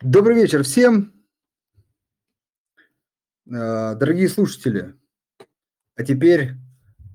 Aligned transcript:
Добрый 0.00 0.36
вечер 0.36 0.62
всем, 0.62 1.12
а, 3.52 3.96
дорогие 3.96 4.28
слушатели, 4.28 4.94
а 5.96 6.04
теперь, 6.04 6.52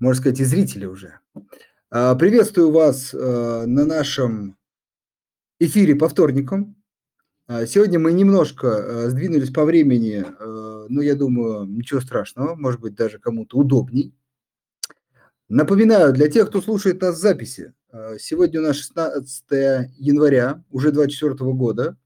можно 0.01 0.19
сказать, 0.19 0.41
и 0.41 0.43
зрители 0.43 0.85
уже. 0.85 1.19
А, 1.89 2.13
приветствую 2.15 2.71
вас 2.71 3.13
а, 3.13 3.65
на 3.65 3.85
нашем 3.85 4.57
эфире 5.59 5.95
по 5.95 6.09
вторникам. 6.09 6.75
Сегодня 7.47 7.99
мы 7.99 8.11
немножко 8.11 9.09
сдвинулись 9.09 9.51
по 9.51 9.63
времени, 9.63 10.25
но 10.89 11.01
я 11.01 11.15
думаю, 11.15 11.65
ничего 11.65 12.01
страшного, 12.01 12.55
может 12.55 12.81
быть, 12.81 12.95
даже 12.95 13.17
кому-то 13.17 13.57
удобней. 13.57 14.13
Напоминаю, 15.47 16.11
для 16.11 16.29
тех, 16.29 16.49
кто 16.49 16.61
слушает 16.61 17.01
нас 17.01 17.15
в 17.15 17.21
записи, 17.21 17.73
сегодня 18.17 18.59
у 18.59 18.63
нас 18.63 18.75
16 18.75 19.45
января, 19.97 20.65
уже 20.69 20.91
2024 20.91 21.53
года– 21.53 21.97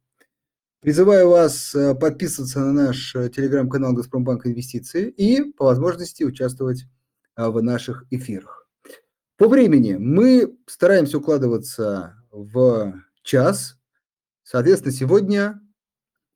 Призываю 0.79 1.29
вас 1.29 1.73
э, 1.73 1.95
подписываться 1.95 2.59
на 2.59 2.71
наш 2.71 3.15
э, 3.15 3.29
телеграм-канал 3.29 3.93
«Газпромбанк 3.93 4.45
Инвестиции» 4.45 5.09
и 5.09 5.51
по 5.53 5.65
возможности 5.65 6.23
участвовать 6.23 6.85
а, 7.35 7.49
в 7.49 7.63
наших 7.63 8.05
эфирах. 8.11 8.69
По 9.37 9.47
времени 9.47 9.95
мы 9.95 10.55
стараемся 10.67 11.17
укладываться 11.17 12.23
в 12.29 12.93
час. 13.23 13.79
Соответственно, 14.43 14.93
сегодня 14.93 15.59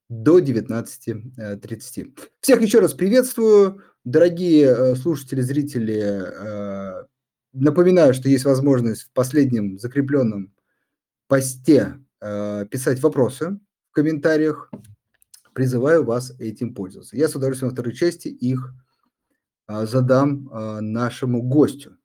до 0.09 0.40
19.30. 0.40 2.20
Всех 2.40 2.62
еще 2.62 2.80
раз 2.80 2.96
приветствую. 2.96 3.84
Дорогие 4.04 4.66
э, 4.66 4.96
слушатели, 4.96 5.41
зрители, 5.41 7.05
напоминаю, 7.54 8.16
что 8.16 8.27
есть 8.27 8.46
возможность 8.46 9.04
в 9.04 9.12
последнем 9.12 9.77
закрепленном 9.77 10.52
посте 11.27 11.99
писать 12.20 12.99
вопросы 13.02 13.60
в 13.91 13.94
комментариях. 13.94 14.72
Призываю 15.54 16.05
вас 16.05 16.32
этим 16.40 16.73
пользоваться. 16.73 17.18
Я 17.18 17.27
с 17.27 17.36
удовольствием 17.36 17.70
во 17.70 17.73
второй 17.76 17.94
части 17.94 18.30
их 18.30 18.74
а, 19.68 19.85
задам 19.85 20.49
а, 20.52 20.79
нашему 20.79 21.41
гостю. 21.41 21.98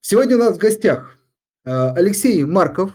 Сегодня 0.00 0.34
у 0.34 0.40
нас 0.40 0.56
в 0.56 0.58
гостях 0.58 1.16
а, 1.64 1.92
Алексей 1.94 2.44
Марков, 2.44 2.92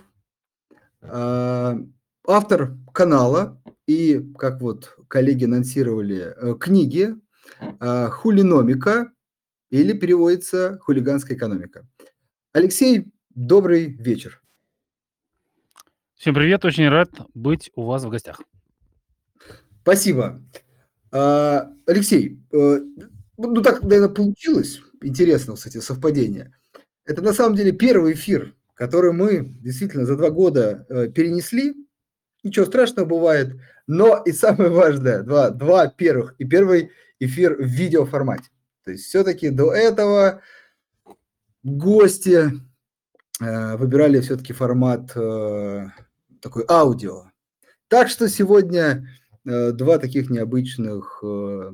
автор 2.27 2.75
канала 2.91 3.61
и, 3.85 4.33
как 4.39 4.59
вот 4.59 4.97
коллеги 5.07 5.45
анонсировали, 5.45 6.33
э, 6.35 6.55
книги 6.59 7.15
«Хулиномика» 7.79 9.11
или 9.69 9.93
переводится 9.93 10.79
«Хулиганская 10.81 11.37
экономика». 11.37 11.87
Алексей, 12.53 13.13
добрый 13.29 13.85
вечер. 13.85 14.41
Всем 16.15 16.33
привет, 16.33 16.63
очень 16.63 16.87
рад 16.87 17.09
быть 17.33 17.71
у 17.75 17.83
вас 17.83 18.05
в 18.05 18.09
гостях. 18.09 18.41
Спасибо. 19.81 20.41
А, 21.11 21.69
Алексей, 21.85 22.39
э, 22.53 22.79
ну 23.37 23.61
так, 23.61 23.83
наверное, 23.83 24.07
получилось. 24.07 24.79
Интересно, 25.01 25.55
кстати, 25.55 25.79
совпадение. 25.79 26.55
Это 27.03 27.21
на 27.21 27.33
самом 27.33 27.55
деле 27.55 27.73
первый 27.73 28.13
эфир, 28.13 28.55
который 28.75 29.11
мы 29.11 29.45
действительно 29.61 30.05
за 30.05 30.15
два 30.15 30.29
года 30.29 30.85
э, 30.87 31.09
перенесли. 31.09 31.75
Ничего 32.43 32.65
страшного 32.65 33.05
бывает. 33.05 33.59
Но 33.85 34.23
и 34.25 34.31
самое 34.31 34.69
важное, 34.71 35.21
два, 35.21 35.49
два 35.49 35.87
первых. 35.87 36.35
И 36.37 36.45
первый 36.45 36.91
эфир 37.19 37.57
в 37.57 37.65
видеоформате. 37.65 38.49
То 38.85 38.91
есть 38.91 39.03
все-таки 39.03 39.49
до 39.49 39.73
этого 39.73 40.41
гости 41.61 42.51
выбирали 43.39 44.21
все-таки 44.21 44.53
формат 44.53 45.07
такой 46.45 46.63
аудио. 46.69 47.25
Так 47.87 48.09
что 48.09 48.27
сегодня 48.29 49.07
э, 49.45 49.71
два 49.71 49.97
таких 49.99 50.29
необычных 50.29 51.19
э, 51.23 51.71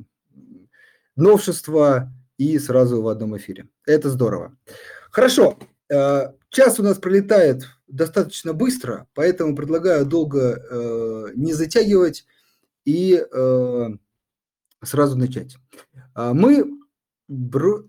новшества 1.16 2.12
и 2.36 2.58
сразу 2.58 3.02
в 3.02 3.08
одном 3.08 3.36
эфире. 3.36 3.68
Это 3.86 4.10
здорово. 4.10 4.56
Хорошо. 5.10 5.58
Э, 5.90 6.32
час 6.50 6.78
у 6.78 6.82
нас 6.82 6.98
пролетает 6.98 7.64
достаточно 7.86 8.52
быстро, 8.52 9.06
поэтому 9.14 9.56
предлагаю 9.56 10.06
долго 10.06 10.62
э, 10.70 11.28
не 11.34 11.54
затягивать 11.54 12.26
и 12.84 13.22
э, 13.30 13.88
сразу 14.82 15.18
начать. 15.18 15.56
А 16.14 16.34
мы 16.34 16.78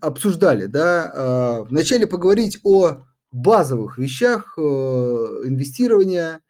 обсуждали, 0.00 0.66
да, 0.66 1.12
э, 1.14 1.68
вначале 1.68 2.06
поговорить 2.06 2.60
о 2.62 3.04
базовых 3.34 3.98
вещах 3.98 4.54
э, 4.56 4.60
инвестирования, 4.60 6.40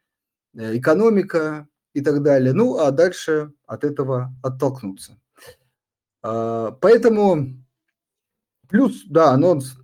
Э, 0.57 0.77
экономика 0.77 1.67
и 1.95 2.01
так 2.01 2.23
далее. 2.23 2.53
Ну, 2.53 2.79
а 2.79 2.91
дальше 2.91 3.53
от 3.67 3.85
этого 3.85 4.33
оттолкнуться. 4.43 5.19
А, 6.23 6.71
поэтому 6.73 7.57
плюс, 8.69 9.05
да, 9.07 9.33
анонс 9.33 9.77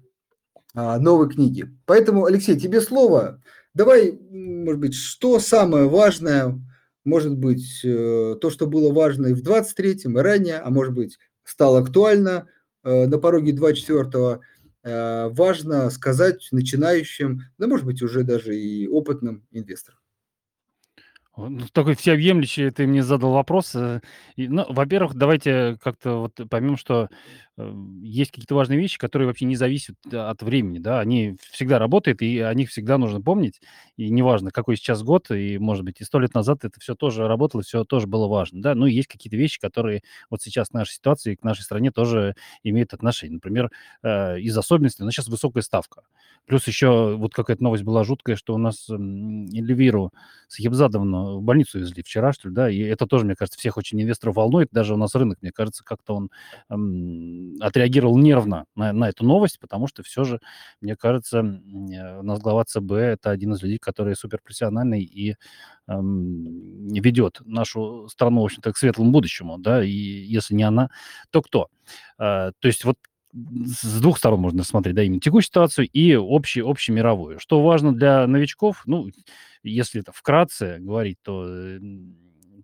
а, 0.75 0.99
новой 0.99 1.28
книги. 1.28 1.69
Поэтому, 1.87 2.25
Алексей, 2.25 2.59
тебе 2.59 2.81
слово. 2.81 3.43
Давай, 3.75 4.12
может 4.12 4.81
быть, 4.81 4.94
что 4.94 5.39
самое 5.41 5.89
важное, 5.89 6.60
может 7.05 7.37
быть, 7.37 7.81
э, 7.84 8.37
то, 8.41 8.50
что 8.50 8.66
было 8.66 8.93
важно 8.93 9.28
и 9.28 9.34
в 9.34 9.43
23-м, 9.43 10.19
и 10.19 10.22
ранее, 10.22 10.59
а 10.59 10.71
может 10.71 10.94
быть, 10.94 11.19
стало 11.44 11.81
актуально 11.81 12.47
на 12.83 13.19
пороге 13.19 13.53
24-го, 13.53 14.41
важно 14.82 15.91
сказать 15.91 16.48
начинающим, 16.52 17.42
да, 17.58 17.66
может 17.66 17.86
быть, 17.86 18.02
уже 18.02 18.24
даже 18.24 18.56
и 18.56 18.88
опытным 18.88 19.46
инвесторам. 19.50 20.00
Ну, 21.36 21.66
такой 21.72 21.94
всеобъемлющий 21.94 22.70
ты 22.70 22.86
мне 22.86 23.02
задал 23.02 23.32
вопрос. 23.32 23.74
Э, 23.74 24.00
ну, 24.36 24.66
во-первых, 24.68 25.14
давайте 25.14 25.78
как-то 25.82 26.22
вот 26.22 26.41
поймем, 26.50 26.76
что 26.76 27.04
э, 27.04 27.08
есть 28.03 28.31
какие-то 28.31 28.54
важные 28.54 28.78
вещи, 28.78 28.98
которые 28.98 29.28
вообще 29.28 29.44
не 29.44 29.56
зависят 29.56 29.97
от 30.12 30.43
времени, 30.43 30.78
да, 30.78 31.00
они 31.00 31.37
всегда 31.53 31.78
работают, 31.78 32.22
и 32.22 32.41
о 32.41 32.53
них 32.54 32.71
всегда 32.71 32.98
нужно 32.98 33.21
помнить, 33.21 33.60
и 33.97 34.10
неважно, 34.10 34.50
какой 34.50 34.76
сейчас 34.76 35.03
год, 35.03 35.31
и, 35.31 35.59
может 35.59 35.84
быть, 35.84 36.00
и 36.00 36.04
сто 36.04 36.19
лет 36.19 36.34
назад 36.34 36.65
это 36.65 36.81
все 36.81 36.94
тоже 36.94 37.28
работало, 37.28 37.62
все 37.62 37.84
тоже 37.84 38.06
было 38.06 38.28
важно, 38.28 38.62
да, 38.62 38.75
ну, 38.75 38.87
есть 38.87 39.09
какие-то 39.09 39.37
вещи, 39.37 39.60
которые 39.60 40.03
вот 40.31 40.43
сейчас 40.43 40.69
к 40.69 40.72
нашей 40.75 40.93
ситуации, 40.94 41.34
к 41.34 41.43
нашей 41.43 41.62
стране 41.62 41.91
тоже 41.91 42.34
имеют 42.62 42.94
отношение. 42.94 43.34
Например, 43.34 43.71
э, 44.03 44.41
из 44.41 44.56
особенностей, 44.56 45.04
ну, 45.04 45.10
сейчас 45.10 45.28
высокая 45.28 45.62
ставка. 45.62 46.03
Плюс 46.47 46.66
еще 46.66 47.16
вот 47.16 47.32
какая-то 47.34 47.62
новость 47.62 47.84
была 47.84 48.03
жуткая, 48.03 48.34
что 48.37 48.54
у 48.54 48.59
нас 48.59 48.88
Эльвиру 48.91 50.12
Сахибзадовну 50.48 51.38
в 51.38 51.42
больницу 51.42 51.78
везли 51.78 52.03
вчера, 52.03 52.32
что 52.32 52.48
ли, 52.48 52.54
да, 52.54 52.71
и 52.71 52.78
это 52.81 53.06
тоже, 53.06 53.25
мне 53.25 53.37
кажется, 53.37 53.59
всех 53.59 53.77
очень 53.77 54.03
инвесторов 54.03 54.37
волнует, 54.37 54.69
даже 54.72 54.94
у 54.94 54.97
нас 54.97 55.15
рынок, 55.15 55.38
мне 55.42 55.53
кажется, 55.53 55.84
как-то 55.84 56.15
он 56.15 56.31
эм, 56.71 57.50
отреагировал 57.61 58.16
нервно 58.19 58.66
на, 58.75 58.93
на 58.93 59.09
эту 59.09 59.25
новость, 59.25 59.59
потому 59.59 59.87
что 59.87 60.03
все 60.03 60.25
же, 60.25 60.41
мне 60.81 60.97
кажется, 60.97 61.38
э, 61.38 62.19
у 62.21 62.22
нас 62.22 62.41
глава 62.41 62.65
ЦБ 62.65 62.93
это 62.93 63.31
один 63.31 63.55
из 63.55 63.62
людей, 63.62 63.78
который 63.78 64.15
суперпрофессиональный 64.16 65.03
и 65.03 65.37
эм, 65.89 66.89
ведет 66.89 67.41
нашу 67.44 68.09
страну, 68.09 68.43
в 68.43 68.44
общем-то, 68.44 68.72
к 68.72 68.77
светлому 68.78 69.10
будущему, 69.10 69.59
да, 69.59 69.83
и 69.84 69.91
если 69.91 70.55
не 70.55 70.62
она, 70.62 70.91
то 71.31 71.43
кто? 71.43 71.69
Э, 72.19 72.53
то 72.59 72.69
есть 72.69 72.84
вот 72.84 72.97
с 73.33 74.00
двух 74.00 74.19
сторон 74.19 74.41
можно 74.41 74.65
смотреть, 74.65 74.97
да, 74.97 75.03
именно 75.03 75.21
текущую 75.21 75.47
ситуацию 75.47 75.89
и 75.89 76.15
общую, 76.15 76.69
общемировую. 76.69 77.39
Что 77.39 77.62
важно 77.62 77.94
для 77.94 78.27
новичков, 78.27 78.83
ну, 78.87 79.09
если 79.62 80.00
это 80.00 80.12
вкратце 80.12 80.78
говорить, 80.81 81.19
то 81.22 81.47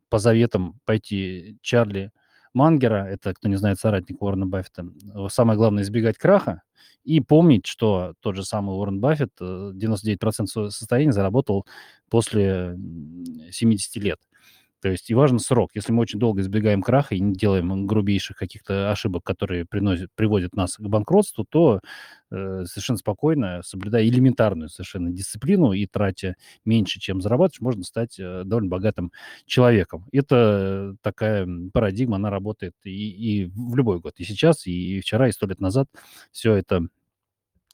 по 0.09 0.19
заветам 0.19 0.79
пойти 0.85 1.59
Чарли 1.63 2.11
Мангера, 2.57 3.07
это, 3.07 3.35
кто 3.35 3.49
не 3.49 3.57
знает, 3.57 3.79
соратник 3.79 4.23
Уоррена 4.23 4.47
Баффета, 4.47 4.87
самое 5.29 5.59
главное 5.59 5.83
избегать 5.83 6.17
краха 6.17 6.63
и 7.05 7.21
помнить, 7.21 7.67
что 7.67 8.15
тот 8.21 8.35
же 8.35 8.45
самый 8.45 8.75
Уоррен 8.75 8.99
Баффет 8.99 9.31
99% 9.39 10.17
э, 10.19 10.47
своего 10.47 10.71
состояния 10.71 11.13
заработал 11.13 11.67
после 12.09 12.79
70 13.51 13.97
лет. 13.97 14.19
То 14.83 14.89
есть 14.91 15.11
и 15.11 15.15
важен 15.15 15.39
срок. 15.39 15.71
Если 15.75 15.93
мы 15.93 16.03
очень 16.03 16.19
долго 16.19 16.43
избегаем 16.43 16.83
краха 16.83 17.15
и 17.15 17.21
не 17.21 17.35
делаем 17.35 17.87
грубейших 17.87 18.37
каких-то 18.37 18.91
ошибок, 18.91 19.25
которые 19.25 19.65
приносят, 19.65 20.11
приводят 20.15 20.55
нас 20.55 20.77
к 20.77 20.83
банкротству, 20.83 21.47
то 21.49 21.81
э, 22.31 22.65
совершенно 22.67 22.99
спокойно, 22.99 23.63
соблюдая 23.65 24.05
элементарную 24.05 24.69
совершенно 24.69 25.11
дисциплину 25.11 25.73
и 25.73 25.87
тратя 25.87 26.37
меньше, 26.65 27.01
чем 27.01 27.21
зарабатываешь, 27.23 27.61
можно 27.61 27.85
стать 27.85 28.19
э, 28.19 28.43
довольно 28.45 28.69
богатым 28.69 29.13
человеком. 29.47 30.07
Это 30.13 30.95
такая 31.03 31.49
парадигма, 31.73 32.17
она 32.17 32.31
работает 32.31 32.75
и, 32.85 32.91
и 32.91 33.47
в 33.47 33.77
любой 33.77 34.01
год. 34.01 34.15
И 34.19 34.25
сейчас, 34.25 34.67
и, 34.67 35.01
вчера, 35.01 35.29
и 35.29 35.33
сто 35.33 35.47
лет 35.47 35.61
назад 35.61 35.89
все 36.33 36.55
это 36.55 36.87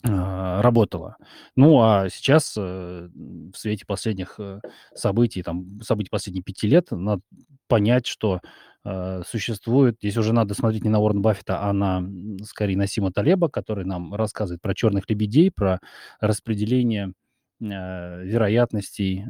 работала. 0.04 1.16
Ну, 1.56 1.80
а 1.80 2.08
сейчас, 2.10 2.54
э, 2.56 3.08
в 3.12 3.56
свете 3.56 3.84
последних 3.86 4.34
э, 4.38 4.60
событий, 4.94 5.42
там, 5.42 5.80
событий 5.82 6.10
последних 6.10 6.44
пяти 6.44 6.66
лет, 6.66 6.88
надо 6.90 7.22
понять, 7.68 8.06
что 8.06 8.40
э, 8.84 9.22
существует... 9.26 9.98
Здесь 10.00 10.16
уже 10.16 10.32
надо 10.32 10.54
смотреть 10.54 10.84
не 10.84 10.90
на 10.90 10.98
Уоррена 10.98 11.20
Баффета, 11.20 11.62
а 11.62 11.72
на, 11.72 12.02
скорее, 12.44 12.76
на 12.76 12.86
Сима 12.86 13.12
Талеба, 13.12 13.48
который 13.48 13.84
нам 13.84 14.14
рассказывает 14.14 14.60
про 14.60 14.74
черных 14.74 15.08
лебедей, 15.08 15.50
про 15.50 15.80
распределение 16.20 17.12
вероятностей 17.60 19.24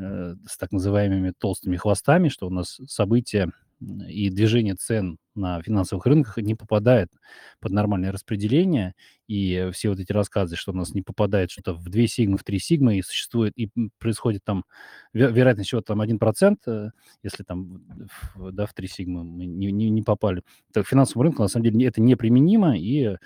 с 0.49 0.57
так 0.57 0.73
называемыми 0.73 1.35
толстыми 1.39 1.77
хвостами, 1.77 2.29
что 2.29 2.47
у 2.47 2.51
нас 2.51 2.81
события 2.87 3.53
и 4.08 4.31
движение 4.31 4.75
цен 4.75 5.19
на 5.34 5.62
финансовых 5.62 6.05
рынках 6.06 6.37
не 6.38 6.55
попадает 6.55 7.11
под 7.61 7.73
нормальное 7.73 8.12
распределение. 8.12 8.94
И 9.29 9.70
все 9.73 9.88
вот 9.88 9.99
эти 9.99 10.12
рассказы, 10.12 10.56
что 10.56 10.73
у 10.73 10.75
нас 10.75 10.94
не 10.94 11.02
попадает 11.02 11.50
что-то 11.50 11.75
в 11.75 11.88
2 11.88 12.06
сигмы, 12.06 12.37
в 12.38 12.44
3 12.44 12.58
сигмы, 12.58 12.99
и 12.99 13.02
существует, 13.02 13.55
и 13.56 13.70
происходит 13.99 14.44
там 14.44 14.64
вероятность 15.12 15.70
чего-то 15.70 15.88
там 15.88 16.02
1%, 16.02 16.56
э, 16.67 16.90
если 17.23 17.44
там 17.44 17.82
да, 18.37 18.67
в 18.67 18.75
3 18.75 18.88
сигмы 18.88 19.25
мы 19.25 19.46
не, 19.46 19.73
не, 19.73 19.90
не 19.90 20.02
попали. 20.02 20.43
Так, 20.73 20.87
финансовому 20.87 21.25
рынку 21.25 21.43
на 21.43 21.49
самом 21.49 21.64
деле 21.64 21.87
это 21.87 22.00
неприменимо, 22.00 22.76
и 22.79 23.17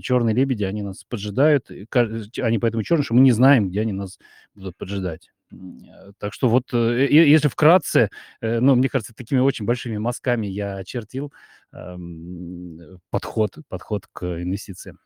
черные 0.00 0.34
лебеди, 0.34 0.64
они 0.64 0.82
нас 0.82 1.04
поджидают, 1.04 1.70
они 1.70 2.58
поэтому 2.58 2.82
черные, 2.82 3.04
что 3.04 3.14
мы 3.14 3.20
не 3.20 3.32
знаем, 3.32 3.68
где 3.70 3.80
они 3.80 3.92
нас 3.92 4.18
будут 4.54 4.76
поджидать. 4.76 5.30
Э, 5.50 6.12
так 6.18 6.32
что 6.32 6.48
вот, 6.48 6.72
э, 6.72 7.06
если 7.10 7.48
вкратце, 7.48 8.10
э, 8.40 8.60
ну, 8.60 8.74
мне 8.74 8.88
кажется, 8.88 9.14
такими 9.14 9.40
очень 9.40 9.64
большими 9.64 9.98
мазками 9.98 10.46
я 10.46 10.76
очертил 10.76 11.32
эм, 11.72 13.00
подход, 13.10 13.56
подход 13.68 14.06
к 14.12 14.24
инвестициям. 14.24 14.98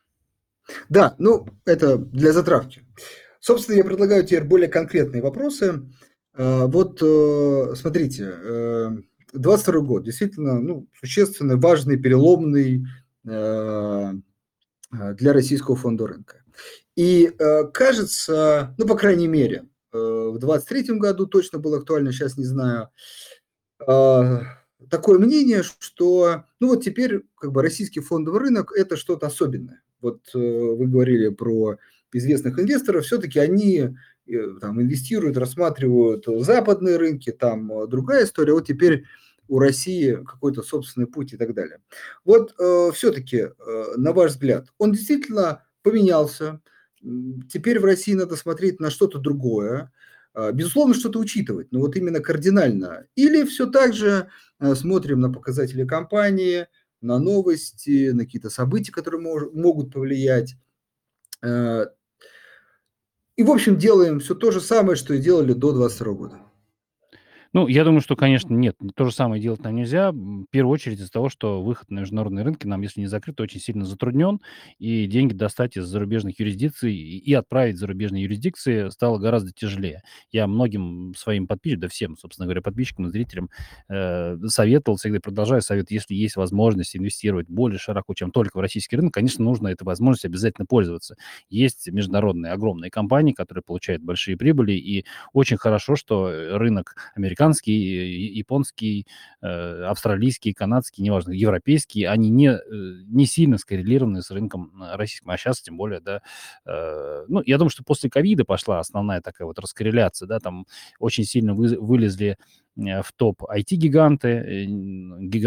Да, 0.89 1.15
ну, 1.17 1.47
это 1.65 1.97
для 1.97 2.31
затравки. 2.31 2.85
Собственно, 3.39 3.75
я 3.75 3.83
предлагаю 3.83 4.23
теперь 4.25 4.43
более 4.45 4.69
конкретные 4.69 5.21
вопросы. 5.21 5.81
Вот, 6.35 6.99
смотрите, 7.77 8.33
22 9.33 9.81
год 9.81 10.03
действительно 10.05 10.61
ну, 10.61 10.87
существенный, 10.97 11.57
важный, 11.57 11.97
переломный 11.97 12.87
для 13.23 14.13
российского 15.33 15.75
фонда 15.75 16.07
рынка. 16.07 16.41
И 16.95 17.29
кажется, 17.73 18.73
ну, 18.77 18.87
по 18.87 18.95
крайней 18.95 19.27
мере, 19.27 19.65
в 19.93 20.37
23 20.39 20.97
году 20.97 21.27
точно 21.27 21.59
было 21.59 21.77
актуально, 21.77 22.11
сейчас 22.11 22.37
не 22.37 22.45
знаю. 22.45 22.89
А, 23.85 24.41
такое 24.89 25.19
мнение, 25.19 25.63
что 25.79 26.43
ну 26.59 26.69
вот 26.69 26.83
теперь 26.83 27.23
как 27.39 27.51
бы 27.51 27.61
российский 27.61 27.99
фондовый 27.99 28.41
рынок– 28.41 28.71
это 28.75 28.97
что-то 28.97 29.27
особенное. 29.27 29.81
Вот 30.01 30.21
э, 30.33 30.37
вы 30.37 30.87
говорили 30.87 31.29
про 31.29 31.77
известных 32.11 32.59
инвесторов, 32.59 33.05
все-таки 33.05 33.39
они 33.39 33.95
э, 34.27 34.47
там 34.59 34.81
инвестируют, 34.81 35.37
рассматривают 35.37 36.25
западные 36.27 36.97
рынки, 36.97 37.31
там 37.31 37.87
другая 37.87 38.25
история. 38.25 38.53
Вот 38.53 38.67
теперь 38.67 39.05
у 39.47 39.59
России 39.59 40.19
какой-то 40.25 40.61
собственный 40.61 41.07
путь 41.07 41.33
и 41.33 41.37
так 41.37 41.53
далее. 41.53 41.79
Вот 42.25 42.53
э, 42.59 42.91
все-таки, 42.93 43.37
э, 43.37 43.51
на 43.97 44.13
ваш 44.13 44.31
взгляд, 44.31 44.67
он 44.77 44.91
действительно 44.91 45.63
поменялся, 45.81 46.61
Теперь 47.51 47.79
в 47.79 47.85
России 47.85 48.13
надо 48.13 48.35
смотреть 48.35 48.79
на 48.79 48.89
что-то 48.89 49.19
другое. 49.19 49.91
А, 50.33 50.51
безусловно, 50.51 50.93
что-то 50.93 51.19
учитывать, 51.19 51.71
но 51.71 51.79
вот 51.79 51.95
именно 51.95 52.19
кардинально. 52.19 53.05
Или 53.15 53.43
все 53.43 53.67
так 53.69 53.93
же 53.93 54.29
а, 54.59 54.75
смотрим 54.75 55.19
на 55.19 55.31
показатели 55.31 55.85
компании, 55.85 56.67
на 57.01 57.19
новости, 57.19 58.11
на 58.11 58.25
какие-то 58.25 58.49
события, 58.49 58.91
которые 58.91 59.21
мож, 59.21 59.43
могут 59.53 59.93
повлиять. 59.93 60.55
А, 61.43 61.91
и, 63.35 63.43
в 63.43 63.51
общем, 63.51 63.77
делаем 63.77 64.19
все 64.19 64.35
то 64.35 64.51
же 64.51 64.61
самое, 64.61 64.95
что 64.95 65.13
и 65.13 65.19
делали 65.19 65.53
до 65.53 65.71
2022 65.71 66.13
года. 66.13 66.39
Ну, 67.55 67.67
я 67.67 67.83
думаю, 67.83 68.01
что, 68.01 68.15
конечно, 68.15 68.51
нет, 68.55 68.75
то 68.95 69.05
же 69.05 69.11
самое 69.13 69.39
делать 69.39 69.61
нам 69.63 69.75
нельзя. 69.75 70.11
В 70.11 70.45
первую 70.49 70.73
очередь 70.73 70.99
из-за 70.99 71.11
того, 71.11 71.29
что 71.29 71.61
выход 71.61 71.91
на 71.91 71.99
международные 71.99 72.43
рынки 72.43 72.65
нам, 72.65 72.81
если 72.81 73.01
не 73.01 73.05
закрыт, 73.05 73.39
очень 73.39 73.59
сильно 73.59 73.85
затруднен, 73.85 74.39
и 74.79 75.05
деньги 75.05 75.33
достать 75.35 75.77
из 75.77 75.85
зарубежных 75.85 76.39
юрисдикций 76.39 76.95
и 76.95 77.33
отправить 77.33 77.75
в 77.75 77.79
зарубежные 77.79 78.23
юрисдикции 78.23 78.89
стало 78.89 79.19
гораздо 79.19 79.51
тяжелее. 79.51 80.01
Я 80.31 80.47
многим 80.47 81.13
своим 81.15 81.45
подписчикам, 81.45 81.81
да 81.81 81.87
всем, 81.89 82.17
собственно 82.17 82.47
говоря, 82.47 82.61
подписчикам 82.63 83.05
и 83.07 83.09
зрителям 83.11 83.49
э, 83.87 84.35
советовал, 84.47 84.97
всегда 84.97 85.19
продолжаю 85.19 85.61
совет, 85.61 85.91
если 85.91 86.15
есть 86.15 86.35
возможность 86.35 86.95
инвестировать 86.97 87.47
более 87.49 87.77
широко, 87.77 88.15
чем 88.15 88.31
только 88.31 88.57
в 88.57 88.61
российский 88.61 88.95
рынок, 88.95 89.13
конечно, 89.13 89.43
нужно 89.45 89.67
этой 89.67 89.83
возможностью 89.83 90.29
обязательно 90.29 90.65
пользоваться. 90.65 91.15
Есть 91.49 91.87
международные 91.91 92.51
огромные 92.51 92.89
компании, 92.89 93.33
которые 93.33 93.63
получают 93.63 94.01
большие 94.01 94.37
прибыли, 94.37 94.73
и 94.73 95.05
очень 95.33 95.57
хорошо, 95.57 95.95
что 95.95 96.31
рынок 96.57 96.95
американский 97.15 97.42
американский, 97.43 98.33
японский, 98.33 99.07
э, 99.41 99.83
австралийский, 99.83 100.53
канадский, 100.53 101.03
неважно, 101.03 101.31
европейский, 101.31 102.05
они 102.05 102.29
не, 102.29 102.49
э, 102.49 102.59
не 103.07 103.25
сильно 103.25 103.57
скоррелированы 103.57 104.21
с 104.21 104.31
рынком 104.31 104.71
э, 104.81 104.95
российским, 104.95 105.29
а 105.29 105.37
сейчас 105.37 105.61
тем 105.61 105.77
более, 105.77 105.99
да, 105.99 106.21
ну, 107.27 107.41
я 107.45 107.57
думаю, 107.57 107.69
что 107.69 107.83
после 107.83 108.09
ковида 108.09 108.45
пошла 108.45 108.79
основная 108.79 109.21
такая 109.21 109.45
вот 109.45 109.59
раскорреляция, 109.59 110.27
да, 110.27 110.39
там 110.39 110.65
очень 110.99 111.23
сильно 111.25 111.53
вы, 111.53 111.77
вылезли 111.79 112.37
в 112.75 113.05
топ 113.15 113.43
IT-гиганты. 113.43 114.27
Э, 114.27 114.65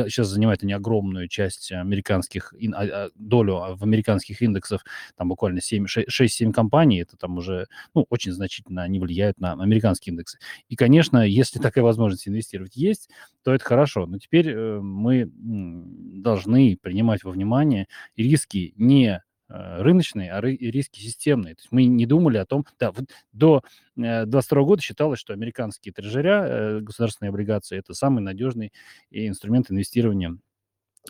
сейчас 0.09 0.29
занимают 0.29 0.63
они 0.63 0.73
огромную 0.73 1.29
часть 1.29 1.73
американских, 1.73 2.53
а, 2.75 2.83
а, 2.85 3.11
долю 3.15 3.77
в 3.77 3.83
американских 3.83 4.43
индексах, 4.43 4.85
там 5.17 5.29
буквально 5.29 5.61
6-7 5.61 6.53
компаний, 6.53 7.01
это 7.03 7.17
там 7.17 7.39
уже, 7.39 7.67
ну, 7.95 8.07
очень 8.11 8.33
значительно 8.33 8.83
они 8.83 9.01
влияют 9.01 9.39
на 9.41 9.53
американские 9.53 10.13
индексы. 10.13 10.39
И, 10.69 10.77
конечно, 10.77 11.27
если 11.27 11.59
такая 11.59 11.85
возможность 11.85 12.29
инвестировать 12.29 12.77
есть, 12.77 13.11
то 13.43 13.53
это 13.53 13.65
хорошо. 13.65 14.07
Но 14.07 14.19
теперь 14.19 14.51
э, 14.51 14.81
мы 14.81 15.31
должны 15.35 16.79
принимать 16.81 17.25
во 17.25 17.33
внимание 17.33 17.87
риски 18.17 18.73
не 18.77 19.07
Э, 19.07 19.26
рыночные, 19.49 20.33
а 20.33 20.41
риски 20.41 21.01
системные. 21.01 21.55
То 21.55 21.61
есть 21.61 21.73
мы 21.73 21.85
не 21.85 22.07
думали 22.07 22.39
о 22.39 22.47
том, 22.47 22.65
да, 22.79 22.93
до 23.33 23.63
2022 23.95 24.61
э, 24.61 24.65
года 24.65 24.83
считалось, 24.83 25.19
что 25.19 25.33
американские 25.33 25.93
трежеря, 25.93 26.45
э, 26.47 26.81
государственные 26.81 27.31
облигации, 27.31 27.79
это 27.79 27.95
самый 27.95 28.23
надежный 28.23 28.73
инструмент 29.11 29.71
инвестирования 29.71 30.37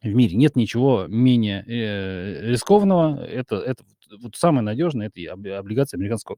в 0.02 0.14
мире. 0.14 0.36
Нет 0.36 0.56
ничего 0.56 1.06
менее 1.08 1.64
рискованного. 1.66 3.24
Это, 3.24 3.56
это 3.56 3.84
вот 4.18 4.36
самое 4.36 4.62
надежное, 4.62 5.10
это 5.14 5.32
облигации 5.32 5.96
американского 5.96 6.36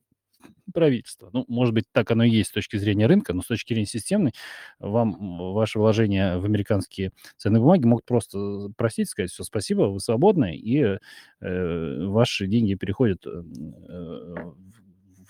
правительства. 0.72 1.30
Ну, 1.32 1.44
может 1.48 1.74
быть, 1.74 1.84
так 1.92 2.10
оно 2.10 2.24
и 2.24 2.30
есть 2.30 2.50
с 2.50 2.52
точки 2.52 2.76
зрения 2.76 3.06
рынка, 3.06 3.32
но 3.32 3.42
с 3.42 3.46
точки 3.46 3.72
зрения 3.72 3.86
системной 3.86 4.32
вам 4.78 5.52
ваши 5.54 5.78
вложения 5.78 6.38
в 6.38 6.44
американские 6.44 7.12
ценные 7.36 7.60
бумаги 7.60 7.86
могут 7.86 8.04
просто 8.04 8.68
простить, 8.76 9.08
сказать, 9.08 9.30
все, 9.30 9.44
спасибо, 9.44 9.82
вы 9.82 10.00
свободны, 10.00 10.56
и 10.56 10.98
э, 11.40 12.04
ваши 12.06 12.46
деньги 12.46 12.74
переходят 12.74 13.26
э, 13.26 13.42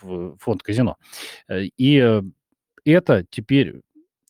в 0.00 0.36
фонд 0.38 0.62
казино. 0.62 0.96
Э, 1.48 1.62
и 1.62 1.98
э, 1.98 2.22
это 2.84 3.24
теперь 3.30 3.80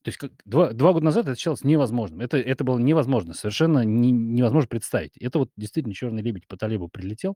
то 0.02 0.10
есть 0.10 0.18
как, 0.18 0.32
два, 0.46 0.72
два 0.72 0.92
года 0.92 1.04
назад 1.04 1.26
это 1.26 1.36
считалось 1.36 1.64
невозможным. 1.64 2.20
Это, 2.20 2.38
это 2.38 2.64
было 2.64 2.78
невозможно, 2.78 3.34
совершенно 3.34 3.84
не, 3.84 4.10
невозможно 4.10 4.68
представить. 4.68 5.16
Это 5.18 5.40
вот 5.40 5.50
действительно 5.56 5.94
черный 5.94 6.22
лебедь 6.22 6.46
по 6.46 6.56
талибу 6.56 6.88
прилетел, 6.88 7.34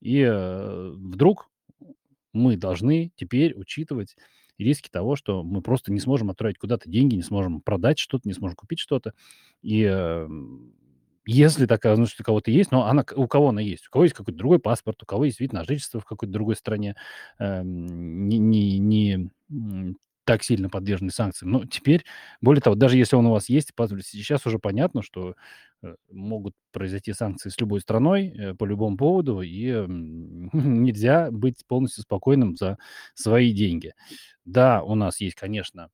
и 0.00 0.22
э, 0.22 0.90
вдруг 0.96 1.48
мы 2.32 2.56
должны 2.56 3.12
теперь 3.16 3.54
учитывать 3.54 4.16
риски 4.58 4.88
того, 4.88 5.16
что 5.16 5.42
мы 5.42 5.62
просто 5.62 5.92
не 5.92 6.00
сможем 6.00 6.30
отправить 6.30 6.58
куда-то 6.58 6.90
деньги, 6.90 7.14
не 7.14 7.22
сможем 7.22 7.60
продать 7.60 7.98
что-то, 7.98 8.28
не 8.28 8.34
сможем 8.34 8.56
купить 8.56 8.80
что-то. 8.80 9.14
И 9.62 9.86
э, 9.88 10.28
если 11.26 11.66
такая 11.66 11.92
возможность 11.92 12.20
у 12.20 12.24
кого-то 12.24 12.50
есть, 12.50 12.72
но 12.72 12.86
она, 12.86 13.04
у 13.14 13.28
кого 13.28 13.50
она 13.50 13.60
есть? 13.60 13.86
У 13.86 13.90
кого 13.90 14.04
есть 14.04 14.16
какой-то 14.16 14.38
другой 14.38 14.58
паспорт, 14.58 15.02
у 15.02 15.06
кого 15.06 15.26
есть 15.26 15.40
вид 15.40 15.52
на 15.52 15.64
жительство 15.64 16.00
в 16.00 16.04
какой-то 16.04 16.32
другой 16.32 16.56
стране, 16.56 16.96
э, 17.38 17.62
не, 17.62 18.38
не, 18.38 18.78
не 18.78 19.30
так 20.28 20.44
сильно 20.44 20.68
подвержены 20.68 21.10
санкциям. 21.10 21.50
Но 21.52 21.64
теперь, 21.64 22.04
более 22.42 22.60
того, 22.62 22.76
даже 22.76 22.98
если 22.98 23.16
он 23.16 23.26
у 23.26 23.30
вас 23.32 23.48
есть, 23.48 23.72
сейчас 24.04 24.46
уже 24.46 24.58
понятно, 24.58 25.02
что 25.02 25.34
э, 25.82 25.94
могут 26.12 26.54
произойти 26.72 27.14
санкции 27.14 27.48
с 27.48 27.58
любой 27.60 27.80
страной 27.80 28.28
э, 28.28 28.54
по 28.54 28.66
любому 28.66 28.98
поводу, 28.98 29.40
и 29.40 29.86
нельзя 30.52 31.30
быть 31.30 31.64
полностью 31.66 32.02
спокойным 32.02 32.56
за 32.56 32.76
свои 33.14 33.52
деньги. 33.52 33.94
Да, 34.44 34.82
у 34.82 34.94
нас 34.94 35.20
есть, 35.20 35.36
конечно, 35.36 35.88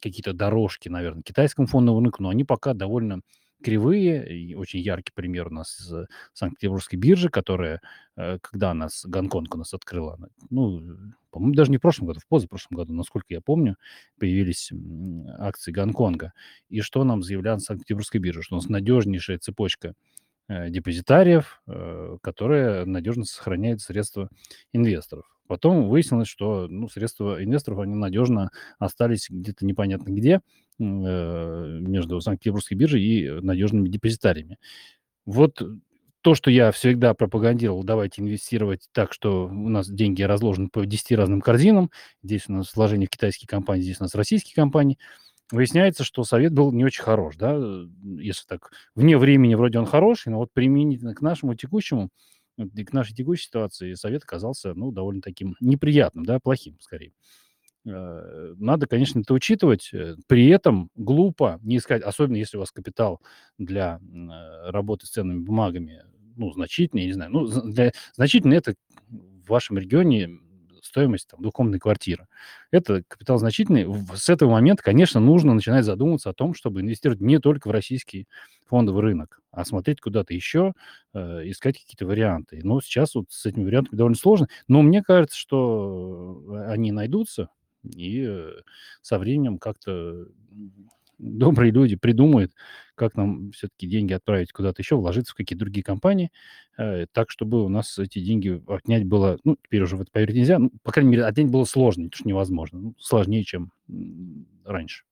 какие-то 0.00 0.32
дорожки, 0.32 0.88
наверное, 0.88 1.22
китайскому 1.22 1.66
фондовому 1.66 2.04
рынку, 2.04 2.22
но 2.22 2.28
они 2.30 2.44
пока 2.44 2.74
довольно 2.74 3.20
кривые. 3.64 4.38
И 4.38 4.54
очень 4.54 4.80
яркий 4.80 5.12
пример 5.14 5.48
у 5.48 5.50
нас 5.50 5.80
из 5.80 6.06
Санкт-Петербургской 6.34 6.98
биржи, 6.98 7.30
которая, 7.30 7.80
э, 8.16 8.38
когда 8.40 8.74
нас 8.74 9.04
Гонконг 9.06 9.54
у 9.54 9.58
нас 9.58 9.74
открыла, 9.74 10.18
ну, 10.50 10.82
по-моему, 11.30 11.54
даже 11.54 11.70
не 11.70 11.78
в 11.78 11.80
прошлом 11.80 12.06
году, 12.06 12.20
в 12.20 12.28
позапрошлом 12.28 12.76
году, 12.76 12.92
насколько 12.92 13.26
я 13.30 13.40
помню, 13.40 13.76
появились 14.20 14.70
акции 15.38 15.72
Гонконга. 15.72 16.32
И 16.68 16.80
что 16.80 17.02
нам 17.04 17.22
заявляла 17.22 17.58
Санкт-Петербургская 17.58 18.20
биржа? 18.20 18.42
Что 18.42 18.56
у 18.56 18.58
нас 18.58 18.68
надежнейшая 18.68 19.38
цепочка 19.38 19.94
э, 20.48 20.70
депозитариев, 20.70 21.62
э, 21.66 22.18
которая 22.22 22.84
надежно 22.84 23.24
сохраняет 23.24 23.80
средства 23.80 24.28
инвесторов. 24.72 25.33
Потом 25.46 25.88
выяснилось, 25.88 26.28
что 26.28 26.66
ну, 26.68 26.88
средства 26.88 27.42
инвесторов, 27.42 27.80
они 27.80 27.94
надежно 27.94 28.50
остались 28.78 29.26
где-то 29.28 29.66
непонятно 29.66 30.10
где, 30.10 30.40
э, 30.78 31.78
между 31.80 32.20
Санкт-Петербургской 32.20 32.76
биржей 32.76 33.02
и 33.02 33.30
надежными 33.40 33.88
депозитариями. 33.88 34.58
Вот 35.26 35.62
то, 36.24 36.34
что 36.34 36.50
я 36.50 36.72
всегда 36.72 37.12
пропагандировал, 37.12 37.84
давайте 37.84 38.22
инвестировать 38.22 38.88
так, 38.92 39.12
что 39.12 39.46
у 39.46 39.68
нас 39.68 39.88
деньги 39.88 40.22
разложены 40.22 40.70
по 40.70 40.86
10 40.86 41.12
разным 41.12 41.42
корзинам. 41.42 41.90
Здесь 42.22 42.44
у 42.48 42.54
нас 42.54 42.74
вложения 42.74 43.06
в 43.06 43.10
китайские 43.10 43.46
компании, 43.46 43.82
здесь 43.82 44.00
у 44.00 44.04
нас 44.04 44.14
российские 44.14 44.54
компании. 44.54 44.98
Выясняется, 45.52 46.02
что 46.02 46.24
совет 46.24 46.54
был 46.54 46.72
не 46.72 46.82
очень 46.82 47.02
хорош, 47.02 47.36
да, 47.36 47.60
если 48.02 48.46
так 48.46 48.72
вне 48.94 49.18
времени 49.18 49.54
вроде 49.54 49.78
он 49.78 49.84
хороший, 49.84 50.30
но 50.30 50.38
вот 50.38 50.50
применительно 50.54 51.14
к 51.14 51.20
нашему 51.20 51.54
текущему, 51.54 52.08
к 52.56 52.92
нашей 52.92 53.14
текущей 53.14 53.46
ситуации 53.46 53.94
совет 53.94 54.24
оказался, 54.24 54.74
ну, 54.74 54.92
довольно 54.92 55.22
таким 55.22 55.56
неприятным, 55.60 56.24
да, 56.24 56.38
плохим 56.40 56.78
скорее. 56.80 57.12
Э, 57.86 58.54
надо, 58.58 58.86
конечно, 58.86 59.20
это 59.20 59.34
учитывать. 59.34 59.90
Э, 59.92 60.16
при 60.26 60.48
этом 60.48 60.90
глупо 60.94 61.58
не 61.62 61.76
искать, 61.76 62.02
особенно 62.02 62.36
если 62.36 62.56
у 62.56 62.60
вас 62.60 62.70
капитал 62.72 63.20
для 63.58 64.00
э, 64.00 64.70
работы 64.70 65.06
с 65.06 65.10
ценными 65.10 65.40
бумагами, 65.40 66.04
ну, 66.36 66.52
значительный, 66.52 67.02
я 67.02 67.06
не 67.08 67.12
знаю, 67.12 67.30
ну, 67.32 67.46
для, 67.46 67.92
значительный 68.14 68.56
это 68.56 68.74
в 69.08 69.48
вашем 69.48 69.78
регионе 69.78 70.30
стоимость 70.94 71.26
там, 71.28 71.42
двухкомнатной 71.42 71.80
квартиры. 71.80 72.28
Это 72.70 73.02
капитал 73.08 73.38
значительный. 73.38 73.84
С 74.14 74.28
этого 74.28 74.52
момента, 74.52 74.84
конечно, 74.84 75.18
нужно 75.18 75.52
начинать 75.52 75.84
задумываться 75.84 76.30
о 76.30 76.34
том, 76.34 76.54
чтобы 76.54 76.82
инвестировать 76.82 77.20
не 77.20 77.40
только 77.40 77.66
в 77.66 77.72
российский 77.72 78.28
фондовый 78.66 79.02
рынок, 79.02 79.40
а 79.50 79.64
смотреть 79.64 80.00
куда-то 80.00 80.34
еще, 80.34 80.72
э, 81.12 81.42
искать 81.50 81.78
какие-то 81.80 82.06
варианты. 82.06 82.60
Но 82.62 82.80
сейчас 82.80 83.16
вот 83.16 83.26
с 83.30 83.44
этими 83.44 83.64
вариантами 83.64 83.96
довольно 83.98 84.16
сложно. 84.16 84.46
Но 84.68 84.82
мне 84.82 85.02
кажется, 85.02 85.36
что 85.36 86.40
они 86.68 86.92
найдутся, 86.92 87.48
и 87.82 88.24
э, 88.26 88.52
со 89.02 89.18
временем 89.18 89.58
как-то 89.58 90.26
добрые 91.18 91.72
люди 91.72 91.96
придумают, 91.96 92.52
как 92.94 93.16
нам 93.16 93.52
все-таки 93.52 93.86
деньги 93.86 94.12
отправить 94.12 94.52
куда-то 94.52 94.82
еще, 94.82 94.96
вложиться 94.96 95.32
в 95.32 95.36
какие-то 95.36 95.64
другие 95.64 95.84
компании, 95.84 96.30
э, 96.78 97.06
так, 97.12 97.30
чтобы 97.30 97.64
у 97.64 97.68
нас 97.68 97.98
эти 97.98 98.20
деньги 98.20 98.62
отнять 98.68 99.04
было, 99.04 99.38
ну, 99.44 99.56
теперь 99.62 99.82
уже 99.82 99.96
в 99.96 100.02
это 100.02 100.10
поверить 100.10 100.36
нельзя, 100.36 100.58
ну, 100.58 100.70
по 100.82 100.92
крайней 100.92 101.10
мере, 101.10 101.24
отнять 101.24 101.48
было 101.48 101.64
сложно, 101.64 102.02
не 102.02 102.08
то 102.08 102.16
что 102.16 102.28
невозможно, 102.28 102.78
ну, 102.80 102.94
сложнее, 102.98 103.44
чем 103.44 103.72
раньше. 104.64 105.04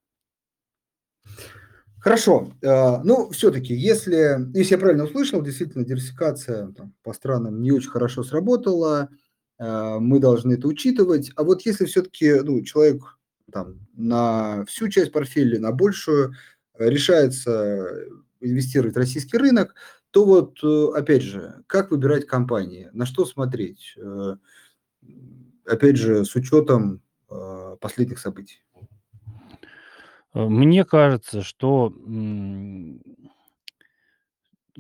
Хорошо. 2.02 2.52
Э, 2.62 3.00
ну, 3.04 3.30
все-таки, 3.30 3.74
если, 3.74 4.36
если 4.58 4.74
я 4.74 4.78
правильно 4.78 5.04
услышал, 5.04 5.40
действительно, 5.40 5.84
диверсификация 5.84 6.72
там, 6.72 6.94
по 7.04 7.12
странам 7.12 7.62
не 7.62 7.70
очень 7.70 7.90
хорошо 7.90 8.24
сработала, 8.24 9.08
э, 9.60 9.98
мы 10.00 10.18
должны 10.18 10.54
это 10.54 10.66
учитывать. 10.66 11.30
А 11.36 11.44
вот 11.44 11.62
если 11.62 11.84
все-таки 11.84 12.40
ну, 12.42 12.60
человек 12.62 13.18
там, 13.52 13.86
на 13.94 14.64
всю 14.66 14.88
часть 14.88 15.12
портфеля, 15.12 15.60
на 15.60 15.72
большую, 15.72 16.34
э, 16.78 16.88
решается 16.88 18.08
инвестировать 18.40 18.94
в 18.94 18.98
российский 18.98 19.38
рынок, 19.38 19.74
то 20.10 20.24
вот, 20.24 20.62
опять 20.94 21.22
же, 21.22 21.62
как 21.66 21.90
выбирать 21.90 22.26
компании, 22.26 22.90
на 22.92 23.06
что 23.06 23.24
смотреть, 23.24 23.96
опять 25.64 25.96
же, 25.96 26.24
с 26.24 26.34
учетом 26.34 27.00
последних 27.80 28.18
событий? 28.18 28.62
Э, 30.34 30.46
мне 30.46 30.84
кажется, 30.84 31.42
что 31.42 31.94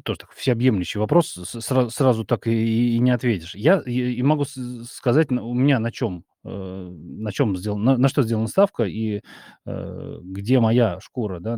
тоже 0.04 0.18
так 0.18 0.32
всеобъемлющий 0.32 0.98
вопрос, 0.98 1.32
сра 1.44 1.90
сразу 1.90 2.24
так 2.24 2.46
и 2.46 2.96
и 2.96 2.98
не 2.98 3.10
ответишь. 3.10 3.54
Я 3.54 3.80
и 3.80 4.22
могу 4.22 4.44
сказать, 4.44 5.30
у 5.30 5.54
меня 5.54 5.78
на 5.78 5.92
чем 5.92 6.18
э, 6.18 6.31
на 6.44 7.32
чем 7.32 7.56
сделан 7.56 7.82
на 7.84 8.08
что 8.08 8.22
сделана 8.22 8.48
ставка 8.48 8.84
и, 8.84 9.22
э, 9.66 10.18
где 10.22 10.60
моя 10.60 10.98
шкура, 11.00 11.40
да. 11.40 11.56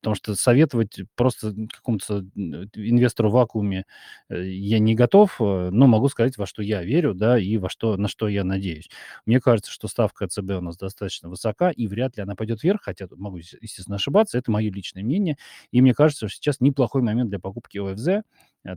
Потому 0.00 0.16
что 0.16 0.34
советовать 0.34 1.00
просто 1.16 1.54
какому-то 1.72 2.26
инвестору 2.74 3.30
в 3.30 3.32
вакууме 3.32 3.86
э, 4.28 4.46
я 4.50 4.78
не 4.78 4.94
готов, 4.94 5.40
э, 5.40 5.70
но 5.70 5.86
могу 5.86 6.10
сказать, 6.10 6.36
во 6.36 6.44
что 6.44 6.60
я 6.62 6.82
верю, 6.82 7.14
да, 7.14 7.38
и 7.38 7.56
во 7.56 7.70
что, 7.70 7.96
на 7.96 8.06
что 8.08 8.28
я 8.28 8.44
надеюсь. 8.44 8.90
Мне 9.24 9.40
кажется, 9.40 9.72
что 9.72 9.88
ставка 9.88 10.28
ЦБ 10.28 10.50
у 10.58 10.60
нас 10.60 10.76
достаточно 10.76 11.30
высока, 11.30 11.70
и 11.70 11.86
вряд 11.86 12.18
ли 12.18 12.22
она 12.22 12.34
пойдет 12.34 12.62
вверх, 12.62 12.82
хотя 12.82 13.06
могу, 13.16 13.38
естественно, 13.38 13.96
ошибаться, 13.96 14.36
это 14.36 14.50
мое 14.50 14.70
личное 14.70 15.02
мнение. 15.02 15.38
И 15.70 15.80
мне 15.80 15.94
кажется, 15.94 16.28
что 16.28 16.36
сейчас 16.36 16.60
неплохой 16.60 17.00
момент 17.00 17.30
для 17.30 17.38
покупки 17.40 17.78
ОФЗ, 17.78 18.08
Э, 18.08 18.22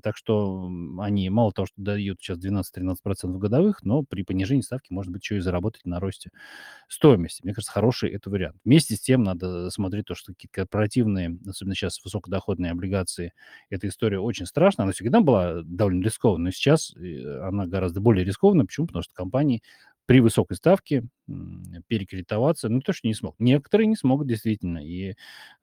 так 0.02 0.18
что 0.18 0.70
они 1.00 1.30
мало 1.30 1.52
того, 1.52 1.66
что 1.66 1.82
дают 1.82 2.20
сейчас 2.22 2.40
12-13% 2.40 3.38
годовых, 3.38 3.84
но 3.84 4.04
при 4.04 4.24
понижении 4.24 4.62
ставки 4.62 4.92
может 4.92 5.12
быть 5.12 5.24
еще 5.24 5.38
и 5.38 5.40
заработать 5.40 5.86
на 5.86 6.00
росте 6.00 6.32
стоимости. 6.88 7.42
Мне 7.44 7.54
кажется, 7.54 7.72
хороший 7.72 8.12
это 8.12 8.30
вариант. 8.30 8.58
Вместе 8.66 8.96
с 8.96 9.02
тем 9.02 9.24
надо 9.24 9.70
смотреть 9.70 10.06
то, 10.06 10.16
что 10.16 10.34
какие-то 10.34 10.62
корпоративные, 10.62 11.38
особенно 11.48 11.76
сейчас 11.76 12.04
высокодоходные 12.04 12.72
облигации, 12.72 13.34
эта 13.70 13.88
история 13.88 14.20
очень 14.20 14.46
страшная. 14.46 14.84
Она 14.84 14.94
всегда 14.94 15.22
была 15.22 15.62
довольно 15.64 16.04
рискованной, 16.04 16.46
но 16.46 16.52
сейчас 16.52 16.94
э, 16.96 17.40
она 17.42 17.66
гораздо 17.66 18.02
более 18.02 18.26
рискованна. 18.26 18.66
Почему? 18.66 18.88
Потому 18.88 19.04
что 19.04 19.14
компании 19.14 19.62
при 20.08 20.22
высокой 20.22 20.58
ставке 20.58 21.06
перекредитоваться, 21.88 22.70
ну, 22.70 22.82
то, 22.82 22.94
что 22.94 23.08
не 23.08 23.16
смог. 23.16 23.36
Некоторые 23.40 23.88
не 23.88 23.98
смогут 23.98 24.28
действительно, 24.28 24.80
и 24.80 25.16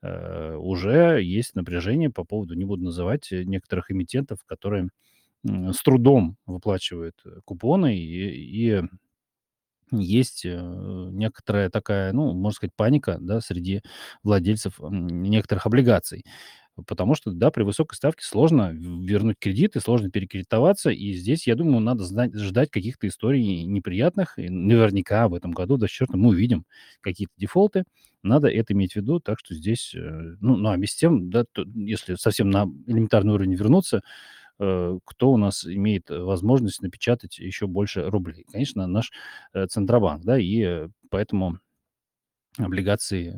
э, 0.03 0.55
уже 0.55 1.21
есть 1.23 1.55
напряжение 1.55 2.11
по 2.11 2.23
поводу, 2.25 2.55
не 2.55 2.65
буду 2.65 2.85
называть, 2.85 3.31
э, 3.33 3.43
некоторых 3.43 3.91
эмитентов, 3.91 4.39
которые 4.45 4.89
э, 5.47 5.73
с 5.73 5.81
трудом 5.83 6.37
выплачивают 6.47 7.15
э, 7.25 7.41
купоны, 7.45 7.97
и, 7.97 8.79
и 8.81 8.83
есть 9.91 10.45
э, 10.45 10.59
некоторая 11.11 11.69
такая, 11.69 12.11
ну, 12.11 12.33
можно 12.33 12.55
сказать, 12.55 12.73
паника, 12.75 13.17
да, 13.21 13.39
среди 13.41 13.81
владельцев 14.23 14.79
некоторых 14.81 15.67
облигаций. 15.67 16.23
Потому 16.87 17.15
что, 17.15 17.31
да, 17.31 17.51
при 17.51 17.63
высокой 17.63 17.95
ставке 17.95 18.25
сложно 18.25 18.71
вернуть 18.73 19.37
кредиты, 19.39 19.79
сложно 19.79 20.11
перекредитоваться. 20.11 20.89
И 20.89 21.13
здесь, 21.13 21.47
я 21.47 21.55
думаю, 21.55 21.79
надо 21.79 22.03
знать, 22.03 22.33
ждать 22.35 22.69
каких-то 22.69 23.07
историй 23.07 23.63
неприятных. 23.63 24.37
И 24.37 24.49
наверняка 24.49 25.29
в 25.29 25.35
этом 25.35 25.51
году, 25.51 25.77
до 25.77 25.87
черта, 25.87 26.17
мы 26.17 26.29
увидим 26.29 26.65
какие-то 27.01 27.33
дефолты. 27.37 27.85
Надо 28.23 28.49
это 28.49 28.73
иметь 28.73 28.93
в 28.93 28.95
виду. 28.97 29.19
Так 29.21 29.39
что 29.39 29.55
здесь, 29.55 29.93
э, 29.95 30.35
ну, 30.41 30.57
ну 30.57 30.69
а 30.69 30.77
без 30.77 30.95
тем, 30.95 31.29
да, 31.29 31.45
то, 31.51 31.63
если 31.75 32.15
совсем 32.15 32.49
на 32.49 32.65
элементарный 32.87 33.33
уровень 33.33 33.55
вернуться, 33.55 34.01
э, 34.59 34.99
кто 35.05 35.31
у 35.31 35.37
нас 35.37 35.65
имеет 35.65 36.09
возможность 36.09 36.81
напечатать 36.81 37.39
еще 37.39 37.67
больше 37.67 38.09
рублей? 38.09 38.45
Конечно, 38.51 38.87
наш 38.87 39.11
э, 39.53 39.67
Центробанк, 39.67 40.23
да, 40.25 40.39
и 40.39 40.87
поэтому 41.09 41.59
облигации 42.63 43.35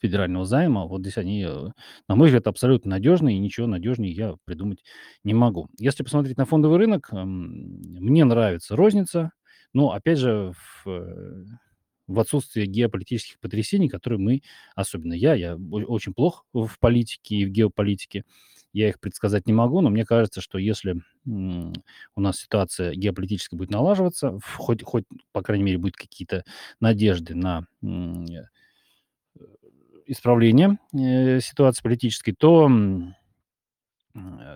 федерального 0.00 0.44
займа. 0.44 0.86
Вот 0.86 1.02
здесь 1.02 1.18
они, 1.18 1.44
э, 1.44 1.68
на 2.08 2.16
мой 2.16 2.28
взгляд, 2.28 2.46
абсолютно 2.46 2.90
надежные, 2.90 3.36
и 3.36 3.40
ничего 3.40 3.66
надежнее 3.66 4.12
я 4.12 4.34
придумать 4.44 4.82
не 5.24 5.34
могу. 5.34 5.68
Если 5.78 6.02
посмотреть 6.02 6.36
на 6.38 6.46
фондовый 6.46 6.78
рынок, 6.78 7.10
мне 7.12 8.24
нравится 8.24 8.76
розница, 8.76 9.32
но, 9.72 9.92
опять 9.92 10.18
же, 10.18 10.52
в, 10.84 10.88
э, 10.88 11.44
в 12.08 12.18
отсутствие 12.18 12.66
геополитических 12.66 13.38
потрясений, 13.40 13.88
которые 13.88 14.18
мы, 14.18 14.42
особенно 14.74 15.12
я, 15.14 15.34
я 15.34 15.56
очень 15.56 16.12
плох 16.12 16.44
в 16.52 16.78
политике 16.80 17.36
и 17.36 17.46
в 17.46 17.50
геополитике, 17.50 18.24
я 18.72 18.88
их 18.88 19.00
предсказать 19.00 19.46
не 19.46 19.52
могу, 19.52 19.80
но 19.80 19.90
мне 19.90 20.04
кажется, 20.04 20.40
что 20.40 20.58
если 20.58 21.02
у 21.26 22.20
нас 22.20 22.38
ситуация 22.38 22.94
геополитическая 22.94 23.56
будет 23.58 23.70
налаживаться, 23.70 24.38
хоть, 24.56 24.82
хоть 24.82 25.04
по 25.32 25.42
крайней 25.42 25.64
мере, 25.64 25.78
будут 25.78 25.96
какие-то 25.96 26.44
надежды 26.80 27.34
на 27.34 27.66
э, 27.82 27.86
исправление 30.06 30.78
э, 30.92 31.40
ситуации 31.40 31.82
политической, 31.82 32.32
то 32.32 32.70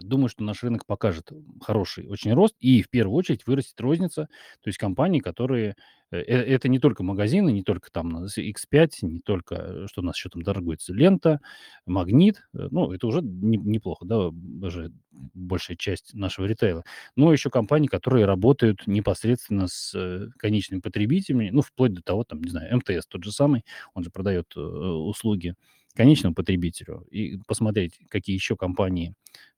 думаю, 0.03 0.29
что 0.29 0.43
наш 0.45 0.63
рынок 0.63 0.85
покажет 0.87 1.31
хороший 1.63 2.07
очень 2.09 2.33
рост, 2.35 2.55
и 2.61 2.83
в 2.83 2.91
первую 2.91 3.17
очередь 3.17 3.47
вырастет 3.47 3.81
розница, 3.81 4.29
то 4.63 4.69
есть 4.69 4.79
компании, 4.79 5.21
которые... 5.21 5.77
э, 6.11 6.19
э, 6.19 6.23
Это 6.55 6.69
не 6.69 6.79
только 6.81 7.03
магазины, 7.05 7.51
не 7.53 7.63
только 7.63 7.91
там 7.93 8.25
X5, 8.27 8.99
не 9.03 9.21
только, 9.21 9.55
э, 9.55 9.87
что 9.89 10.01
у 10.03 10.05
нас 10.05 10.17
еще 10.17 10.29
там 10.29 10.43
торгуется, 10.43 10.93
лента, 10.93 11.41
магнит, 11.87 12.43
э, 12.55 12.69
ну, 12.71 12.93
это 12.93 13.07
уже 13.07 13.21
не- 13.23 13.57
неплохо, 13.59 14.05
да, 14.05 14.31
даже 14.33 14.93
большая 15.13 15.77
часть 15.77 16.15
нашего 16.15 16.47
ритейла, 16.47 16.85
но 17.17 17.33
еще 17.33 17.51
компании, 17.51 17.87
которые 17.89 18.25
работают 18.27 18.87
непосредственно 18.87 19.69
с 19.69 19.95
э, 19.95 20.29
конечными 20.39 20.81
потребителями, 20.81 21.51
ну, 21.53 21.63
вплоть 21.63 21.93
до 21.95 22.03
того, 22.03 22.25
там, 22.25 22.43
не 22.43 22.51
знаю, 22.51 22.77
МТС 22.77 23.07
тот 23.09 23.25
же 23.25 23.33
самый, 23.33 23.65
он 23.95 24.05
же 24.05 24.11
продает 24.11 24.53
э, 24.57 24.61
услуги 24.61 25.55
конечному 25.95 26.35
потребителю 26.35 27.07
и 27.11 27.39
посмотреть, 27.47 27.99
какие 28.09 28.35
еще 28.35 28.57
компании 28.57 29.15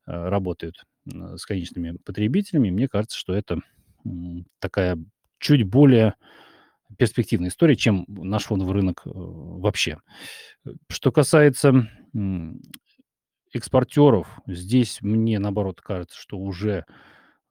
э, 0.07 0.29
работают 0.29 0.85
э, 1.13 1.37
с 1.37 1.45
конечными 1.47 1.97
потребителями, 2.05 2.71
мне 2.71 2.89
кажется, 2.89 3.19
что 3.19 3.35
это 3.35 3.61
такая 4.61 4.99
чуть 5.39 5.65
более 5.65 6.15
перспективная 6.99 7.49
история, 7.49 7.77
чем 7.77 8.05
наш 8.09 8.45
фондовый 8.45 8.75
рынок 8.75 9.03
э, 9.05 9.11
вообще. 9.13 9.99
Что 10.89 11.13
касается 11.13 11.89
экспортеров, 13.53 14.29
здесь 14.47 14.99
мне, 15.03 15.39
наоборот, 15.39 15.81
кажется, 15.81 16.19
что 16.19 16.39
уже 16.39 16.85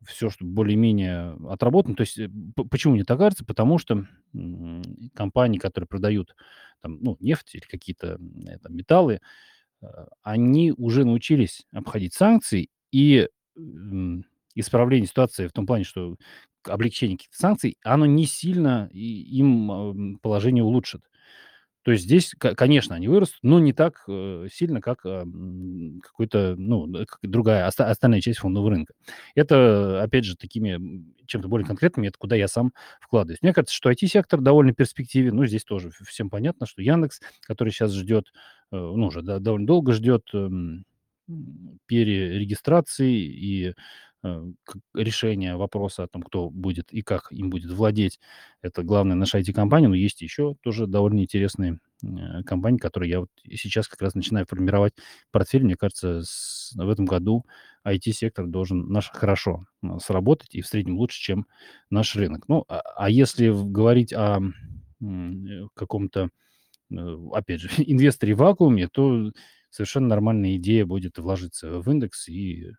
все, 0.05 0.29
что 0.29 0.45
более-менее 0.45 1.35
отработано. 1.49 1.95
То 1.95 2.01
есть 2.01 2.19
почему 2.69 2.93
мне 2.93 3.03
так 3.03 3.17
кажется? 3.17 3.43
Потому 3.43 3.77
что 3.77 4.05
компании, 5.13 5.57
которые 5.57 5.87
продают 5.87 6.35
там, 6.81 6.99
ну, 7.01 7.17
нефть 7.19 7.55
или 7.55 7.63
какие-то 7.63 8.17
там, 8.63 8.75
металлы, 8.75 9.19
э, 9.83 9.87
они 10.23 10.73
уже 10.77 11.05
научились 11.05 11.65
обходить 11.73 12.13
санкции, 12.13 12.69
и 12.91 13.29
исправление 14.55 15.07
ситуации 15.07 15.47
в 15.47 15.53
том 15.53 15.65
плане, 15.67 15.83
что 15.83 16.15
облегчение 16.63 17.17
каких-то 17.17 17.37
санкций, 17.37 17.77
оно 17.83 18.05
не 18.05 18.25
сильно 18.25 18.89
им, 18.93 20.19
положение 20.21 20.63
улучшит. 20.63 21.01
То 21.85 21.91
есть 21.93 22.05
здесь, 22.05 22.35
ко 22.39 22.55
конечно, 22.55 22.95
они 22.95 23.07
вырастут, 23.07 23.39
но 23.43 23.59
не 23.59 23.73
так, 23.73 24.03
э, 24.09 24.47
сильно, 24.51 24.81
как, 24.81 25.05
ам, 25.05 26.01
какой-то, 26.03 26.55
ну, 26.57 26.93
э, 26.95 27.05
другая 27.23 27.67
оста 27.67 27.89
остальная 27.91 28.21
часть 28.21 28.39
фондового 28.39 28.71
рынка. 28.71 28.93
Это, 29.35 30.03
опять 30.03 30.25
же, 30.25 30.35
такими, 30.35 31.05
чем-то 31.27 31.47
более 31.47 31.67
конкретными, 31.67 32.07
это 32.07 32.17
куда 32.17 32.35
я 32.35 32.47
сам 32.49 32.73
вкладываюсь. 33.01 33.41
Мне 33.43 33.53
кажется, 33.53 33.75
что 33.75 33.91
IT-сектор 33.91 34.41
довольно 34.41 34.73
перспективен. 34.73 35.35
Ну, 35.37 35.45
здесь 35.45 35.63
тоже 35.63 35.91
всем 36.07 36.29
понятно, 36.31 36.65
что 36.67 36.81
Яндекс, 36.81 37.21
который 37.47 37.69
сейчас 37.71 37.93
ждет, 37.93 38.33
э, 38.71 38.77
ну, 38.77 39.07
уже 39.07 39.21
довольно 39.21 39.67
долго 39.67 39.93
ждет, 39.93 40.23
эм, 40.33 40.85
перерегистрации 41.87 43.13
и, 43.13 43.73
э, 44.25 44.51
к 44.63 44.77
решения 44.93 45.55
вопроса 45.57 46.03
о 46.03 46.07
том, 46.07 46.23
кто 46.23 46.49
будет 46.49 46.91
и 46.93 47.01
как 47.01 47.31
им 47.31 47.49
будет 47.49 47.71
владеть. 47.71 48.19
Это 48.61 48.83
главная 48.83 49.15
наша 49.15 49.39
IT-компания, 49.39 49.87
но 49.87 49.95
есть 49.95 50.21
еще 50.21 50.55
тоже 50.61 50.87
довольно 50.87 51.21
интересные, 51.21 51.79
э, 52.03 52.43
компании, 52.45 52.79
которые 52.79 53.09
я 53.11 53.19
вот 53.21 53.29
сейчас 53.51 53.87
как 53.87 54.01
раз 54.01 54.15
начинаю 54.15 54.45
формировать 54.47 54.93
портфель. 55.31 55.63
Мне 55.63 55.75
кажется, 55.77 56.21
с 56.23 56.73
в 56.75 56.89
этом 56.89 57.05
году 57.05 57.45
IT-сектор 57.83 58.47
должен 58.47 58.87
наш 58.89 59.09
хорошо, 59.09 59.65
м, 59.83 59.99
сработать 59.99 60.55
и 60.55 60.61
в 60.61 60.67
среднем 60.67 60.97
лучше, 60.97 61.21
чем 61.21 61.47
наш 61.89 62.15
рынок. 62.15 62.45
Ну, 62.47 62.65
а 62.67 62.81
а 62.97 63.09
если 63.09 63.49
говорить 63.49 64.13
о, 64.13 64.39
э, 65.01 65.67
каком-то, 65.75 66.29
э, 66.91 66.95
опять 67.33 67.61
же, 67.61 67.69
инвесторе 67.79 68.35
в 68.35 68.39
вакууме, 68.39 68.87
то 68.89 69.31
совершенно 69.69 70.07
нормальная 70.09 70.57
идея 70.57 70.85
будет 70.85 71.17
вложиться 71.19 71.79
в 71.81 71.91
индекс 71.91 72.29
и, 72.29 72.71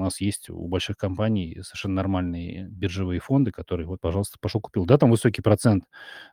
у 0.00 0.04
нас 0.04 0.20
есть 0.20 0.50
у 0.50 0.66
больших 0.66 0.96
компаний 0.96 1.60
совершенно 1.62 1.94
нормальные 1.96 2.68
биржевые 2.70 3.20
фонды, 3.20 3.52
которые 3.52 3.86
вот, 3.86 4.00
пожалуйста, 4.00 4.38
пошел 4.40 4.60
купил. 4.60 4.86
Да, 4.86 4.98
там 4.98 5.10
высокий 5.10 5.42
процент, 5.42 5.84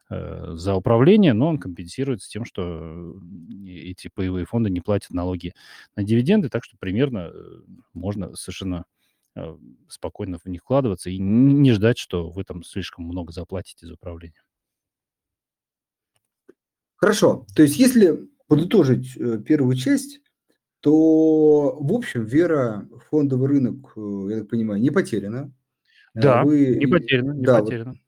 э, 0.09 0.53
за 0.55 0.75
управление, 0.75 1.33
но 1.33 1.49
он 1.49 1.57
компенсируется 1.59 2.29
тем, 2.29 2.45
что, 2.45 3.15
эти 3.65 4.09
паевые 4.13 4.45
фонды 4.45 4.69
не 4.69 4.81
платят 4.81 5.11
налоги 5.11 5.53
на 5.95 6.03
дивиденды, 6.03 6.49
так 6.49 6.63
что 6.63 6.77
примерно, 6.79 7.29
э, 7.33 7.61
можно 7.93 8.35
совершенно, 8.35 8.85
э, 9.35 9.57
спокойно 9.89 10.39
в 10.39 10.45
них 10.47 10.61
вкладываться 10.61 11.09
и 11.09 11.17
не 11.19 11.71
ждать, 11.73 11.97
что 11.97 12.29
вы 12.29 12.43
там 12.45 12.63
слишком 12.63 13.05
много 13.05 13.33
заплатите 13.33 13.85
за 13.85 13.93
управление. 13.95 14.41
Хорошо. 16.95 17.45
То 17.55 17.61
есть 17.63 17.77
если 17.77 18.27
подытожить, 18.47 19.15
э, 19.17 19.39
первую 19.45 19.75
часть, 19.75 20.21
то, 20.81 21.77
в 21.79 21.93
общем, 21.93 22.25
вера 22.25 22.87
в 22.91 23.09
фондовый 23.09 23.47
рынок, 23.49 23.93
э, 23.95 24.27
я 24.29 24.39
так 24.39 24.49
понимаю, 24.49 24.81
не 24.81 24.91
потеряна. 24.91 25.51
Э, 26.13 26.21
Да, 26.21 26.43
вы 26.43 26.75
не 26.75 26.83
и 26.83 26.87
потеряно, 26.87 27.33
не 27.33 27.43
да, 27.43 27.59
вот. 27.59 27.65
потеряно. 27.65 27.99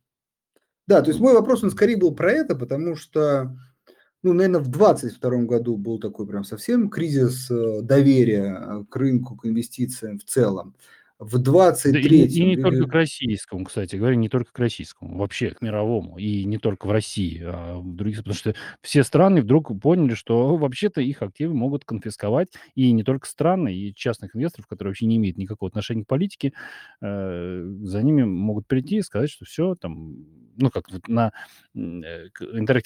Да, 0.88 1.02
то 1.02 1.10
есть 1.10 1.20
мой 1.20 1.34
вопрос, 1.34 1.64
он 1.64 1.72
скорее 1.72 1.98
был 1.98 2.16
про 2.16 2.32
это, 2.32 2.56
потому 2.56 2.96
что, 2.96 3.56
ну, 4.24 4.34
наверно, 4.34 4.60
в 4.60 4.70
22 4.70 5.44
году 5.44 5.78
был 5.78 6.00
такой 6.00 6.28
прям 6.28 6.44
совсем 6.44 6.90
кризис, 6.90 7.50
э, 7.52 7.82
доверия, 7.82 8.86
к 8.90 8.96
рынку, 8.96 9.36
к 9.36 9.46
инвестициям 9.46 10.18
в 10.18 10.24
целом. 10.24 10.76
В 11.20 11.38
Да 11.86 12.00
и 12.00 12.04
и 12.08 12.08
23 12.08 12.46
не 12.46 12.56
только 12.58 12.86
или 12.86 12.88
к 12.88 12.94
российскому, 12.94 13.66
кстати 13.66 13.96
говоря, 13.96 14.16
не 14.16 14.30
только 14.30 14.52
к 14.54 14.60
российскому, 14.60 15.18
вообще 15.18 15.50
к 15.52 15.62
мировому, 15.62 16.18
и 16.18 16.44
не 16.46 16.58
только 16.58 16.88
в 16.88 16.92
России, 16.92 17.42
а 17.44 17.78
в 17.80 17.96
других, 17.96 18.20
потому 18.20 18.36
что 18.36 18.54
все 18.82 19.04
страны 19.04 19.42
вдруг 19.42 19.72
поняли, 19.82 20.14
что 20.14 20.56
вообще-то 20.56 21.02
их 21.02 21.22
активы 21.22 21.54
могут 21.56 21.84
конфисковать, 21.84 22.50
и 22.76 22.92
не 22.92 23.04
только 23.04 23.28
страны, 23.28 23.74
и 23.76 23.94
частных 23.96 24.36
инвесторов, 24.36 24.68
которые 24.68 24.92
вообще 24.92 25.08
не 25.08 25.18
имеют 25.18 25.38
никакого 25.38 25.68
отношения 25.70 26.04
к 26.04 26.08
политике, 26.08 26.54
э, 27.02 27.64
за 27.82 28.04
ними 28.04 28.24
могут 28.24 28.68
прийти 28.68 28.98
и 28.98 29.02
сказать, 29.02 29.30
что 29.30 29.46
всё 29.46 29.76
там, 29.76 30.26
ну, 30.60 30.70
как 30.72 30.92
вот 30.92 31.08
на, 31.08 31.32
э, 31.76 32.28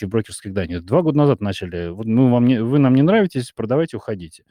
Brokers, 0.07 0.37
когда 0.41 0.61
они 0.61 0.79
2 0.79 1.01
года 1.01 1.17
назад 1.17 1.41
начали: 1.41 1.89
"Вот 1.89 2.05
мы 2.05 2.31
вам 2.31 2.45
не 2.45 2.61
вы 2.63 2.79
нам 2.79 2.95
не 2.95 3.01
нравитесь, 3.01 3.51
продавайте, 3.51 3.97
уходите". 3.97 4.45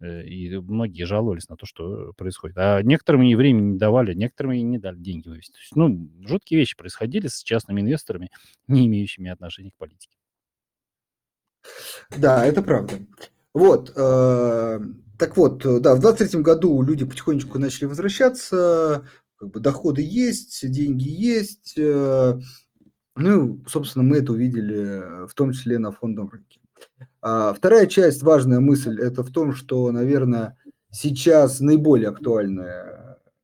Э, 0.00 0.22
и 0.24 0.56
многие 0.58 1.04
жаловались 1.04 1.48
на 1.48 1.56
то, 1.56 1.66
что 1.66 2.12
происходит. 2.16 2.56
А 2.58 2.82
некоторым 2.82 3.22
и 3.22 3.34
времени 3.34 3.72
не 3.72 3.78
давали, 3.78 4.14
некоторым 4.14 4.52
и 4.52 4.62
не 4.62 4.78
дали 4.78 4.96
деньги 4.98 5.28
вывести. 5.28 5.52
То 5.52 5.58
есть, 5.60 5.76
ну, 5.76 6.10
жуткие 6.26 6.60
вещи 6.60 6.76
происходили 6.76 7.28
с 7.28 7.42
частными 7.42 7.80
инвесторами, 7.80 8.30
не 8.68 8.86
имеющими 8.86 9.30
отношения 9.30 9.70
к 9.70 9.76
политике. 9.76 10.16
Да, 12.16 12.44
это 12.44 12.62
правда. 12.62 12.94
Вот, 13.54 13.92
э, 13.96 14.80
так 15.18 15.36
вот, 15.36 15.62
да, 15.82 15.94
в 15.94 16.00
23 16.00 16.42
году 16.42 16.82
люди 16.82 17.04
потихонечку 17.04 17.58
начали 17.58 17.86
возвращаться, 17.86 19.06
как 19.36 19.50
бы 19.50 19.60
доходы 19.60 20.02
есть, 20.02 20.68
деньги 20.70 21.08
есть, 21.08 21.74
ну, 23.16 23.60
собственно, 23.66 24.04
мы 24.04 24.18
это 24.18 24.32
увидели, 24.32 25.26
в 25.26 25.34
том 25.34 25.52
числе 25.52 25.78
на 25.78 25.90
фондовом 25.92 26.30
рынке. 26.30 26.60
А 27.20 27.52
2 27.52 27.86
часть, 27.86 28.22
важная 28.22 28.60
мысль- 28.60 29.00
это 29.00 29.22
в 29.22 29.30
том, 29.32 29.52
что, 29.54 29.90
наверно, 29.90 30.56
сейчас 30.90 31.60
наиболее 31.60 32.10
актуальны 32.10 32.70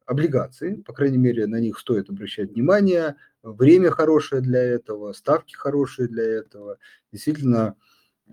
облигации, 0.07 0.75
по 0.83 0.93
крайней 0.93 1.19
мере, 1.19 1.47
на 1.47 1.59
них 1.61 1.79
стоит 1.79 2.11
обращать 2.11 2.53
внимание. 2.53 3.17
Время 3.43 3.91
хорошее 3.91 4.43
для 4.43 4.63
этого, 4.63 5.13
ставки 5.13 5.55
хорошие 5.55 6.07
для 6.09 6.25
этого. 6.25 6.77
Действительно, 7.13 7.75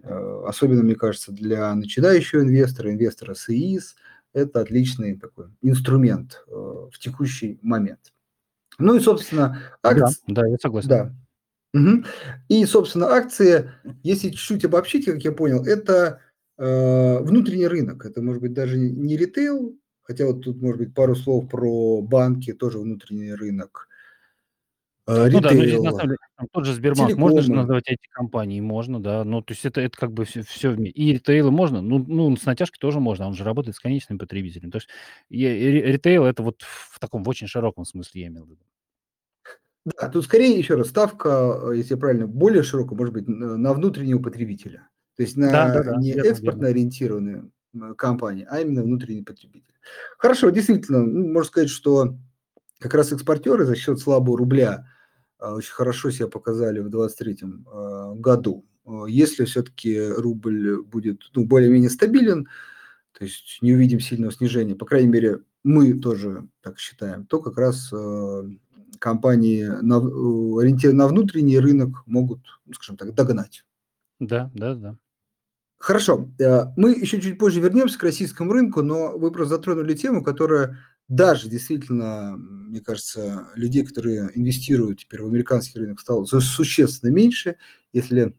э, 0.04 0.44
особенно, 0.46 0.84
мне 0.84 0.96
кажется, 0.96 1.32
для 1.32 1.74
начинающего 1.74 2.42
инвестора, 2.42 2.92
инвестора 2.92 3.34
с 3.34 3.50
ИИС- 3.50 3.96
это 4.34 4.62
отличный 4.62 5.18
такой 5.18 5.48
инструмент, 5.62 6.44
э, 6.48 6.52
в 6.52 7.00
текущий 7.00 7.60
момент. 7.62 8.14
Ну 8.78 8.96
и, 8.96 9.00
собственно, 9.00 9.60
Да, 9.84 9.90
акц 9.90 10.20
да, 10.28 10.46
я 10.48 10.58
согласен. 10.62 10.90
да. 10.90 11.16
Мгм. 11.74 12.06
И, 12.48 12.66
собственно, 12.66 13.08
акции, 13.14 13.72
если 14.04 14.30
чуть-чуть 14.30 14.66
обобщить, 14.66 15.06
как 15.06 15.24
я 15.24 15.32
понял, 15.32 15.64
это, 15.66 16.20
э, 16.58 17.20
внутренний 17.20 17.68
рынок. 17.68 18.06
Это, 18.06 18.22
может 18.22 18.42
быть, 18.42 18.54
даже 18.54 18.78
не 18.78 19.16
ритейл, 19.18 19.78
хотя 20.02 20.26
вот 20.26 20.42
тут, 20.44 20.62
может 20.62 20.80
быть, 20.80 20.94
пару 20.96 21.16
слов 21.16 21.48
про 21.50 22.02
банки, 22.02 22.54
тоже 22.54 22.80
внутренний 22.80 23.34
рынок. 23.34 23.88
Э, 25.08 25.28
Ну 25.32 25.42
да, 25.42 25.54
ну 25.54 25.64
здесь 25.66 25.82
на 25.82 25.92
ритейл, 25.92 25.94
самом 25.94 26.10
деле 26.12 26.18
там 26.38 26.48
тот 26.52 26.66
же 26.66 26.74
Сбербанк 26.74 27.16
можно 27.18 27.42
же 27.42 27.52
телекомы. 27.52 27.54
назвать 27.54 27.88
IT-компанией? 27.90 28.62
Можно, 28.62 29.00
да. 29.02 29.24
Ну, 29.24 29.42
то 29.42 29.54
есть 29.54 29.66
это 29.66 29.82
это 29.82 29.96
как 29.98 30.12
бы 30.14 30.26
всё 30.26 30.44
всё 30.44 30.72
вме 30.72 30.90
и 30.90 31.14
ритейл 31.14 31.52
можно, 31.52 31.82
ну 31.82 32.00
ну, 32.08 32.36
с 32.36 32.46
натяжкой 32.46 32.80
тоже 32.80 33.00
можно, 33.00 33.28
он 33.28 33.34
же 33.34 33.44
работает 33.44 33.76
с 33.76 33.80
конечным 33.80 34.18
потребителем. 34.18 34.72
То 34.72 34.78
есть 34.78 34.88
и 35.30 35.46
ри 35.48 35.82
ритейл- 35.94 36.26
это 36.26 36.42
вот 36.44 36.62
в 36.64 37.00
таком, 37.00 37.24
в 37.24 37.30
очень 37.30 37.48
широком 37.48 37.86
смысле 37.86 38.22
я 38.22 38.28
имел 38.28 38.46
в 38.46 38.50
виду. 38.50 38.62
Да, 39.86 40.10
тут 40.10 40.26
скорее, 40.26 40.58
еще 40.58 40.76
раз, 40.76 40.90
ставка, 40.90 41.70
э, 41.72 41.78
если 41.78 41.94
я 41.94 41.98
правильно, 42.00 42.28
более 42.28 42.64
широкая, 42.64 42.98
может 42.98 43.14
быть, 43.14 43.28
на 43.28 43.74
внутреннего 43.74 44.20
потребителя. 44.22 44.90
То 45.16 45.24
есть 45.24 45.36
Да, 45.36 45.68
на 45.68 45.74
да-да, 45.74 45.96
не 45.98 46.14
верно 46.14 46.22
верно. 46.24 46.32
экспортно 46.32 46.68
ориентированные, 46.68 47.50
компании, 47.98 48.48
а 48.50 48.60
именно 48.62 48.84
внутренний 48.84 49.22
потребитель. 49.22 49.74
Хорошо, 50.18 50.50
действительно, 50.50 51.04
ну, 51.06 51.28
можно 51.30 51.48
сказать, 51.48 51.70
что 51.70 52.18
как 52.80 52.94
раз 52.96 53.12
экспортеры 53.14 53.66
за 53.66 53.76
счет 53.76 54.00
слабого 54.00 54.38
рубля, 54.38 54.88
а, 55.40 55.56
очень 55.56 55.74
хорошо 55.74 56.12
себя 56.12 56.28
показали 56.30 56.80
в 56.80 56.90
23, 56.90 57.66
э, 57.68 58.14
году. 58.16 58.66
Э, 58.88 59.06
если 59.10 59.46
всё-таки 59.46 60.00
рубль 60.10 60.82
будет, 60.84 61.22
ну, 61.36 61.46
более-менее 61.46 61.90
стабилен, 61.92 62.48
то 63.18 63.26
есть 63.26 63.60
не 63.62 63.74
увидим 63.74 64.00
сильного 64.02 64.32
снижения, 64.34 64.76
по 64.76 64.86
крайней 64.86 65.10
мере, 65.10 65.40
мы 65.64 65.94
тоже 66.00 66.48
так 66.64 66.80
считаем, 66.80 67.26
то 67.28 67.42
как 67.42 67.58
раз, 67.58 67.92
э, 67.94 68.44
компании, 69.00 69.66
на 69.82 70.00
в 70.00 70.58
ориентированные 70.60 71.06
на 71.06 71.08
внутренний 71.10 71.60
рынок, 71.60 72.04
могут, 72.06 72.42
ну, 72.66 72.74
скажем 72.74 72.98
так, 72.98 73.14
догнать. 73.16 73.66
Да, 74.20 74.52
да-да-да. 74.56 74.98
Хорошо, 75.80 76.30
э, 76.40 76.66
мы 76.78 76.92
еще 76.92 77.22
чуть 77.22 77.40
позже 77.40 77.62
вернемся 77.62 78.00
к 78.00 78.04
российскому 78.04 78.54
рынку, 78.54 78.82
но 78.84 79.18
вы 79.18 79.32
просто 79.32 79.56
затронули 79.56 79.94
тему, 79.96 80.24
которая 80.24 80.78
даже 81.10 81.50
действительно, 81.50 82.36
мне 82.38 82.82
кажется, 82.82 83.48
людей, 83.56 83.86
которые 83.86 84.32
инвестируют 84.36 85.00
теперь 85.02 85.22
в 85.24 85.28
американский 85.28 85.80
рынок, 85.80 86.00
стало 86.02 86.26
су 86.26 86.42
существенно 86.42 87.12
меньше, 87.12 87.58
если, 87.94 88.36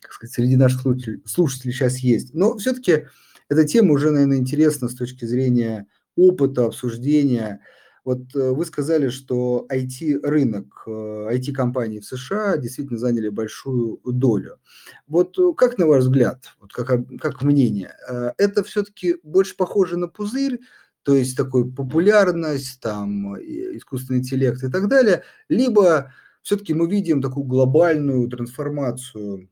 так 0.00 0.12
сказать, 0.12 0.34
среди 0.34 0.56
наших 0.56 0.82
слушателей 1.26 1.72
щас 1.74 1.98
есть. 1.98 2.34
Но 2.34 2.58
всё-таки 2.58 3.06
эта 3.48 3.64
тема 3.66 3.92
уже, 3.94 4.10
наверно, 4.10 4.34
интересна 4.34 4.88
с 4.88 4.94
точки 4.96 5.24
зрения 5.26 5.86
опыта, 6.16 6.66
обсуждения. 6.66 7.60
Вот, 8.04 8.34
э, 8.34 8.50
вы 8.50 8.64
сказали, 8.64 9.10
что 9.10 9.66
IT-рынок, 9.70 10.82
э, 10.86 11.28
IT-компании 11.32 12.00
в 12.00 12.04
США 12.04 12.56
действительно 12.56 12.98
заняли 12.98 13.28
большую 13.28 14.00
долю. 14.04 14.58
Вот 15.06 15.36
как 15.56 15.78
на 15.78 15.86
ваш 15.86 16.02
взгляд, 16.04 16.46
вот 16.60 16.72
как 16.72 16.88
как 17.20 17.42
мнение, 17.42 17.94
э, 18.08 18.32
это 18.38 18.64
всё-таки 18.64 19.16
больше 19.22 19.56
похоже 19.56 19.96
на 19.98 20.08
пузырь, 20.08 20.58
то 21.04 21.14
есть 21.14 21.36
такой 21.36 21.70
популярность, 21.70 22.80
там, 22.80 23.36
искусственный 23.38 24.20
интеллект 24.20 24.62
и 24.64 24.70
так 24.70 24.88
далее, 24.88 25.22
либо 25.48 26.12
всё-таки 26.42 26.74
мы 26.74 26.88
видим 26.90 27.22
такую 27.22 27.44
глобальную 27.44 28.28
трансформацию, 28.28 29.48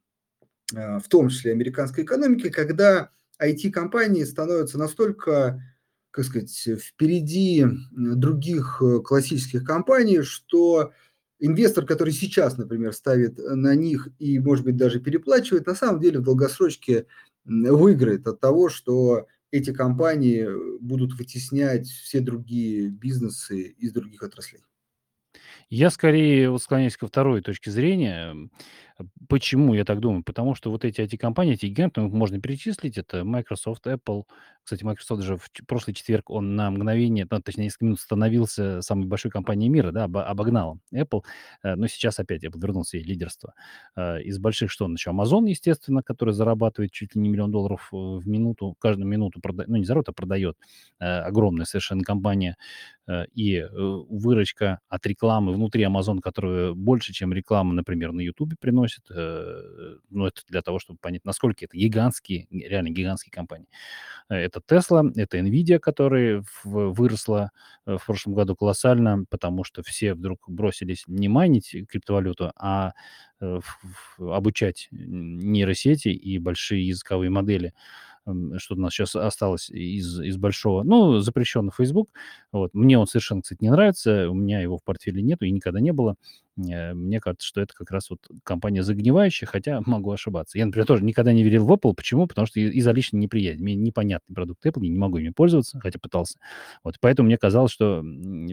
э, 0.74 0.98
в 1.00 1.08
том 1.08 1.28
числе 1.30 1.52
американской 1.52 2.04
экономики, 2.04 2.50
когда 2.50 3.10
IT-компании 3.42 4.24
становятся 4.24 4.78
настолько, 4.78 5.62
как 6.10 6.24
сказать, 6.24 6.68
впереди 6.80 7.66
других 7.92 8.82
э, 8.82 9.00
классических 9.00 9.64
компаний, 9.64 10.22
что 10.22 10.92
инвестор, 11.38 11.86
который 11.86 12.12
сейчас, 12.12 12.58
например, 12.58 12.92
ставит 12.92 13.38
на 13.38 13.74
них 13.74 14.08
и, 14.18 14.38
может 14.38 14.64
быть, 14.64 14.76
даже 14.76 15.00
переплачивает, 15.00 15.66
на 15.66 15.74
самом 15.74 16.00
деле 16.00 16.20
в 16.20 16.24
долгосрочке 16.24 17.06
выиграет 17.44 18.26
от 18.26 18.40
того, 18.40 18.68
что 18.68 19.26
эти 19.50 19.72
компании 19.72 20.46
будут 20.80 21.14
вытеснять 21.14 21.88
все 21.88 22.20
другие 22.20 22.88
бизнесы 22.88 23.62
из 23.62 23.92
других 23.92 24.22
отраслей. 24.22 24.62
Я 25.68 25.90
скорее 25.90 26.50
вот 26.50 26.62
склоняюсь 26.62 26.96
ко 26.96 27.06
второй 27.06 27.42
точке 27.42 27.70
зрения. 27.70 28.36
Почему 29.28 29.74
я 29.74 29.84
так 29.84 30.00
думаю? 30.00 30.22
Потому 30.24 30.54
что 30.54 30.70
вот 30.70 30.84
эти 30.84 31.00
IT-компании, 31.00 31.54
эти 31.54 31.66
гиганты, 31.66 32.00
ну, 32.00 32.08
можно 32.08 32.40
перечислить, 32.40 32.98
это 32.98 33.24
Microsoft, 33.24 33.86
Apple. 33.86 34.24
Кстати, 34.62 34.84
Microsoft 34.84 35.20
даже 35.22 35.36
в 35.36 35.48
прошлый 35.66 35.94
четверг 35.94 36.30
он 36.30 36.54
на 36.54 36.70
мгновение, 36.70 37.26
ну, 37.30 37.40
точнее, 37.40 37.64
несколько 37.64 37.86
минут 37.86 38.00
становился 38.00 38.82
самой 38.82 39.06
большой 39.06 39.30
компанией 39.30 39.68
мира, 39.68 39.90
да, 39.90 40.04
обогнал 40.04 40.78
Apple. 40.94 41.22
Э, 41.62 41.74
но 41.76 41.86
сейчас 41.86 42.18
опять 42.18 42.44
Apple 42.44 42.60
вернул 42.60 42.84
себе 42.84 43.02
лидерство. 43.02 43.54
Э, 43.96 44.20
из 44.22 44.38
больших 44.38 44.70
что 44.70 44.84
он 44.84 44.94
еще? 44.94 45.10
Amazon, 45.10 45.48
естественно, 45.48 46.02
который 46.02 46.34
зарабатывает 46.34 46.92
чуть 46.92 47.14
ли 47.14 47.20
не 47.20 47.28
миллион 47.28 47.50
долларов 47.50 47.88
э, 47.92 47.96
в 47.96 48.28
минуту, 48.28 48.76
каждую 48.78 49.08
минуту, 49.08 49.40
продает, 49.40 49.68
ну, 49.68 49.76
не 49.76 49.84
зарабатывает, 49.84 50.00
а 50.00 50.12
продает. 50.12 50.56
Огромная 50.98 51.66
совершенно 51.66 52.02
компания. 52.02 52.56
И 53.34 53.64
выручка 53.72 54.80
от 54.88 55.06
рекламы 55.06 55.52
внутри 55.52 55.84
Amazon, 55.84 56.20
которая 56.20 56.72
больше, 56.74 57.12
чем 57.12 57.32
реклама, 57.32 57.74
например, 57.74 58.12
на 58.12 58.20
YouTube 58.20 58.54
приносит, 58.60 58.89
приносит. 58.90 59.04
Э, 59.10 59.96
ну, 60.10 60.26
это 60.26 60.42
для 60.48 60.62
того, 60.62 60.78
чтобы 60.78 60.98
понять, 60.98 61.24
насколько 61.24 61.64
это 61.64 61.76
гигантские, 61.76 62.46
реально 62.50 62.90
гигантские 62.90 63.32
компании. 63.32 63.68
Э, 64.28 64.36
это 64.36 64.60
Tesla, 64.66 65.10
это 65.16 65.38
Nvidia, 65.38 65.78
которая 65.78 66.44
выросла 66.64 67.50
э, 67.86 67.96
в 67.98 68.06
прошлом 68.06 68.34
году 68.34 68.56
колоссально, 68.56 69.24
потому 69.28 69.64
что 69.64 69.82
все 69.82 70.14
вдруг 70.14 70.48
бросились 70.48 71.04
не 71.06 71.28
майнить 71.28 71.74
криптовалюту, 71.88 72.52
а 72.56 72.92
обучать 74.18 74.88
нейросети 74.90 76.08
и 76.08 76.38
большие 76.38 76.86
языковые 76.86 77.30
модели 77.30 77.72
что 78.58 78.74
у 78.74 78.78
нас 78.78 78.92
сейчас 78.92 79.16
осталось 79.16 79.70
из, 79.70 80.20
из 80.20 80.36
большого, 80.36 80.82
ну, 80.82 81.18
запрещенный 81.20 81.72
Facebook. 81.76 82.08
Вот. 82.52 82.74
Мне 82.74 82.98
он 82.98 83.06
совершенно, 83.06 83.42
кстати, 83.42 83.62
не 83.62 83.70
нравится, 83.70 84.30
у 84.30 84.34
меня 84.34 84.60
его 84.60 84.78
в 84.78 84.84
портфеле 84.84 85.22
нету 85.22 85.44
и 85.44 85.50
никогда 85.50 85.80
не 85.80 85.92
было. 85.92 86.16
Э, 86.68 86.94
мне 86.94 87.20
кажется, 87.20 87.46
что 87.46 87.60
это 87.60 87.74
как 87.74 87.90
раз 87.90 88.10
вот 88.10 88.20
компания 88.44 88.82
загнивающая, 88.82 89.46
хотя 89.46 89.80
могу 89.86 90.10
ошибаться. 90.10 90.58
Я, 90.58 90.66
например, 90.66 90.86
тоже 90.86 91.04
никогда 91.04 91.32
не 91.32 91.42
верил 91.42 91.64
в 91.66 91.72
Apple. 91.72 91.94
Почему? 91.94 92.26
Потому 92.26 92.46
что 92.46 92.60
из-за 92.60 92.92
личной 92.92 93.20
неприязни. 93.20 93.62
Мне 93.62 93.74
непонятный 93.74 94.34
продукт 94.34 94.64
Apple, 94.66 94.84
я 94.84 94.90
не 94.90 94.98
могу 94.98 95.18
ими 95.18 95.30
пользоваться, 95.30 95.80
хотя 95.80 95.98
пытался. 95.98 96.38
Вот, 96.84 96.96
поэтому 97.00 97.26
мне 97.26 97.38
казалось, 97.38 97.72
что 97.72 98.04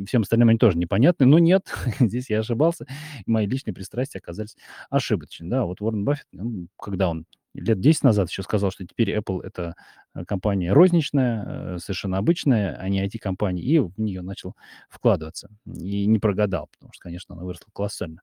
всем 0.08 0.22
остальным 0.22 0.50
они 0.50 0.58
тоже 0.58 0.78
непонятны. 0.78 1.26
Но 1.26 1.40
нет, 1.40 1.68
здесь 2.00 2.30
я 2.30 2.40
ошибался. 2.40 2.86
Мои 3.26 3.46
личные 3.46 3.74
пристрастия 3.74 4.20
оказались 4.20 4.56
ошибочными. 4.90 5.50
Да, 5.50 5.66
вот 5.66 5.82
Уоррен 5.82 6.04
Баффет, 6.04 6.28
ну, 6.32 6.68
когда 6.78 7.10
он 7.10 7.26
лет 7.60 7.80
10 7.80 8.04
назад 8.04 8.30
еще 8.30 8.44
сказал, 8.44 8.72
что 8.72 8.86
теперь 8.86 9.16
Apple 9.16 9.42
это 9.44 9.76
э, 10.14 10.26
компания 10.26 10.74
розничная, 10.74 11.76
э, 11.76 11.78
совершенно 11.80 12.18
обычная, 12.18 12.76
а 12.76 12.90
не 12.90 13.06
IT-компания, 13.06 13.62
и 13.62 13.80
в 13.80 13.98
нее 13.98 14.22
начал 14.22 14.56
вкладываться. 14.90 15.50
И 15.66 16.06
не 16.06 16.20
прогадал, 16.20 16.70
потому 16.72 16.92
что, 16.94 17.04
конечно, 17.04 17.36
она 17.36 17.44
выросла 17.44 17.70
колоссально. 17.74 18.22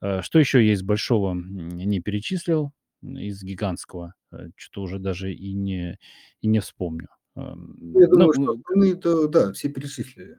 Э, 0.00 0.22
что 0.22 0.38
еще 0.38 0.66
есть 0.66 0.82
большого, 0.82 1.34
не 1.34 2.00
перечислил, 2.00 2.72
из 3.02 3.42
гигантского, 3.42 4.12
что-то 4.56 4.82
уже 4.82 4.98
даже 4.98 5.32
и 5.32 5.54
не, 5.54 5.98
и 6.42 6.46
не 6.46 6.60
вспомню. 6.60 7.08
Эм, 7.34 7.94
Я 7.94 8.08
думаю, 8.08 8.26
ну, 8.26 8.32
что 8.32 8.60
мы 8.74 8.90
это, 8.90 9.28
да, 9.28 9.52
все 9.52 9.70
перечислили. 9.70 10.38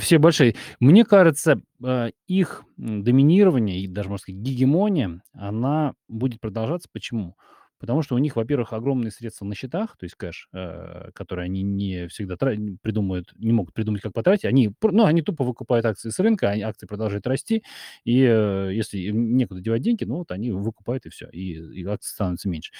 Все 0.00 0.18
большие. 0.18 0.54
Мне 0.80 1.04
кажется, 1.04 1.60
э, 1.84 2.10
их 2.26 2.64
доминирование 2.76 3.80
и 3.80 3.86
даже, 3.88 4.08
можно 4.08 4.22
сказать, 4.22 4.40
гегемония, 4.40 5.22
она 5.32 5.94
будет 6.08 6.40
продолжаться. 6.40 6.88
Почему? 6.92 7.36
Потому 7.78 8.02
что 8.02 8.14
у 8.14 8.18
них, 8.18 8.36
во-первых, 8.36 8.72
огромные 8.72 9.10
средства 9.10 9.44
на 9.44 9.56
счетах, 9.56 9.96
то 9.96 10.04
есть 10.04 10.14
кэш, 10.14 10.48
э, 10.52 11.10
который 11.14 11.46
они 11.46 11.62
не 11.62 12.06
всегда 12.08 12.36
придумают, 12.36 13.32
не 13.36 13.52
могут 13.52 13.74
придумать, 13.74 14.02
как 14.02 14.12
потратить. 14.12 14.44
Они, 14.44 14.72
ну, 14.82 15.04
они 15.04 15.22
тупо 15.22 15.42
выкупают 15.44 15.84
акции 15.84 16.10
с 16.10 16.18
рынка, 16.20 16.50
они, 16.50 16.62
акции 16.62 16.86
продолжают 16.86 17.26
расти, 17.26 17.64
и 18.04 18.20
э, 18.22 18.70
если 18.72 18.98
им 18.98 19.36
некуда 19.36 19.60
девать 19.60 19.82
деньги, 19.82 20.04
ну, 20.04 20.18
вот 20.18 20.30
они 20.30 20.52
выкупают 20.52 21.06
и 21.06 21.10
все, 21.10 21.28
и, 21.30 21.54
и 21.80 21.84
акции 21.84 22.12
становятся 22.12 22.48
меньше. 22.48 22.72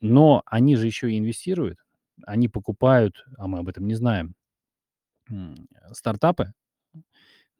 Но 0.00 0.42
они 0.46 0.76
же 0.76 0.86
еще 0.86 1.12
и 1.12 1.18
инвестируют, 1.18 1.78
они 2.26 2.48
покупают, 2.48 3.24
а 3.36 3.46
мы 3.48 3.58
об 3.58 3.68
этом 3.68 3.86
не 3.86 3.94
знаем, 3.94 4.34
стартапы 5.92 6.52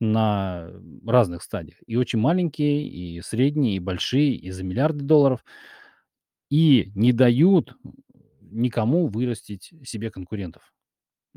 на 0.01 0.71
разных 1.07 1.43
стадиях. 1.43 1.77
И 1.87 1.97
очень 1.97 2.19
маленькие, 2.19 2.87
и 2.89 3.21
средние, 3.21 3.77
и 3.77 3.81
большие, 3.81 4.35
и 4.35 4.51
за 4.51 4.65
миллиарды 4.65 5.05
долларов. 5.05 5.45
И 6.51 6.91
не 6.95 7.13
дают 7.13 7.77
никому 8.41 9.07
вырастить 9.07 9.73
себе 9.85 10.11
конкурентов. 10.11 10.73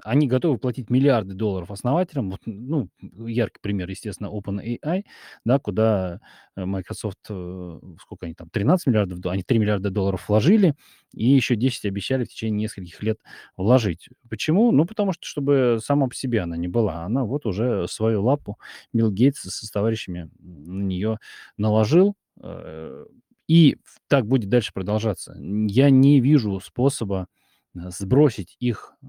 Они 0.03 0.27
готовы 0.27 0.58
платить 0.58 0.89
миллиарды 0.89 1.36
долларов 1.36 1.69
основателям. 1.69 2.32
Вот, 2.32 2.41
ну, 2.45 2.89
яркий 2.99 3.60
пример, 3.62 3.89
естественно, 3.89 4.27
OpenAI, 4.27 5.03
да, 5.45 5.60
куда 5.60 6.19
э, 6.56 6.65
Microsoft, 6.65 7.19
э, 7.29 7.79
сколько 8.01 8.25
они 8.25 8.34
там, 8.34 8.49
13 8.49 8.88
миллиардов, 8.88 9.19
они 9.25 9.43
3 9.43 9.60
миллиарда 9.60 9.91
долларов 9.91 10.27
вложили, 10.27 10.75
и 11.13 11.25
еще 11.27 11.56
10 11.56 11.86
обещали 11.86 12.23
в 12.23 12.29
течение 12.29 12.62
нескольких 12.62 13.03
лет 13.03 13.19
вложить. 13.56 14.10
Почему? 14.29 14.71
Ну, 14.71 14.86
потому 14.86 15.13
что, 15.13 15.25
чтобы 15.25 15.77
сама 15.84 16.08
по 16.08 16.15
себе 16.15 16.41
она 16.41 16.58
не 16.58 16.67
была. 16.67 17.03
Она 17.03 17.23
вот 17.25 17.45
уже 17.45 17.88
свою 17.88 18.23
лапу 18.23 18.58
Билл 18.93 19.12
Гейтс 19.12 19.41
со 19.41 19.71
товарищами 19.71 20.29
на 20.39 20.84
нее 20.84 21.19
наложил, 21.58 22.15
э, 22.41 23.06
и 23.47 23.77
так 24.08 24.25
будет 24.25 24.49
дальше 24.49 24.71
продолжаться. 24.73 25.36
Я 25.38 25.89
не 25.89 26.19
вижу 26.19 26.60
способа 26.60 27.27
сбросить 27.75 28.55
их 28.59 28.95
э, 29.01 29.05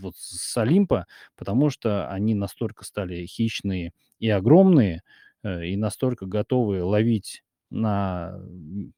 вот 0.00 0.16
с 0.16 0.56
Олимпа, 0.56 1.06
потому 1.36 1.70
что 1.70 2.08
они 2.10 2.34
настолько 2.34 2.84
стали 2.84 3.26
хищные 3.26 3.92
и 4.18 4.28
огромные, 4.30 5.02
э, 5.42 5.66
и 5.66 5.76
настолько 5.76 6.26
готовы 6.26 6.82
ловить 6.82 7.42
на 7.70 8.38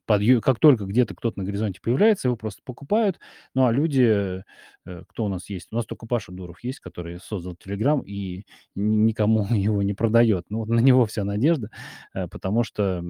подъем, 0.06 0.40
как 0.40 0.58
только 0.58 0.84
где-то 0.84 1.14
кто-то 1.14 1.38
на 1.38 1.44
горизонте 1.44 1.80
появляется, 1.82 2.28
его 2.28 2.36
просто 2.36 2.62
покупают. 2.64 3.18
Ну, 3.54 3.66
а 3.66 3.72
люди, 3.72 4.42
э, 4.86 5.02
кто 5.08 5.24
у 5.24 5.28
нас 5.28 5.48
есть? 5.50 5.68
У 5.72 5.76
нас 5.76 5.86
только 5.86 6.06
Паша 6.06 6.32
Дуров 6.32 6.62
есть, 6.64 6.80
который 6.80 7.18
создал 7.20 7.56
Телеграм 7.56 8.00
и 8.00 8.44
никому 8.74 9.46
его 9.50 9.82
не 9.82 9.94
продает. 9.94 10.46
Ну, 10.50 10.58
вот 10.60 10.68
на 10.68 10.80
него 10.80 11.06
вся 11.06 11.24
надежда, 11.24 11.70
э, 12.14 12.28
потому 12.28 12.62
что 12.64 13.02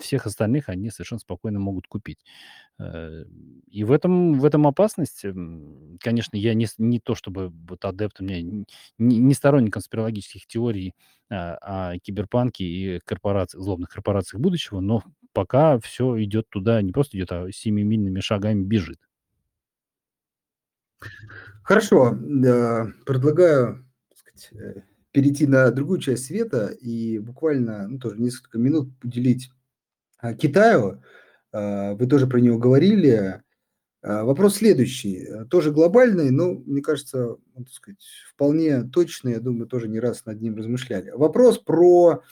всех 0.00 0.26
остальных 0.26 0.68
они 0.68 0.90
совершенно 0.90 1.20
спокойно 1.20 1.60
могут 1.60 1.86
купить. 1.86 2.18
Э, 2.78 3.24
и 3.70 3.84
в 3.84 3.92
этом, 3.92 4.34
в 4.34 4.44
этом 4.44 4.66
опасность. 4.66 5.24
Конечно, 6.00 6.36
я 6.36 6.54
не, 6.54 6.66
не 6.78 7.00
то 7.00 7.14
чтобы 7.14 7.52
вот 7.68 7.84
адепт, 7.84 8.20
у 8.20 8.24
меня 8.24 8.42
не, 8.42 8.64
не 9.18 9.34
сторонник 9.34 9.72
конспирологических 9.74 10.46
теорий 10.46 10.94
а, 11.30 11.92
о 11.92 11.98
киберпанке 11.98 12.64
и 12.64 13.00
корпорациях, 13.04 13.62
злобных 13.62 13.90
корпорациях 13.90 14.40
будущего, 14.40 14.80
но 14.80 15.02
пока 15.34 15.78
все 15.80 16.22
идет 16.22 16.48
туда, 16.48 16.80
не 16.80 16.92
просто 16.92 17.18
идет, 17.18 17.32
а 17.32 17.52
семимильными 17.52 18.20
шагами 18.20 18.62
бежит. 18.62 18.98
Хорошо, 21.62 22.12
предлагаю 23.04 23.86
сказать, 24.14 24.48
э, 24.52 24.82
перейти 25.12 25.46
на 25.46 25.70
другую 25.70 26.00
часть 26.00 26.26
света 26.26 26.68
и 26.68 27.18
буквально 27.18 27.88
ну, 27.88 27.98
тоже 27.98 28.18
несколько 28.18 28.58
минут 28.58 28.88
уделить 29.02 29.50
а, 30.18 30.34
Китаю. 30.34 31.02
А, 31.52 31.94
вы 31.94 32.06
тоже 32.06 32.26
про 32.26 32.38
него 32.38 32.58
говорили. 32.58 33.42
А, 34.02 34.24
вопрос 34.24 34.56
следующий, 34.56 35.24
э, 35.24 35.44
тоже 35.46 35.70
глобальный, 35.70 36.30
но, 36.30 36.54
мне 36.54 36.82
кажется, 36.82 37.36
ну, 37.54 37.66
сказать, 37.70 38.04
вполне 38.28 38.82
точный, 38.82 39.32
я 39.32 39.40
думаю, 39.40 39.66
тоже 39.66 39.88
не 39.88 40.00
раз 40.00 40.26
над 40.26 40.42
ним 40.42 40.56
размышляли. 40.56 41.10
Вопрос 41.10 41.58
про 41.58 42.22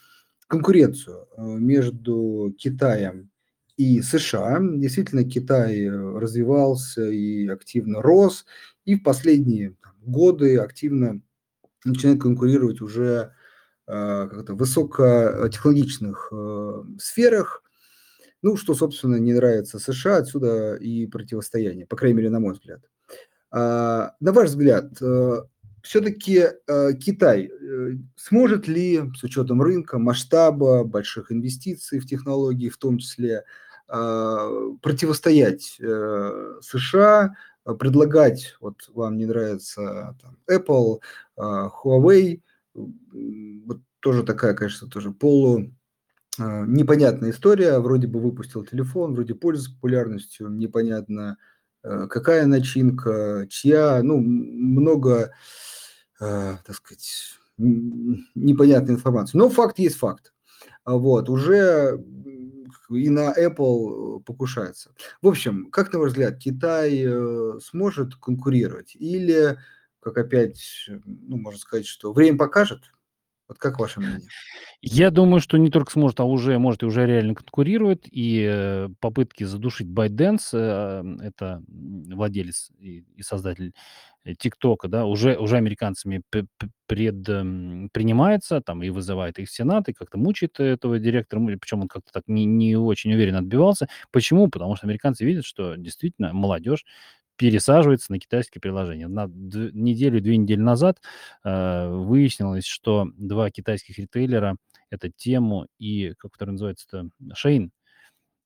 конкуренцию 0.53 1.27
э, 1.35 1.43
между 1.43 2.55
Китаем 2.59 3.31
и 3.79 4.03
США. 4.03 4.59
Действительно, 4.61 5.25
Китай 5.25 5.87
э, 5.87 6.19
развивался 6.19 7.09
и 7.09 7.49
активно 7.49 8.03
рос, 8.03 8.45
и 8.85 8.97
в 8.97 9.03
последние 9.03 9.75
годы 10.03 10.59
активно 10.59 11.23
начинает 11.85 12.21
конкурировать 12.21 12.81
уже 12.81 13.33
в 13.85 14.45
высокотехнологичных 14.47 16.33
сферах, 17.01 17.65
ну, 18.41 18.57
что, 18.57 18.75
собственно, 18.75 19.17
не 19.17 19.33
нравится 19.35 19.81
США, 19.81 20.19
отсюда 20.19 20.77
и 20.77 21.07
противостояние, 21.09 21.87
по 21.87 21.97
крайней 21.97 22.19
мере, 22.19 22.31
на 22.31 22.39
мой 22.39 22.53
взгляд. 22.53 22.81
А, 23.51 24.15
на 24.21 24.33
ваш 24.33 24.51
взгляд, 24.51 24.93
э, 25.03 25.43
все-таки 25.83 26.47
э, 26.67 26.93
Китай 26.95 27.51
э, 27.51 27.97
сможет 28.17 28.69
ли, 28.69 29.03
с 29.17 29.23
учетом 29.23 29.61
рынка, 29.63 29.99
масштаба, 29.99 30.85
больших 30.85 31.33
инвестиций 31.33 31.99
в 31.99 32.07
технологии 32.07 32.69
в 32.69 32.79
том 32.79 32.99
числе, 32.99 33.45
противостоять 33.89 35.79
США 36.63 37.35
э, 37.67 37.75
предлагать, 37.75 38.57
вот 38.61 38.89
вам 38.95 39.19
не 39.19 39.27
нравится 39.27 40.17
там, 40.23 40.39
Apple, 40.51 41.01
Huawei, 41.37 42.41
вот 42.73 43.81
тоже 44.01 44.23
такая, 44.23 44.55
конечно, 44.55 44.89
тоже 44.89 45.11
полу 45.11 45.71
непонятная 46.39 47.33
история, 47.33 47.79
вроде 47.81 48.07
бы 48.07 48.19
выпустил 48.19 48.65
телефон, 48.65 49.15
вроде 49.15 49.35
пользуется 49.35 49.75
популярностью, 49.75 50.49
непонятно, 50.49 51.37
какая 51.83 52.47
начинка, 52.47 53.47
чья, 53.51 54.03
ну, 54.03 54.19
много, 54.19 55.35
так 56.23 56.75
сказать, 56.75 57.39
непонятной 57.59 58.95
информации. 58.95 59.37
Но 59.37 59.49
факт 59.49 59.79
есть 59.79 59.97
факт. 59.97 60.33
Вот, 60.85 61.29
уже 61.29 62.03
и 62.91 63.09
на 63.09 63.33
Apple 63.33 64.19
э, 64.19 64.21
покушается. 64.25 64.91
В 65.21 65.29
общем, 65.29 65.71
как 65.71 65.93
на 65.93 65.99
ваш 65.99 66.11
взгляд, 66.11 66.39
Китай 66.39 67.03
э, 67.05 67.59
сможет 67.61 68.17
конкурировать? 68.17 68.95
Или, 68.97 69.59
как 70.01 70.19
опять, 70.19 70.89
ну, 71.05 71.39
можно 71.39 71.59
сказать, 71.59 71.87
что 71.87 72.13
время 72.13 72.39
покажет? 72.39 72.83
Вот 73.49 73.59
как 73.59 73.79
ваше 73.79 74.01
мнение? 74.01 74.29
Я 74.81 75.11
думаю, 75.11 75.41
что 75.41 75.59
не 75.59 75.71
только 75.71 75.93
сможет, 75.93 76.21
а 76.21 76.25
уже 76.25 76.59
может 76.59 76.83
и 76.83 76.87
уже 76.87 77.07
реально 77.07 77.35
конкурирует. 77.35 78.07
И 78.11 78.47
э, 78.51 78.89
попытки 79.01 79.45
задушить 79.45 79.89
ByteDance, 79.89 80.49
э, 80.53 81.27
это 81.27 81.63
владелец 81.69 82.71
и, 82.79 83.05
создатель 83.21 83.73
Э, 83.73 84.12
ТикТока, 84.39 84.89
да, 84.89 85.07
уже, 85.07 85.37
уже 85.37 85.57
американцами 85.57 86.23
предпринимается, 86.29 88.61
там, 88.61 88.83
и 88.83 88.91
вызывает 88.91 89.39
их 89.39 89.51
Сенат, 89.51 89.89
и 89.89 89.93
как-то 89.93 90.19
мучает 90.19 90.61
этого 90.61 90.99
директора, 90.99 91.41
причем 91.59 91.83
он 91.83 91.89
как-то 91.89 92.13
так 92.13 92.25
не, 92.27 92.45
не 92.45 92.77
очень 92.77 93.13
уверенно 93.13 93.39
отбивался. 93.39 93.89
Почему? 94.11 94.49
Потому 94.49 94.77
что 94.77 94.87
американцы 94.87 95.25
видят, 95.25 95.45
что 95.45 95.77
действительно 95.77 96.33
молодежь 96.33 96.85
пересаживается 97.37 98.13
на 98.13 98.21
китайские 98.21 98.61
приложения. 98.61 99.09
На 99.09 99.27
неделю, 99.27 100.21
две 100.21 100.37
недели 100.37 100.61
назад 100.61 101.01
э, 101.45 101.89
выяснилось, 101.89 102.67
что 102.67 103.09
два 103.17 103.51
китайских 103.51 103.99
ритейлера, 103.99 104.57
это 104.91 105.11
Тему 105.11 105.67
и, 105.79 106.13
как 106.19 106.35
второй 106.35 106.53
называется-то, 106.53 107.09
Шейн, 107.35 107.73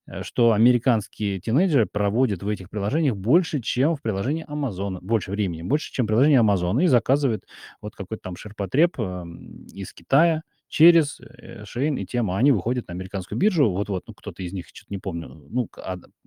Э, 0.07 0.23
что 0.23 0.53
американские 0.53 1.40
тинейджеры 1.40 1.87
проводят 1.87 2.42
в 2.42 2.49
этих 2.49 2.71
приложениях 2.71 3.16
больше, 3.16 3.61
чем 3.61 3.97
в 3.97 4.03
приложении 4.03 4.45
Амазона, 4.47 5.01
больше 5.01 5.31
времени, 5.31 5.62
больше, 5.62 5.92
чем 5.92 6.07
в 6.07 6.09
приложении 6.09 6.37
Амазона, 6.37 6.81
и 6.81 6.87
заказывают 6.87 7.45
вот 7.81 7.95
какой-то 7.95 8.23
там 8.23 8.37
ширпотреб 8.37 8.99
э, 8.99 9.25
из 9.73 9.92
Китая 9.92 10.42
через 10.69 11.21
э, 11.21 11.64
Шейн 11.64 11.97
и 11.97 12.07
тема. 12.07 12.38
Они 12.38 12.53
выходят 12.53 12.88
на 12.88 12.95
американскую 12.95 13.38
биржу, 13.38 13.71
вот-вот, 13.71 14.05
ну, 14.07 14.14
кто-то 14.14 14.42
из 14.42 14.53
них, 14.53 14.66
что-то 14.69 14.92
не 14.92 14.99
помню, 14.99 15.29
ну, 15.29 15.69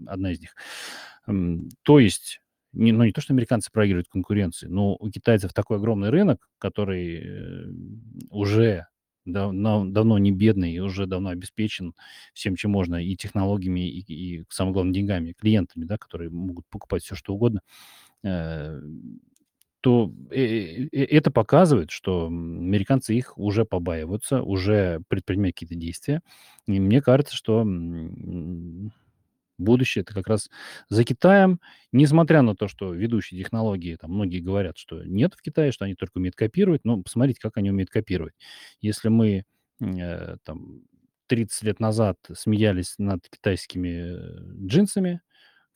одна 0.06 0.32
из 0.32 0.40
них. 0.40 0.56
То 1.84 2.00
есть 2.00 2.42
не, 2.74 2.92
ну, 2.92 3.04
не 3.04 3.12
то, 3.12 3.22
что 3.22 3.34
американцы 3.34 3.72
проигрывают 3.72 4.08
конкуренции, 4.10 4.68
но 4.68 4.96
у 4.96 5.10
китайцев 5.10 5.54
такой 5.54 5.78
огромный 5.78 6.10
рынок, 6.10 6.48
который 6.60 7.18
э, 7.18 7.66
давно, 9.32 9.86
давно 9.86 10.18
не 10.18 10.32
бедный 10.32 10.74
и 10.74 10.80
уже 10.80 11.06
давно 11.06 11.30
обеспечен 11.30 11.94
всем, 12.34 12.56
чем 12.56 12.72
можно, 12.72 13.04
и 13.04 13.16
технологиями, 13.16 13.90
и, 13.90 14.02
и 14.14 14.44
самое 14.50 14.74
главное, 14.74 14.94
деньгами, 14.94 15.34
клиентами, 15.34 15.86
да, 15.86 15.98
которые 15.98 16.30
могут 16.30 16.66
покупать 16.70 17.04
все, 17.04 17.16
что 17.16 17.34
угодно, 17.34 17.62
э, 18.24 18.82
то 19.82 20.14
э, 20.32 20.88
э, 20.92 21.06
это 21.06 21.32
показывает, 21.32 21.92
что 21.92 22.28
американцы 22.28 23.16
их 23.16 23.38
уже 23.38 23.66
побаиваются, 23.66 24.42
уже 24.42 25.02
предпринимают 25.08 25.56
какие-то 25.56 25.76
действия. 25.76 26.22
И 26.68 26.80
мне 26.80 27.02
кажется, 27.02 27.36
что 27.36 27.66
будущее 29.60 30.04
это 30.04 30.14
как 30.14 30.28
раз 30.28 30.50
за 30.90 31.04
Китаем, 31.04 31.60
несмотря 31.92 32.42
на 32.42 32.56
то, 32.56 32.68
что 32.68 32.94
ведущие 32.94 33.42
технологии, 33.42 33.96
там 33.96 34.12
многие 34.12 34.40
говорят, 34.40 34.78
что 34.78 35.04
нет 35.04 35.34
в 35.36 35.42
Китае, 35.42 35.72
что 35.72 35.86
они 35.86 35.96
только 35.96 36.18
умеют 36.18 36.36
копировать, 36.36 36.82
но 36.86 37.02
посмотрите, 37.02 37.40
как 37.42 37.58
они 37.58 37.70
умеют 37.72 37.90
копировать. 37.90 38.34
Если 38.82 39.10
мы 39.10 39.46
э, 39.82 40.38
там 40.44 40.84
30 41.28 41.64
лет 41.64 41.80
назад 41.80 42.18
смеялись 42.34 42.96
над 42.98 43.28
китайскими 43.30 43.88
э, 44.18 44.68
джинсами, 44.68 45.22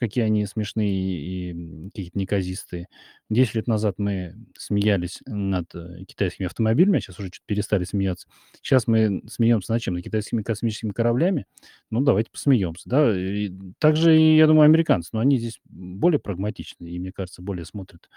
какие 0.04 0.26
они 0.26 0.46
смешные 0.46 0.92
и 0.92 1.89
какие-то 1.89 2.20
неказистые. 2.20 2.88
Десять 3.30 3.56
лет 3.56 3.68
назад 3.68 3.96
мы 4.00 4.36
смеялись 4.58 5.22
над 5.26 5.74
э, 5.74 6.04
китайскими 6.06 6.46
автомобилями, 6.46 6.98
а 6.98 7.02
сейчас 7.02 7.20
уже 7.20 7.30
чуть 7.30 7.44
перестали 7.46 7.86
смеяться. 7.86 8.28
Сейчас 8.62 8.86
мы 8.86 9.24
смеемся 9.30 9.72
над 9.72 9.82
чем? 9.82 9.94
Над 9.94 10.04
китайскими 10.04 10.42
космическими 10.42 10.92
кораблями? 10.92 11.46
Ну, 11.89 12.02
давайте 12.02 12.32
посмеемся, 12.32 12.89
да. 12.89 13.18
И 13.18 13.54
также, 13.80 14.13
я 14.13 14.46
думаю, 14.46 14.66
американцы, 14.66 15.10
но 15.13 15.20
они 15.20 15.38
здесь 15.38 15.62
более 15.63 16.20
прагматичны 16.20 16.88
и, 16.88 17.00
мне 17.00 17.13
кажется, 17.13 17.42
более 17.42 17.63
смотрят 17.63 18.10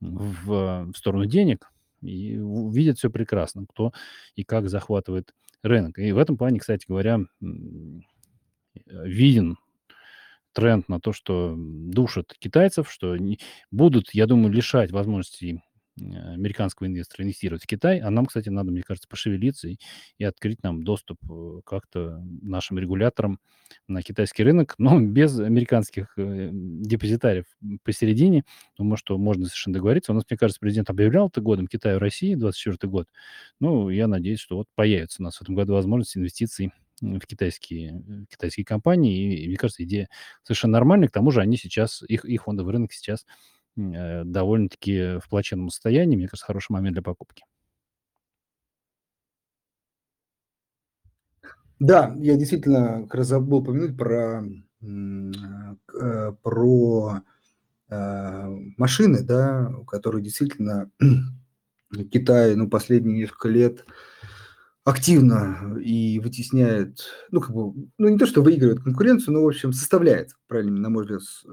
в, 0.00 0.92
в 0.92 0.96
сторону 0.96 1.26
денег 1.26 1.72
и 2.02 2.38
видят 2.70 2.98
все 2.98 3.10
прекрасно, 3.10 3.66
кто 3.66 3.92
и 4.36 4.44
как 4.44 4.68
захватывает 4.68 5.34
рынок. 5.64 5.98
И 5.98 6.12
в 6.12 6.18
этом 6.18 6.36
плане, 6.36 6.60
кстати 6.60 6.86
говоря, 6.86 7.20
виден 8.86 9.56
тренд 10.52 10.88
на 10.88 11.00
то, 11.00 11.12
что 11.12 11.54
душат 11.56 12.34
китайцев, 12.38 12.90
что 12.90 13.16
не, 13.16 13.38
будут, 13.70 14.14
я 14.14 14.26
думаю, 14.26 14.52
лишать 14.52 14.90
возможности 14.90 15.62
американского 15.98 16.86
инвестора 16.86 17.24
инвестировать 17.24 17.64
в 17.64 17.66
Китай, 17.66 18.00
а 18.00 18.10
нам, 18.10 18.26
кстати, 18.26 18.48
надо, 18.48 18.70
мне 18.70 18.82
кажется, 18.82 19.08
пошевелиться 19.08 19.68
и, 19.68 19.76
и 20.18 20.24
открыть 20.24 20.62
нам 20.62 20.84
доступ 20.84 21.18
э, 21.30 21.60
как-то 21.64 22.22
нашим 22.40 22.78
регуляторам 22.78 23.40
на 23.88 24.02
китайский 24.02 24.42
рынок, 24.42 24.74
но 24.78 24.98
без 25.00 25.38
американских 25.38 26.14
э, 26.16 26.48
депозитариев 26.52 27.44
посередине. 27.82 28.44
Думаю, 28.78 28.96
что 28.96 29.18
можно 29.18 29.44
совершенно 29.46 29.74
договориться. 29.74 30.12
У 30.12 30.14
нас, 30.14 30.24
мне 30.28 30.38
кажется, 30.38 30.60
президент 30.60 30.88
объявлял 30.90 31.28
это 31.28 31.40
годом 31.40 31.66
Китая 31.66 31.96
в 31.96 32.00
России, 32.00 32.34
24 32.34 32.90
год. 32.90 33.08
Ну, 33.60 33.90
я 33.90 34.06
надеюсь, 34.06 34.40
что 34.40 34.56
вот 34.56 34.68
появится 34.74 35.20
у 35.20 35.24
нас 35.24 35.36
в 35.36 35.42
этом 35.42 35.54
году 35.54 35.74
возможность 35.74 36.16
инвестиций 36.16 36.72
в 37.02 37.26
китайские, 37.26 38.02
э, 38.06 38.24
китайские 38.30 38.64
компании. 38.64 39.36
И, 39.36 39.48
мне 39.48 39.56
кажется, 39.56 39.82
идея 39.84 40.08
совершенно 40.42 40.74
нормальная. 40.74 41.08
К 41.08 41.12
тому 41.12 41.30
же 41.30 41.40
они 41.40 41.56
сейчас, 41.56 42.02
их, 42.08 42.24
их 42.24 42.44
фондовый 42.44 42.72
рынок 42.72 42.92
сейчас 42.92 43.26
э, 43.76 44.24
довольно-таки 44.24 45.18
в 45.18 45.28
плачевном 45.28 45.70
состоянии. 45.70 46.16
Мне 46.16 46.28
кажется, 46.28 46.46
хороший 46.46 46.72
момент 46.72 46.94
для 46.94 47.02
покупки. 47.02 47.44
Да, 51.80 52.14
я 52.18 52.36
действительно 52.36 53.02
как 53.02 53.16
раз 53.16 53.26
забыл 53.26 53.58
упомянуть 53.58 53.96
про, 53.96 54.44
э, 54.80 56.32
про 56.42 57.22
машины, 57.90 59.22
да, 59.22 59.70
которые 59.86 60.22
действительно 60.22 60.90
Китай, 62.10 62.54
ну, 62.54 62.70
последние 62.70 63.18
несколько 63.18 63.48
лет 63.50 63.84
активно 64.84 65.78
и 65.80 66.18
вытесняет, 66.20 67.04
ну, 67.30 67.40
как 67.40 67.52
бы, 67.54 67.72
ну, 67.98 68.08
не 68.08 68.18
то, 68.18 68.26
что 68.26 68.42
выигрывает 68.42 68.82
конкуренцию, 68.82 69.34
но, 69.34 69.42
в 69.44 69.48
общем, 69.48 69.72
составляет, 69.72 70.30
правильно, 70.48 70.78
на 70.80 70.90
мой 70.90 71.04
взгляд, 71.04 71.22
э, 71.46 71.50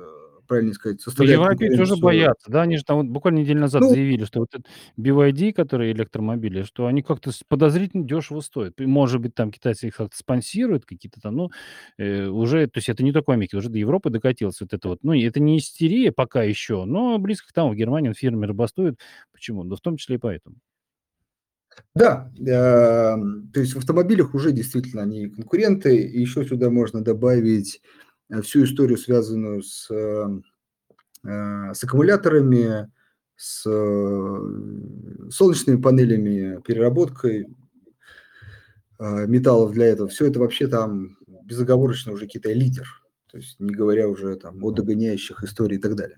правильно 0.48 0.74
сказать, 0.74 1.02
Ну, 1.06 1.12
составляет 1.12 1.40
европейцы 1.40 1.82
уже 1.82 1.96
конкуренцию. 1.96 2.00
боятся, 2.00 2.50
да, 2.52 2.62
они 2.62 2.78
же 2.78 2.84
там 2.84 2.98
вот 2.98 3.08
буквально 3.08 3.40
неделю 3.40 3.60
назад 3.62 3.82
Ну, 3.82 3.90
заявили, 3.90 4.24
что 4.26 4.40
вот 4.40 4.50
этот 4.54 4.68
BYD, 4.98 5.52
который 5.54 5.92
электромобили, 5.92 6.64
что 6.64 6.86
они 6.88 7.02
как-то 7.02 7.32
подозрительно 7.48 8.04
дешево 8.06 8.40
стоят. 8.42 8.80
Может 8.80 9.22
быть, 9.22 9.36
там 9.36 9.52
китайцы 9.52 9.88
их 9.88 9.96
как-то 9.98 10.16
спонсируют 10.18 10.86
какие-то 10.86 11.20
там, 11.22 11.36
ну, 11.36 11.50
э, 11.98 12.28
уже, 12.28 12.68
то 12.68 12.78
есть 12.78 12.90
это 12.90 13.04
не 13.04 13.12
только 13.12 13.30
в 13.32 13.34
Америке, 13.34 13.58
уже 13.58 13.70
до 13.70 13.78
Европы 13.80 14.10
докатилось 14.10 14.62
вот 14.62 14.74
это 14.74 14.88
вот. 14.90 15.00
Ну, 15.04 15.14
это 15.14 15.40
не 15.40 15.58
истерия 15.58 16.12
пока 16.12 16.44
еще, 16.44 16.86
но 16.86 17.18
близко 17.20 17.50
к 17.50 17.54
тому. 17.54 17.72
В 17.74 17.76
Германии 17.76 18.14
фирмы 18.14 18.48
бастуют. 18.54 19.00
Почему? 19.34 19.64
Да 19.66 19.76
в 19.76 19.82
том 19.82 19.98
числе 19.98 20.16
и 20.16 20.20
поэтому. 20.20 20.56
Да, 21.96 22.32
эм, 22.38 23.50
то 23.54 23.60
есть 23.60 23.74
в 23.74 23.78
автомобилях 23.78 24.34
уже 24.34 24.52
действительно 24.52 25.02
они 25.04 25.28
конкуренты. 25.28 25.98
И 25.98 26.22
еще 26.22 26.46
сюда 26.46 26.70
можно 26.70 27.04
добавить 27.04 27.82
э, 28.30 28.42
всю 28.42 28.64
историю, 28.64 28.98
связанную 28.98 29.64
с, 29.64 29.90
э, 29.92 30.28
э, 31.26 31.74
с 31.74 31.84
аккумуляторами, 31.84 32.92
с 33.36 33.62
солнечными 35.32 35.82
панелями, 35.82 36.62
переработкой 36.62 37.48
металлов 39.00 39.72
для 39.72 39.86
этого. 39.86 40.10
Все 40.10 40.26
это 40.26 40.42
вообще 40.42 40.68
там 40.68 41.18
безоговорочно 41.46 42.12
уже 42.12 42.28
Китай 42.28 42.54
лидер. 42.54 42.86
То 43.32 43.38
есть 43.38 43.58
не 43.60 43.74
говоря 43.74 44.10
уже 44.10 44.36
там 44.36 44.62
о 44.62 44.72
догоняющих 44.72 45.42
историй 45.42 45.78
и 45.78 45.80
так 45.80 45.96
далее. 45.96 46.18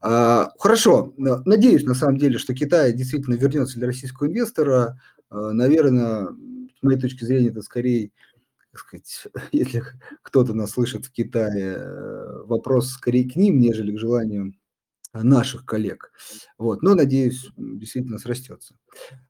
А, 0.00 0.50
хорошо, 0.58 1.12
надеюсь 1.16 1.84
на 1.84 1.94
самом 1.94 2.16
деле, 2.16 2.38
что 2.38 2.54
Китай 2.54 2.92
действительно 2.92 3.34
вернется 3.34 3.78
для 3.78 3.88
российского 3.88 4.28
инвестора. 4.28 4.98
А, 5.28 5.52
наверное, 5.52 6.28
с 6.78 6.82
моей 6.82 6.98
точки 6.98 7.24
зрения, 7.24 7.50
это 7.50 7.60
скорее, 7.60 8.10
так 8.72 8.80
сказать, 8.80 9.26
если 9.52 9.82
кто-то 10.22 10.54
нас 10.54 10.70
слышит 10.70 11.04
в 11.04 11.12
Китае, 11.12 11.74
э, 11.76 12.42
вопрос 12.44 12.90
скорее 12.90 13.28
к 13.28 13.36
ним, 13.36 13.60
нежели 13.60 13.94
к 13.94 13.98
желанию 13.98 14.54
наших 15.12 15.66
коллег. 15.66 16.12
Вот. 16.56 16.82
Но, 16.82 16.94
надеюсь, 16.94 17.50
действительно 17.56 18.18
срастется. 18.18 18.76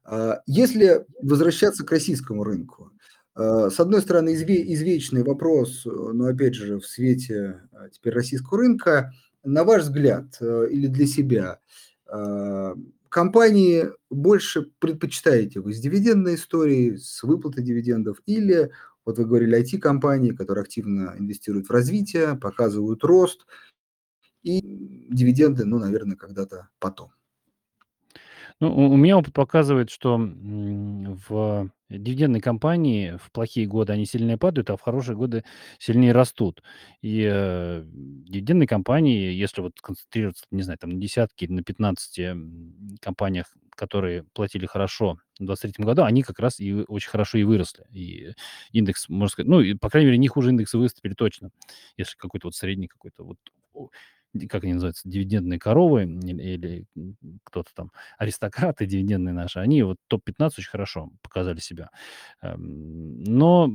А, 0.05 0.41
если 0.47 1.05
возвращаться 1.21 1.85
к 1.85 1.91
российскому 1.91 2.45
рынку, 2.45 2.93
с 3.37 3.79
одной 3.79 4.03
стороны, 4.03 4.35
извечный 4.35 5.23
вопрос, 5.23 5.87
но 5.87 6.27
опять 6.27 6.55
же 6.55 6.79
в 6.79 6.85
свете 6.85 7.63
теперь 7.93 8.13
российского 8.13 8.59
рынка– 8.59 9.13
на 9.45 9.65
ваш 9.65 9.83
взгляд, 9.83 10.37
э, 10.41 10.69
или 10.71 10.87
для 10.87 11.07
себя, 11.07 11.61
а, 12.07 12.75
компании 13.09 13.87
больше 14.11 14.71
предпочитаете 14.79 15.61
вы 15.61 15.73
с 15.75 15.81
дивидендной 15.81 16.35
историей, 16.37 16.97
с 16.97 17.23
выплатой 17.23 17.65
дивидендов 17.65 18.21
или, 18.27 18.71
вот 19.05 19.19
вы 19.19 19.25
говорили, 19.27 19.59
IT-компании, 19.59 20.33
которые 20.33 20.63
активно 20.63 21.15
инвестируют 21.19 21.69
в 21.69 21.73
развитие, 21.73 22.37
показывают 22.37 23.05
рост, 23.05 23.47
и 24.43 25.07
дивиденды, 25.11 25.65
ну, 25.65 25.79
наверное, 25.79 26.17
когда-то 26.17 26.69
потом? 26.79 27.13
Ну, 28.63 28.91
у 28.91 28.97
меня 28.97 29.17
опыт 29.17 29.33
показывает, 29.33 29.89
что, 29.91 30.19
в 30.19 31.71
дивидендной 31.89 32.41
компании 32.43 33.17
в 33.17 33.33
плохие 33.33 33.67
годы 33.67 33.95
они 33.95 34.05
сильнее 34.05 34.37
падают, 34.37 34.69
а 34.69 34.77
в 34.77 34.83
хорошие 34.83 35.17
годы 35.17 35.45
сильнее 35.79 36.13
растут. 36.13 36.63
И, 37.01 37.27
э, 37.31 37.83
дивидендные 37.87 38.67
компании, 38.69 39.33
если 39.33 39.63
вот 39.63 39.81
концентрироваться, 39.81 40.45
не 40.51 40.63
знаю, 40.63 40.79
там 40.79 40.91
на 40.91 41.01
десятке 41.01 41.47
или 41.47 41.53
на 41.55 41.63
пятнадцати 41.63 42.21
м, 42.33 42.97
компаниях, 43.01 43.47
которые 43.75 44.25
платили 44.35 44.67
хорошо 44.67 45.17
в 45.39 45.45
23 45.47 45.87
году, 45.87 46.03
они 46.05 46.23
как 46.23 46.39
раз 46.39 46.61
и 46.61 46.85
очень 46.87 47.09
хорошо 47.11 47.39
и 47.39 47.45
выросли. 47.45 47.87
И 47.93 48.33
индекс, 48.73 49.09
можно 49.09 49.29
сказать, 49.33 49.49
ну, 49.49 49.61
и, 49.63 49.73
по 49.75 49.89
крайней 49.89 50.09
мере, 50.09 50.19
не 50.19 50.29
хуже 50.29 50.51
индекса 50.51 50.77
выступили 50.79 51.15
точно, 51.15 51.51
если 51.97 52.15
какой-то 52.19 52.49
вот 52.49 52.55
средний 52.55 52.89
какой-то 52.89 53.25
вот, 53.25 53.39
как 54.49 54.65
они 54.65 54.75
называются, 54.75 55.09
дивидендные 55.09 55.59
коровы 55.59 56.05
или 56.05 56.43
или, 56.43 56.87
кто-то 57.45 57.71
там 57.75 57.93
аристократы 58.19 58.87
дивидендные 58.87 59.33
наши, 59.35 59.59
они 59.61 59.83
вот 59.83 59.99
топ-15 60.09 60.59
очень 60.59 60.71
хорошо 60.71 61.11
показали 61.23 61.61
себя. 61.61 61.91
Эм, 62.43 63.23
но, 63.25 63.71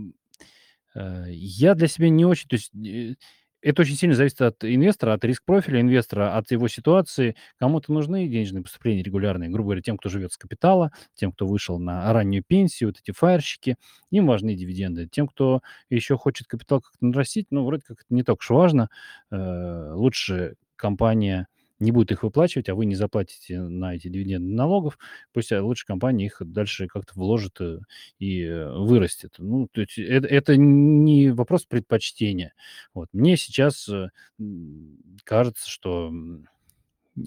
э, 0.96 1.26
я 1.32 1.76
для 1.76 1.88
себя 1.88 2.10
не 2.10 2.26
очень, 2.26 2.48
то 2.50 2.56
есть, 2.56 2.72
э, 2.76 3.15
это 3.69 3.82
очень 3.82 3.95
сильно 3.95 4.15
зависит 4.15 4.41
от 4.41 4.63
инвестора, 4.63 5.13
от 5.13 5.25
риск-профиля 5.25 5.82
инвестора, 5.82 6.38
от 6.38 6.51
его 6.51 6.67
ситуации. 6.67 7.36
Кому-то 7.60 7.91
нужны 7.93 8.28
денежные 8.28 8.63
поступления 8.63 9.04
регулярные, 9.04 9.49
грубо 9.49 9.67
говоря, 9.67 9.82
тем, 9.82 9.97
кто 9.97 10.10
живет 10.10 10.34
с 10.34 10.38
капитала, 10.38 10.91
тем, 11.15 11.32
кто 11.32 11.47
вышел 11.47 11.80
на 11.80 12.12
раннюю 12.13 12.43
пенсию, 12.45 12.89
вот 12.89 12.97
эти 13.04 13.15
фаерщики, 13.15 13.78
им 14.12 14.28
важны 14.28 14.56
дивиденды. 14.56 15.08
Тем, 15.08 15.28
кто 15.28 15.62
еще 15.89 16.17
хочет 16.17 16.47
капитал 16.47 16.82
как-то 16.82 17.06
нарастить, 17.06 17.47
ну, 17.51 17.65
вроде 17.65 17.84
как 17.88 17.97
это 18.01 18.13
не 18.13 18.23
так 18.23 18.38
уж 18.39 18.49
важно. 18.49 18.89
Э, 19.32 19.93
лучше 19.93 20.56
компания 20.75 21.47
не 21.80 21.92
будет 21.92 22.12
их 22.12 22.24
выплачивать, 22.24 22.70
а 22.70 22.76
вы 22.76 22.86
не 22.86 22.96
заплатите 22.96 23.60
на 23.62 23.96
эти 23.96 24.08
дивиденды 24.08 24.54
налогов. 24.54 24.98
Пусть, 25.34 25.52
а 25.52 25.64
лучше 25.64 25.86
компания 25.86 26.26
их 26.28 26.42
дальше 26.42 26.88
как-то 26.88 27.14
вложит, 27.16 27.60
э, 27.62 27.80
и, 28.20 28.44
э, 28.44 28.72
вырастет. 28.78 29.36
Ну, 29.40 29.68
то 29.72 29.82
есть 29.82 29.98
это 29.98 30.28
это 30.28 30.58
не 30.58 31.32
вопрос 31.32 31.66
предпочтения. 31.66 32.54
Вот. 32.94 33.10
Мне 33.14 33.38
сейчас, 33.38 33.88
э, 33.90 34.10
кажется, 35.26 35.70
что, 35.70 36.12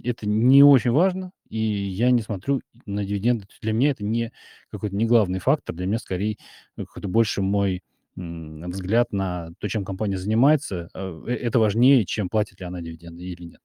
это 0.04 0.28
не 0.28 0.62
очень 0.62 0.90
важно, 0.90 1.32
и 1.48 1.58
я 1.58 2.10
не 2.10 2.22
смотрю 2.22 2.60
на 2.86 3.04
дивиденды. 3.04 3.46
Для 3.62 3.72
меня 3.72 3.90
это 3.90 4.04
не 4.04 4.32
какой-то 4.70 4.94
не 4.96 5.06
главный 5.06 5.38
фактор. 5.38 5.74
Для 5.74 5.86
меня 5.86 5.98
скорее 5.98 6.36
какой-то 6.76 7.08
больше 7.08 7.42
мой, 7.42 7.82
взгляд 8.16 9.12
на 9.12 9.50
то, 9.60 9.68
чем 9.68 9.84
компания 9.84 10.18
занимается. 10.18 10.88
Э, 10.94 11.24
это 11.28 11.58
важнее, 11.60 12.04
чем 12.04 12.28
платит 12.28 12.60
ли 12.60 12.66
она 12.66 12.80
дивиденды 12.80 13.24
или 13.24 13.44
нет. 13.44 13.60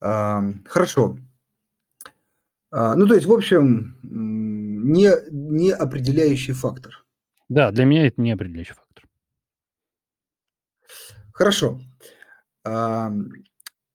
Хорошо. 0.00 1.18
А, 2.70 2.94
ну, 2.94 3.06
то 3.06 3.14
есть, 3.14 3.26
в 3.26 3.32
общем, 3.32 3.96
не 4.02 5.10
не 5.30 5.72
определяющий 5.72 6.52
фактор. 6.52 7.04
Да, 7.48 7.70
для 7.70 7.84
меня 7.84 8.06
это 8.06 8.20
не 8.20 8.32
определяющий 8.32 8.74
фактор. 8.74 9.04
Хорошо. 11.32 11.80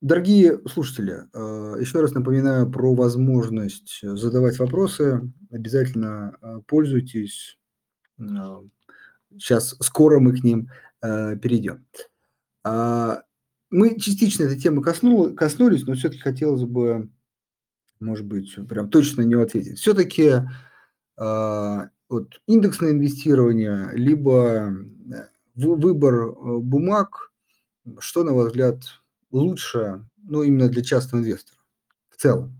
Дорогие 0.01 0.59
слушатели, 0.67 1.25
а, 1.33 1.75
еще 1.79 2.01
раз 2.01 2.13
напоминаю 2.13 2.71
про 2.71 2.95
возможность 2.95 3.99
задавать 4.01 4.57
вопросы. 4.57 5.21
Обязательно, 5.51 6.35
а, 6.41 6.61
пользуйтесь. 6.61 7.59
Щас 9.37 9.75
скоро 9.79 10.19
мы 10.19 10.35
к 10.35 10.43
ним, 10.43 10.69
перейдем. 11.01 11.85
Мы 13.71 13.97
частично 13.97 14.43
этой 14.43 14.59
темы 14.59 14.83
косну 14.83 15.33
коснулись, 15.33 15.83
но 15.87 15.93
все-таки 15.93 16.21
хотелось 16.21 16.63
бы, 16.65 17.09
может 17.99 18.25
быть, 18.25 18.55
прям 18.69 18.89
точно 18.89 19.23
него 19.23 19.43
ответить. 19.43 19.79
Все-таки, 19.79 20.33
а, 21.17 21.89
вот 22.09 22.41
индексное 22.47 22.91
инвестирование 22.91 23.89
либо, 23.93 24.73
э, 25.13 25.27
вы 25.55 25.75
выбор, 25.77 26.15
э, 26.29 26.57
бумаг, 26.59 27.31
что, 27.99 28.23
на 28.23 28.33
ваш 28.33 28.47
взгляд, 28.49 28.83
лучше, 29.31 30.05
ну, 30.17 30.43
именно 30.43 30.69
для 30.69 30.83
частного 30.83 31.21
инвестора 31.23 31.59
в 32.09 32.17
целом? 32.17 32.55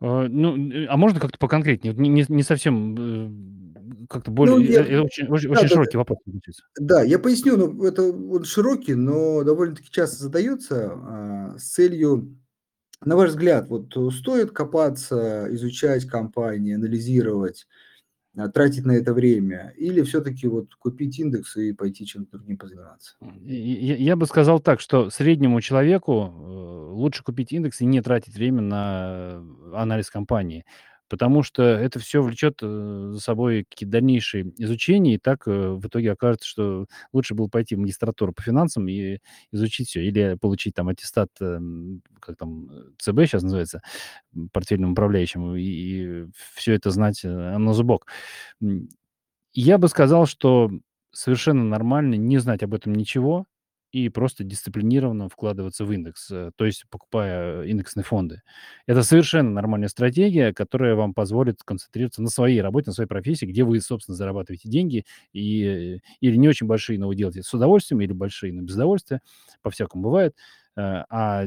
А, 0.00 0.28
ну, 0.28 0.54
н 0.56 0.86
а 0.88 0.96
можно 0.96 1.18
как-то 1.20 1.38
поконкретнее? 1.38 1.92
Не 1.94 2.08
не 2.08 2.24
не 2.28 2.42
совсем, 2.42 2.94
э, 2.96 3.28
как-то 4.08 4.30
Ну, 4.30 4.36
более, 4.36 4.68
э, 4.68 4.72
я 4.72 4.80
это 4.82 5.02
очень 5.02 5.24
очень 5.26 5.50
очень 5.50 5.54
да-да-да. 5.54 5.68
широкий 5.68 5.96
вопрос 5.96 6.18
получился. 6.24 6.62
Да, 6.78 7.02
я 7.02 7.18
поясню, 7.18 7.56
ну, 7.56 7.84
это 7.84 8.02
он 8.02 8.44
широкий, 8.44 8.94
но 8.94 9.42
довольно-таки 9.44 9.88
часто 9.90 10.22
задается, 10.22 10.92
а, 10.92 11.58
с 11.58 11.64
целью, 11.72 12.36
на 13.04 13.16
ваш 13.16 13.30
взгляд, 13.30 13.68
вот 13.68 13.94
стоит 14.14 14.52
копаться, 14.52 15.46
изучать 15.50 16.06
компании, 16.06 16.74
анализировать, 16.74 17.66
а, 18.36 18.48
тратить 18.48 18.84
на 18.84 18.92
это 18.92 19.12
время 19.14 19.74
или 19.76 20.02
все-таки 20.02 20.46
вот 20.46 20.74
купить 20.76 21.18
индекс 21.18 21.56
и 21.56 21.72
пойти 21.72 22.06
чем-то 22.06 22.38
другим 22.38 22.56
позаниматься? 22.56 23.16
Я 23.42 23.96
я 23.96 24.16
бы 24.16 24.26
сказал 24.26 24.60
так, 24.60 24.80
что 24.80 25.10
среднему 25.10 25.60
человеку, 25.60 26.12
э, 26.12 26.92
лучше 26.92 27.24
купить 27.24 27.52
индекс 27.52 27.80
и 27.80 27.86
не 27.86 28.00
тратить 28.00 28.34
время 28.34 28.60
на 28.60 29.42
анализ 29.74 30.10
компании, 30.10 30.64
потому 31.08 31.42
что 31.42 31.62
это 31.62 31.98
всё 32.00 32.22
влечет, 32.22 32.58
э, 32.62 33.10
за 33.12 33.20
собой 33.20 33.64
какие-то 33.68 33.92
дальнейшие 33.92 34.52
изучения, 34.58 35.14
и 35.14 35.18
так, 35.18 35.48
э, 35.48 35.50
в 35.72 35.86
итоге 35.86 36.12
окажется, 36.12 36.46
что 36.48 36.86
лучше 37.12 37.34
было 37.34 37.48
пойти 37.48 37.76
в 37.76 37.80
магистратуру 37.80 38.32
по 38.32 38.42
финансам 38.42 38.88
и 38.88 39.18
изучить 39.52 39.88
всё, 39.88 40.00
или 40.02 40.36
получить 40.40 40.74
там 40.74 40.88
аттестат, 40.88 41.30
эм, 41.40 42.02
как 42.20 42.36
там, 42.36 42.68
э, 42.70 42.82
ЦБ 42.98 43.26
щас 43.28 43.42
называется, 43.42 43.80
м, 44.36 44.50
портфельным 44.52 44.92
управляющим, 44.92 45.56
и 45.56 46.26
всё 46.56 46.74
это 46.74 46.90
знать, 46.90 47.22
на 47.24 47.72
зубок. 47.74 48.06
Я 49.54 49.78
бы 49.78 49.88
сказал, 49.88 50.26
что 50.26 50.70
совершенно 51.12 51.64
нормально 51.64 52.16
не 52.16 52.38
знать 52.38 52.62
об 52.64 52.74
этом 52.74 52.94
ничего 52.94 53.46
и 53.92 54.08
просто 54.10 54.44
дисциплинированно 54.44 55.28
вкладываться 55.28 55.84
в 55.84 55.92
индекс, 55.92 56.30
э, 56.30 56.50
то 56.56 56.66
есть 56.66 56.84
покупая 56.90 57.62
индексные 57.64 58.04
фонды. 58.04 58.42
Это 58.86 59.02
совершенно 59.02 59.50
нормальная 59.50 59.88
стратегия, 59.88 60.52
которая 60.52 60.94
вам 60.94 61.14
позволит 61.14 61.60
сконцентрироваться 61.60 62.22
на 62.22 62.28
своей 62.28 62.60
работе, 62.60 62.90
на 62.90 62.92
своей 62.94 63.08
профессии, 63.08 63.46
где 63.46 63.64
вы, 63.64 63.80
собственно, 63.80 64.16
зарабатываете 64.16 64.68
деньги, 64.68 65.04
и 65.32 66.00
или 66.20 66.36
не 66.36 66.48
очень 66.48 66.66
большие, 66.66 66.98
но 66.98 67.08
вы 67.08 67.14
делаете 67.16 67.42
с 67.42 67.52
удовольствием, 67.54 68.00
или 68.00 68.12
большие, 68.12 68.52
но 68.52 68.62
без 68.62 68.74
удовольствия. 68.74 69.20
По-всякому 69.62 70.02
бывает. 70.04 70.34
Э, 70.76 71.04
а, 71.10 71.44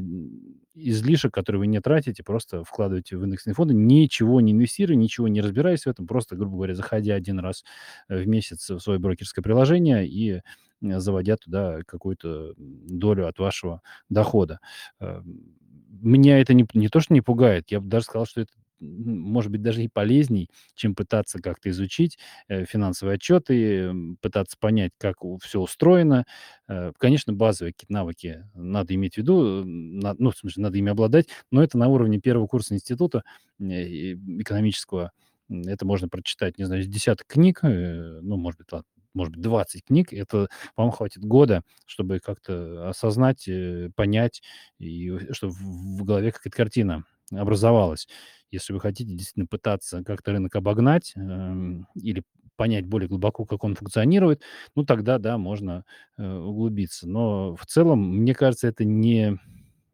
излишек, 0.74 1.34
который 1.34 1.58
вы 1.58 1.68
не 1.68 1.80
тратите, 1.82 2.24
просто 2.24 2.64
вкладываете 2.64 3.18
в 3.18 3.24
индексные 3.24 3.54
фонды, 3.54 3.74
ничего 3.74 4.42
не 4.42 4.52
инвестируя, 4.54 4.96
ничего 4.98 5.28
не 5.28 5.42
разбираясь 5.42 5.86
в 5.86 5.90
этом, 5.90 6.08
просто, 6.08 6.36
грубо 6.36 6.56
говоря, 6.56 6.76
заходя 6.76 7.16
1 7.16 7.40
раз, 7.40 7.64
э, 8.10 8.18
в 8.22 8.28
месяц 8.28 8.70
в 8.70 8.80
свое 8.80 9.00
брокерское 9.00 9.44
приложение 9.44 10.08
и, 10.08 10.42
заводя 10.82 11.38
туда 11.38 11.80
какую-то, 11.88 12.54
долю 12.58 13.28
от 13.28 13.40
вашего 13.40 13.82
дохода. 14.10 14.60
Эм, 15.00 15.56
меня 16.02 16.40
это 16.40 16.54
не 16.54 16.66
не 16.74 16.90
то 16.90 17.00
что 17.00 17.14
не 17.14 17.22
пугает, 17.22 17.66
я 17.72 17.80
бы 17.82 17.88
даже 17.90 18.06
сказал, 18.06 18.26
что 18.26 18.42
это, 18.42 18.52
может 18.80 19.52
быть, 19.52 19.62
даже 19.62 19.84
и 19.84 19.88
полезней, 19.90 20.50
чем 20.76 20.96
пытаться 20.96 21.40
как-то 21.40 21.70
изучить, 21.70 22.18
э, 22.50 22.66
финансовые 22.66 23.16
отчеты, 23.16 23.92
пытаться 24.22 24.58
понять, 24.60 24.92
как 24.98 25.24
у 25.24 25.38
всё 25.40 25.62
устроено. 25.62 26.26
Э, 26.68 26.92
конечно, 26.98 27.34
базовые 27.34 27.74
какие-то 27.74 27.94
навыки 27.94 28.46
надо 28.56 28.96
иметь 28.96 29.16
в 29.16 29.18
виду, 29.20 29.64
ну, 29.66 30.32
в 30.32 30.38
смысле, 30.38 30.64
надо 30.64 30.78
ими 30.80 30.92
обладать, 30.92 31.28
но 31.52 31.64
это 31.64 31.78
на 31.78 31.88
уровне 31.90 32.20
1 32.20 32.48
курса 32.48 32.74
института, 32.76 33.24
э, 33.60 34.14
экономического. 34.40 35.12
Это 35.50 35.86
можно 35.86 36.08
прочитать, 36.10 36.58
не 36.58 36.66
знаю, 36.66 36.82
с 36.84 36.88
десяток 36.88 37.28
книг, 37.28 37.60
э, 37.64 38.20
ну, 38.24 38.38
может 38.38 38.58
быть, 38.60 38.72
ладно, 38.72 38.88
может 39.14 39.34
быть, 39.34 39.42
20 39.42 39.86
книг. 39.86 40.14
Это 40.14 40.48
вам 40.76 40.92
хватит 40.92 41.24
года, 41.26 41.64
чтобы 41.86 42.20
как-то 42.20 42.90
осознать, 42.90 43.48
э, 43.48 43.90
понять, 43.96 44.42
и 44.80 45.12
чтобы 45.32 45.54
в 45.54 46.04
голове 46.04 46.32
какая-то 46.32 46.56
картина 46.58 47.04
образовалась. 47.32 48.08
Если 48.52 48.74
вы 48.74 48.80
хотите 48.82 49.12
действительно 49.14 49.48
пытаться 49.48 50.04
как-то 50.04 50.32
рынок 50.34 50.56
обогнать, 50.56 51.14
эм, 51.16 51.88
или 51.96 52.24
понять 52.58 52.86
более 52.86 53.08
глубоко, 53.10 53.46
как 53.46 53.64
он 53.64 53.76
функционирует, 53.76 54.42
ну, 54.76 54.84
тогда 54.86 55.18
да, 55.18 55.38
можно, 55.38 55.86
э, 56.18 56.24
углубиться. 56.38 57.08
Но 57.10 57.56
в 57.56 57.66
целом, 57.66 58.00
мне 58.20 58.36
кажется, 58.36 58.68
это 58.68 58.84
не 58.86 59.38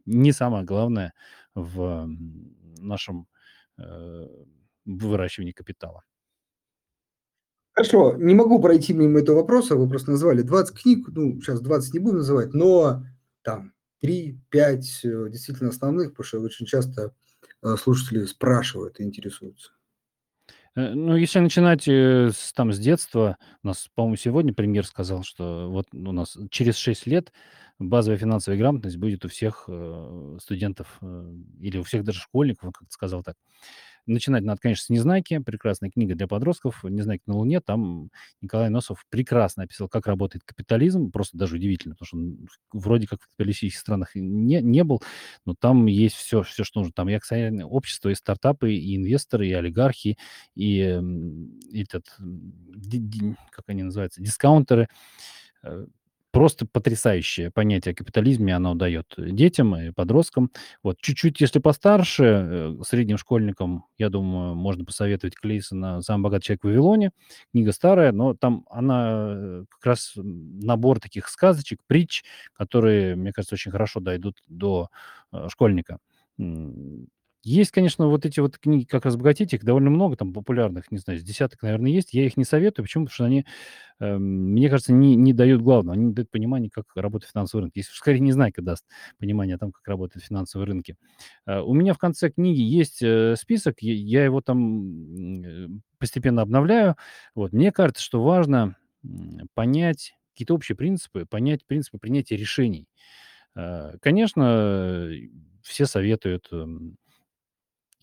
не 0.05 0.32
самое 0.32 0.63
главное 0.65 1.13
в, 1.55 2.07
нашем, 2.80 3.28
э, 3.78 4.28
выращивании 4.86 5.51
капитала. 5.53 6.03
Хорошо, 7.78 8.15
не 8.17 8.34
могу 8.34 8.59
пройти 8.59 8.91
мимо 8.91 9.19
этого 9.19 9.36
вопроса. 9.36 9.75
Вы 9.75 9.88
просто 9.88 10.09
назвали 10.09 10.41
20 10.41 10.82
книг, 10.82 11.09
ну, 11.09 11.39
сейчас 11.39 11.61
20 11.61 11.93
не 11.93 11.99
будем 11.99 12.17
называть, 12.17 12.51
но 12.55 13.03
там 13.43 13.71
3-5 14.03 14.32
э, 15.03 15.30
действительно 15.30 15.69
основных, 15.69 16.09
потому 16.09 16.25
что 16.25 16.39
очень 16.39 16.65
часто 16.65 17.13
э, 17.61 17.75
слушатели 17.75 18.25
спрашивают 18.25 18.99
и 18.99 19.03
интересуются. 19.03 19.73
Э, 20.75 20.95
ну, 20.95 21.15
если 21.17 21.38
начинать, 21.38 21.88
с 21.88 22.51
там 22.51 22.73
с 22.73 22.80
детства, 22.80 23.38
у 23.61 23.67
нас, 23.67 23.88
по-моему, 23.93 24.15
сегодня 24.15 24.55
премьер 24.55 24.84
сказал, 24.84 25.21
что 25.21 25.69
вот 25.69 25.86
у 25.93 26.11
нас 26.11 26.36
через 26.49 26.78
6 26.78 27.05
лет 27.05 27.32
базовая 27.78 28.17
финансовая 28.17 28.57
грамотность 28.57 28.97
будет 28.97 29.23
у 29.23 29.28
всех, 29.28 29.69
студентов, 30.41 30.99
или 31.59 31.78
у 31.78 31.84
всех 31.84 32.03
даже 32.03 32.21
школьников, 32.21 32.63
он 32.63 32.71
как-то 32.71 32.91
сказал 32.91 33.21
так. 33.21 33.36
Начинать 34.08 34.43
надо, 34.43 34.62
конечно, 34.62 34.86
с 34.86 34.89
"Незнайки". 34.89 35.39
Прекрасная 35.39 35.89
книга 35.91 36.16
для 36.16 36.28
подростков. 36.28 36.84
"Незнайка 36.86 37.24
на 37.28 37.36
Луне". 37.36 37.60
Там 37.62 38.10
Николай 38.41 38.70
Носов 38.70 39.05
прекрасно 39.10 39.64
описал, 39.64 39.89
как 39.89 40.08
работает 40.08 40.43
капитализм. 40.45 41.12
Просто 41.12 41.38
даже 41.38 41.55
удивительно, 41.58 41.95
потому 41.95 42.08
что 42.08 42.18
он 42.18 42.47
вроде 42.72 43.08
как 43.08 43.22
в 43.22 43.28
капиталистических 43.28 43.80
странах 43.82 44.12
не 44.16 44.62
не 44.62 44.84
был, 44.86 45.01
но 45.45 45.55
там 45.60 45.86
есть 45.88 46.16
все, 46.16 46.41
все, 46.43 46.64
что 46.64 46.80
нужно. 46.80 46.93
Там 46.93 47.10
и 47.10 47.14
акционерное 47.14 47.66
общество, 47.66 48.10
и 48.10 48.16
стартапы, 48.16 48.74
и 48.74 48.95
инвесторы, 48.95 49.47
и 49.49 49.53
олигархи, 49.53 50.18
и, 50.55 50.80
м, 50.82 51.60
этот, 51.74 52.05
как 53.51 53.66
они 53.68 53.84
называются, 53.84 54.22
дискаунтеры. 54.22 54.88
Э, 56.34 56.38
Просто 56.38 56.65
потрясающее 56.71 57.49
понятие 57.51 57.93
о 57.93 57.95
капитализме 57.95 58.55
оно 58.55 58.75
дает 58.75 59.13
детям 59.17 59.75
и 59.75 59.91
подросткам. 59.91 60.51
Вот 60.84 60.97
чуть-чуть, 61.01 61.41
если 61.41 61.59
постарше, 61.59 62.23
э, 62.23 62.75
средним 62.84 63.17
школьникам, 63.17 63.86
я 63.97 64.09
думаю, 64.09 64.53
можно 64.55 64.86
посоветовать 64.86 65.36
Клейсона 65.36 66.01
"Самый 66.01 66.23
богатый 66.23 66.43
человек 66.45 66.63
в 66.63 66.67
Вавилоне". 66.67 67.11
Книга 67.51 67.71
старая, 67.71 68.11
но 68.11 68.34
там 68.36 68.65
она, 68.69 69.34
э, 69.36 69.65
как 69.69 69.86
раз, 69.86 70.13
набор 70.15 70.99
таких 70.99 71.28
сказочек, 71.30 71.80
притч, 71.88 72.23
которые, 72.53 73.15
мне 73.15 73.32
кажется, 73.34 73.55
очень 73.55 73.71
хорошо 73.71 73.99
дойдут 73.99 74.38
до, 74.47 74.89
э, 75.34 75.47
школьника. 75.49 75.97
Есть, 77.48 77.72
конечно, 77.72 78.08
вот 78.08 78.26
эти 78.26 78.39
вот 78.41 78.58
книги 78.58 78.84
"Как 78.86 79.06
разбогатеть", 79.06 79.54
их 79.54 79.64
довольно 79.64 79.89
много, 79.89 80.18
там 80.18 80.34
популярных, 80.34 80.91
не 80.91 80.98
знаю, 80.98 81.20
с 81.20 81.24
десяток, 81.24 81.62
наверное, 81.62 81.91
есть. 81.91 82.14
Я 82.14 82.26
их 82.26 82.36
не 82.38 82.43
советую. 82.45 82.86
Почему? 82.86 83.06
Потому 83.06 83.14
что 83.16 83.26
они 83.26 83.45
Эм, 84.02 84.24
мне 84.54 84.70
кажется, 84.70 84.93
не 84.93 85.16
не 85.16 85.34
дают 85.34 85.62
главного. 85.62 85.95
Они 85.95 86.06
не 86.08 86.14
дают 86.14 86.32
понимания, 86.32 86.70
как 86.72 86.86
работает 86.95 87.32
финансовый 87.34 87.62
рынок. 87.62 87.76
Если 87.76 87.93
скорее 87.93 88.20
Незнайка 88.22 88.62
даст 88.62 88.86
понимание 89.20 89.56
о 89.58 89.60
том, 89.60 89.72
как 89.72 89.88
работают 89.88 90.26
финансовые 90.26 90.68
рынки. 90.68 90.98
Э, 91.48 91.60
у 91.62 91.74
меня 91.74 91.93
в 91.93 91.98
конце 92.00 92.30
книги 92.32 92.62
есть, 92.62 93.02
э, 93.04 93.36
список, 93.38 93.78
я 93.82 93.93
я 93.93 94.26
его 94.26 94.41
там, 94.41 95.43
э, 95.43 95.68
постепенно 96.00 96.41
обновляю. 96.43 96.95
Вот. 97.36 97.54
Мне 97.54 97.72
кажется, 97.72 98.04
что 98.04 98.24
важно, 98.24 98.78
понять 99.54 100.14
какие-то 100.34 100.54
общие 100.56 100.76
принципы, 100.76 101.26
понять 101.26 101.66
принципы 101.66 101.98
принятия 102.00 102.38
решений. 102.38 102.88
Э, 103.56 103.98
конечно, 104.02 105.08
э, 105.12 105.30
все 105.64 105.86
советуют, 105.86 106.48
эм, 106.52 106.98
э, 107.07 107.07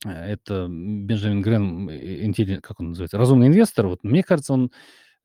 это 0.05 0.67
Бенджамин 0.69 1.41
Грэм, 1.43 1.91
интелли 1.91 2.57
как 2.61 2.81
он 2.81 2.91
называется, 2.91 3.19
"Разумный 3.19 3.47
инвестор". 3.49 3.87
Вот 3.89 4.05
мне 4.05 4.23
кажется, 4.23 4.53
он 4.53 4.71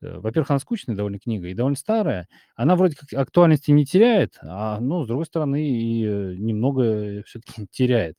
Э, 0.03 0.19
во-первых, 0.19 0.49
она 0.51 0.59
скучная 0.59 0.95
довольно 0.95 1.19
книга 1.19 1.47
и 1.47 1.53
довольно 1.53 1.77
старая. 1.77 2.27
Она 2.55 2.75
вроде 2.75 2.95
как 2.97 3.13
актуальности 3.13 3.71
не 3.71 3.85
теряет, 3.85 4.39
а, 4.41 4.79
ну, 4.81 5.03
с 5.03 5.07
другой 5.07 5.27
стороны, 5.27 5.69
и 5.69 6.05
э, 6.05 6.35
немного 6.37 7.23
все-таки 7.27 7.67
теряет. 7.71 8.15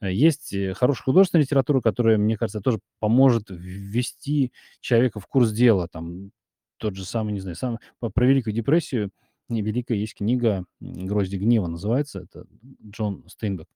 Э, 0.00 0.12
Есть 0.12 0.54
хорошая 0.76 1.04
художественная 1.04 1.42
литература, 1.44 1.80
которая, 1.80 2.18
мне 2.18 2.36
кажется, 2.36 2.60
тоже 2.60 2.80
поможет 3.00 3.44
ввести 3.50 4.52
человека 4.80 5.20
в 5.20 5.26
курс 5.26 5.52
дела. 5.52 5.88
Там 5.88 6.30
тот 6.78 6.96
же 6.96 7.04
самый, 7.04 7.32
не 7.32 7.40
знаю, 7.40 7.56
сам, 7.56 7.78
по- 8.00 8.10
про 8.10 8.26
Великую 8.26 8.54
депрессию 8.54 9.10
не 9.50 9.60
великая 9.60 9.98
есть 9.98 10.14
книга 10.14 10.64
«Грозди 10.80 11.36
гнева» 11.36 11.66
называется, 11.66 12.20
это 12.20 12.46
Джон 12.82 13.24
Стейнбек. 13.28 13.66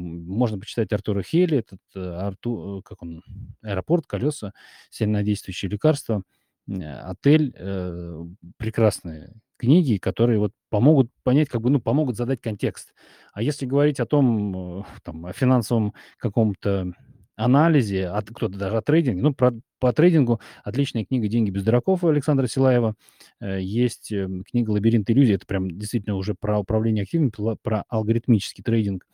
Можно 0.00 0.58
почитать 0.58 0.92
Артура 0.92 1.22
Хейли, 1.22 1.58
этот 1.58 1.80
э, 1.94 2.00
Арту, 2.00 2.78
э, 2.80 2.82
как 2.88 3.02
он, 3.02 3.22
«Аэропорт», 3.62 4.06
«Колеса», 4.06 4.52
«Сильнодействующие 4.90 5.70
лекарства». 5.70 6.22
"Отель", 6.68 7.52
э, 7.56 8.24
прекрасные 8.58 9.34
книги, 9.56 9.98
которые 9.98 10.38
вот 10.38 10.52
помогут 10.70 11.10
понять, 11.22 11.48
как 11.48 11.60
бы, 11.62 11.70
ну, 11.70 11.80
помогут 11.80 12.16
задать 12.16 12.40
контекст. 12.40 12.94
А 13.32 13.42
если 13.42 13.66
говорить 13.66 14.00
о 14.00 14.06
том, 14.06 14.86
там, 15.02 15.26
о 15.26 15.32
финансовом 15.32 15.92
каком-то 16.18 16.92
анализе, 17.36 18.06
от 18.08 18.28
кто-то 18.30 18.58
даже 18.58 18.76
о 18.76 18.82
трейдинге, 18.82 19.22
ну, 19.22 19.34
про 19.34 19.52
по 19.80 19.92
трейдингу 19.94 20.40
отличная 20.62 21.06
книга 21.06 21.26
"Деньги 21.28 21.50
без 21.50 21.64
дураков" 21.64 22.04
Александра 22.04 22.46
Силаева. 22.46 22.96
Есть, 23.40 24.12
книга 24.50 24.70
"Лабиринт 24.70 25.10
иллюзий". 25.10 25.34
Это 25.36 25.46
прям 25.46 25.70
действительно 25.70 26.16
уже 26.16 26.34
про 26.34 26.58
управление 26.58 27.04
активами, 27.04 27.30
про 27.62 27.84
алгоритмический 27.88 28.62
трейдинг. 28.62 29.06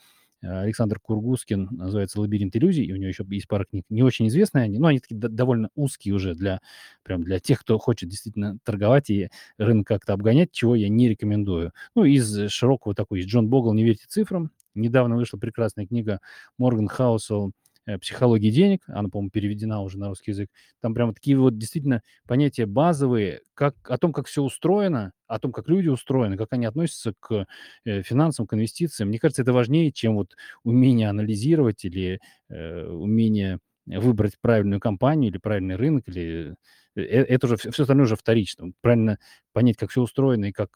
Александр 0.47 1.01
Кургускин, 1.01 1.69
называется 1.73 2.21
"Лабиринт 2.21 2.57
иллюзий", 2.57 2.85
и 2.85 2.93
у 2.93 2.97
него 2.97 3.09
еще 3.09 3.25
есть 3.31 3.49
пара 3.49 3.65
книг. 3.65 3.85
Не 3.91 4.03
очень 4.03 4.29
известные 4.29 4.65
они, 4.65 4.79
но 4.79 4.89
они 4.89 5.01
такие 5.01 5.17
довольно 5.19 5.71
узкие 5.75 6.15
уже 6.15 6.35
для 6.35 6.61
прям 7.03 7.23
для 7.25 7.39
тех, 7.41 7.61
кто 7.61 7.79
хочет 7.79 8.09
действительно 8.09 8.59
торговать 8.65 9.11
и 9.11 9.29
рынок 9.59 9.87
как-то 9.87 10.13
обгонять, 10.15 10.53
чего 10.53 10.75
я 10.75 10.89
не 10.89 11.09
рекомендую. 11.09 11.73
Ну, 11.95 12.05
из 12.05 12.49
широкого 12.51 12.95
такой 12.95 13.19
есть 13.21 13.31
Джон 13.31 13.49
Богл 13.49 13.73
"Не 13.75 13.85
верьте 13.85 14.05
цифрам". 14.09 14.51
Недавно 14.75 15.17
вышла 15.17 15.39
прекрасная 15.39 15.87
книга 15.87 16.21
Морган 16.59 16.89
Хаусел 16.89 17.53
э, 17.87 17.99
"Психология 17.99 18.51
денег". 18.51 18.83
Она, 18.89 19.09
по-моему, 19.09 19.31
переведена 19.31 19.83
уже 19.83 19.99
на 19.99 20.09
русский 20.09 20.33
язык. 20.33 20.51
Там 20.81 20.95
прямо 20.95 21.15
такие 21.15 21.37
вот 21.39 21.59
действительно 21.59 22.03
понятия 22.27 22.67
базовые, 22.67 23.41
как 23.55 23.75
о 23.91 23.99
том, 23.99 24.13
как 24.13 24.27
все 24.27 24.43
устроено, 24.43 25.13
о 25.27 25.39
том, 25.39 25.53
как 25.53 25.69
люди 25.69 25.89
устроены, 25.89 26.37
как 26.37 26.53
они 26.53 26.67
относятся 26.67 27.15
к, 27.21 27.47
э, 27.85 28.03
финансам, 28.03 28.47
к 28.47 28.55
инвестициям. 28.55 29.09
Мне 29.09 29.19
кажется, 29.19 29.43
это 29.43 29.53
важнее, 29.53 29.93
чем 29.93 30.17
вот 30.17 30.37
умение 30.65 31.09
анализировать 31.09 31.85
или, 31.85 32.21
э, 32.49 32.87
умение 32.87 33.59
выбрать 33.87 34.35
правильную 34.41 34.81
компанию 34.81 35.31
или 35.31 35.39
правильный 35.39 35.77
рынок, 35.77 36.05
или 36.09 36.55
э, 36.97 37.01
это 37.03 37.47
уже 37.47 37.57
все 37.57 37.83
остальное 37.83 38.05
уже 38.07 38.17
вторично. 38.17 38.73
Правильно 38.81 39.19
понять, 39.53 39.77
как 39.77 39.91
все 39.91 40.03
устроено 40.03 40.47
и 40.47 40.53
как 40.53 40.71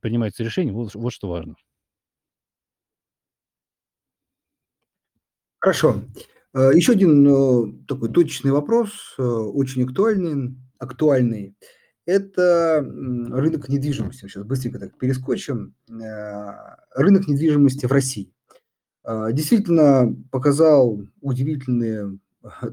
принимаются 0.00 0.44
решения, 0.44 0.72
вот 0.72 0.94
вот 0.94 1.12
что 1.12 1.28
важно. 1.28 1.56
Хорошо. 5.58 6.02
Э, 6.52 6.70
Еще 6.74 6.92
один 6.92 7.26
э, 7.26 7.86
такой 7.86 8.10
точечный 8.10 8.50
вопрос, 8.50 9.14
э, 9.18 9.22
очень 9.22 9.84
актуальный. 9.84 10.56
актуальный. 10.78 11.54
Это 12.06 12.80
рынок 12.82 13.68
недвижимости. 13.68 14.22
Сейчас 14.22 14.44
быстренько 14.44 14.80
так 14.80 14.98
перескочим. 14.98 15.74
Рынок 15.86 17.28
недвижимости 17.28 17.86
в 17.86 17.92
России. 17.92 18.32
Действительно 19.04 20.16
показал 20.32 20.98
удивительные 21.20 22.18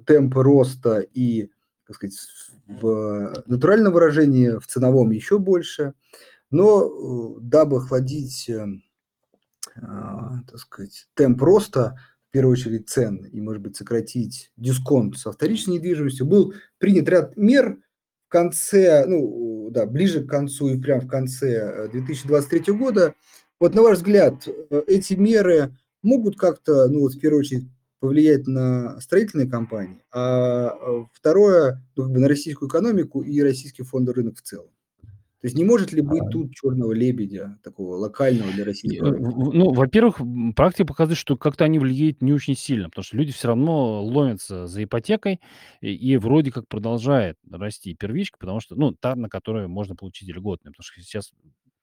темпы 0.08 0.42
роста 0.42 1.02
и, 1.02 1.52
так 1.86 1.98
сказать, 1.98 2.18
в 2.66 3.44
натуральном 3.46 3.94
выражении, 3.94 4.58
в 4.58 4.66
ценовом 4.66 5.12
еще 5.12 5.38
больше. 5.38 5.94
Но 6.50 7.38
дабы 7.40 7.78
охладить 7.78 8.50
так 9.76 10.58
сказать, 10.58 11.08
темп 11.14 11.44
роста, 11.44 12.00
первую 12.38 12.54
очередь 12.54 12.88
цен, 12.88 13.26
и, 13.34 13.42
может 13.42 13.64
быть, 13.64 13.76
сократить 13.76 14.52
дисконт 14.58 15.18
со 15.18 15.32
вторичной 15.32 15.78
недвижимостью, 15.78 16.28
был 16.28 16.54
принят 16.78 17.10
ряд 17.10 17.36
мер 17.36 17.80
в 18.28 18.32
конце, 18.32 19.06
ну, 19.08 19.72
да, 19.72 19.88
ближе 19.88 20.24
к 20.24 20.30
концу 20.30 20.70
и 20.70 20.80
прямо 20.80 21.02
в 21.02 21.08
конце 21.08 21.90
2023 21.92 22.74
года. 22.76 23.16
Вот, 23.60 23.74
на 23.74 23.82
ваш 23.82 23.98
взгляд, 23.98 24.48
э, 24.48 24.84
эти 24.86 25.16
меры 25.16 25.76
могут 26.04 26.38
как-то, 26.38 26.88
ну, 26.88 27.00
вот, 27.00 27.16
в 27.16 27.20
первую 27.20 27.40
очередь, 27.40 27.66
повлиять 28.00 28.46
на 28.46 29.02
строительные 29.02 29.50
компании, 29.50 30.04
а 30.12 30.78
э, 30.80 31.06
второе, 31.14 31.84
ну, 31.96 32.04
как 32.04 32.12
бы 32.12 32.20
на 32.20 32.28
российскую 32.28 32.70
экономику 32.70 33.22
и 33.22 33.42
российский 33.42 33.82
фондовый 33.82 34.22
рынок 34.22 34.38
в 34.38 34.44
целом? 34.44 34.70
То 35.42 35.46
есть 35.46 35.56
не 35.56 35.64
может 35.64 35.92
ли 35.94 36.02
быть 36.02 36.24
тут 36.32 36.54
черного 36.56 36.94
лебедя, 36.94 37.60
такого 37.64 37.96
локального 37.96 38.52
для 38.52 38.64
И, 38.64 38.66
российского 38.66 39.14
э, 39.14 39.20
ну, 39.20 39.72
во-первых, 39.72 40.20
практика 40.56 40.86
показывает, 40.86 41.20
что 41.20 41.38
как-то 41.38 41.64
они 41.64 41.78
влияют 41.78 42.22
не 42.22 42.34
очень 42.34 42.56
сильно, 42.56 42.90
потому 42.90 43.04
что 43.04 43.18
люди 43.18 43.32
все 43.32 43.50
равно 43.50 44.04
ломятся 44.04 44.66
за 44.66 44.84
ипотекой, 44.84 45.40
и 45.82 45.94
и 45.94 46.18
вроде 46.18 46.52
как 46.52 46.68
продолжает 46.68 47.38
расти 47.52 47.94
первичка, 47.94 48.40
потому 48.40 48.60
что, 48.60 48.76
ну, 48.76 48.94
та, 48.94 49.16
на 49.16 49.30
которую 49.30 49.70
можно 49.70 49.96
получить 49.96 50.30
льготную, 50.30 50.74
потому 50.74 50.84
что 50.84 51.02
сейчас 51.02 51.32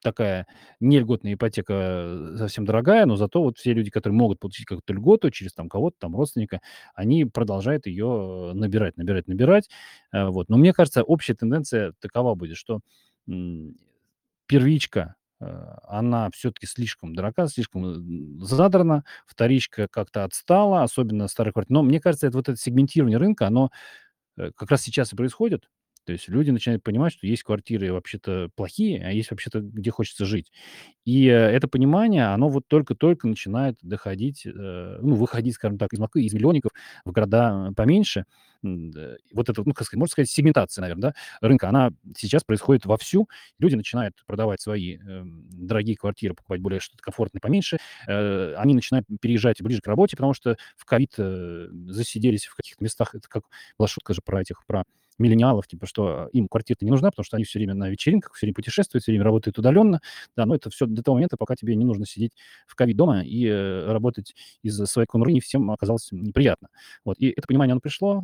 такая 0.04 0.46
нельготная 0.80 1.34
ипотека, 1.34 1.72
э, 1.72 2.36
совсем 2.38 2.64
дорогая, 2.64 3.06
но 3.06 3.16
зато 3.16 3.42
вот 3.42 3.58
все 3.58 3.72
люди, 3.72 3.90
которые 3.90 4.16
могут 4.16 4.38
получить 4.38 4.66
какую-то 4.66 4.92
льготу 4.92 5.30
через 5.30 5.54
там 5.54 5.68
кого-то, 5.68 5.96
там 5.98 6.14
родственника, 6.14 6.60
они 6.94 7.24
продолжают 7.24 7.86
ее 7.86 8.52
набирать, 8.54 8.96
набирать, 8.96 9.26
набирать. 9.26 9.68
Э, 10.12 10.26
вот. 10.26 10.48
Но 10.50 10.58
мне 10.58 10.72
кажется, 10.72 11.02
общая 11.02 11.34
тенденция 11.34 11.94
такова 12.00 12.34
будет, 12.34 12.56
что, 12.56 12.80
первичка 14.46 15.14
Э, 15.40 15.74
она 15.88 16.30
все-таки 16.32 16.66
слишком 16.66 17.12
дорога, 17.14 17.48
слишком 17.48 17.84
м, 17.84 18.40
задрана, 18.40 19.02
вторичка 19.26 19.88
как-то 19.88 20.22
отстала, 20.24 20.84
особенно 20.84 21.26
старых 21.26 21.54
квартир. 21.54 21.72
Но 21.74 21.82
мне 21.82 22.00
кажется, 22.00 22.28
это 22.28 22.36
вот 22.36 22.48
это 22.48 22.56
сегментирование 22.56 23.18
рынка, 23.18 23.48
оно 23.48 23.70
э, 24.38 24.50
как 24.56 24.70
раз 24.70 24.82
сейчас 24.82 25.12
и 25.12 25.16
происходит. 25.16 25.68
То 26.06 26.12
есть 26.12 26.28
люди 26.28 26.50
начинают 26.50 26.82
понимать, 26.84 27.14
что 27.14 27.26
есть 27.26 27.44
квартиры 27.44 27.92
вообще-то 27.92 28.50
плохие, 28.56 29.04
а 29.06 29.10
есть 29.12 29.30
вообще-то, 29.30 29.60
где 29.60 29.90
хочется 29.90 30.26
жить. 30.26 30.52
И, 31.04 31.26
э, 31.28 31.32
это 31.32 31.68
понимание, 31.68 32.26
оно 32.26 32.48
вот 32.48 32.64
только-только 32.68 33.28
начинает 33.28 33.76
доходить, 33.82 34.46
э, 34.46 34.50
ну, 35.02 35.14
выходить, 35.16 35.54
скажем 35.54 35.78
так, 35.78 35.92
из 35.92 35.98
Москвы, 36.00 36.22
из 36.24 36.34
миллионников 36.34 36.72
в 37.04 37.12
города, 37.12 37.68
э, 37.70 37.74
поменьше. 37.74 38.24
Вот 39.32 39.48
вот, 39.48 39.66
ну, 39.66 39.72
как 39.74 39.86
сказать, 39.86 39.98
можно 39.98 40.10
сказать, 40.12 40.30
сегментация, 40.30 40.82
наверно, 40.82 41.02
да, 41.02 41.14
рынка, 41.46 41.68
она 41.68 41.90
сейчас 42.16 42.44
происходит 42.44 42.86
вовсю. 42.86 43.28
Люди 43.58 43.74
начинают 43.74 44.14
продавать 44.26 44.60
свои, 44.62 44.96
эм, 44.98 45.46
дорогие 45.50 45.96
квартиры, 45.96 46.34
покупать 46.34 46.60
более 46.60 46.80
что-то 46.80 47.02
комфортное, 47.02 47.40
поменьше. 47.40 47.78
Э, 48.08 48.54
они 48.56 48.74
начинают 48.74 49.06
переезжать 49.20 49.60
ближе 49.62 49.80
к 49.82 49.86
работе, 49.86 50.16
потому 50.16 50.32
что 50.34 50.56
в 50.76 50.84
ковид, 50.86 51.14
э, 51.18 51.68
засиделись 51.88 52.46
в 52.46 52.54
каких-то 52.56 52.82
местах. 52.82 53.14
Это 53.14 53.28
как 53.28 53.44
была 53.78 53.86
шутка 53.88 54.14
же 54.14 54.20
про 54.24 54.40
этих, 54.40 54.64
про 54.66 54.84
миллениалов, 55.16 55.68
типа, 55.68 55.86
что 55.86 56.28
им 56.32 56.48
квартира-то 56.48 56.84
не 56.84 56.90
нужна, 56.90 57.10
потому 57.10 57.24
что 57.24 57.36
они 57.36 57.44
всё 57.44 57.60
время 57.60 57.74
на 57.74 57.88
вечеринках, 57.88 58.34
всё 58.34 58.46
время 58.46 58.54
путешествуют, 58.54 59.04
всё 59.04 59.12
время 59.12 59.24
работают 59.24 59.56
удаленно. 59.60 60.00
Да, 60.36 60.44
но 60.44 60.56
это 60.56 60.70
всё 60.70 60.86
до 60.86 61.04
того 61.04 61.14
момента, 61.16 61.36
пока 61.36 61.54
тебе 61.54 61.76
не 61.76 61.84
нужно 61.84 62.04
сидеть 62.04 62.32
в 62.66 62.74
ковид 62.74 62.96
дома 62.96 63.22
и, 63.22 63.46
э, 63.46 63.92
работать 63.92 64.34
из 64.64 64.76
своей 64.86 65.06
не 65.32 65.40
всем 65.40 65.70
оказалось 65.70 66.08
неприятно. 66.10 66.66
Вот, 67.04 67.16
и 67.20 67.28
это 67.30 67.46
понимание, 67.46 67.72
оно 67.74 67.80
пришло, 67.80 68.22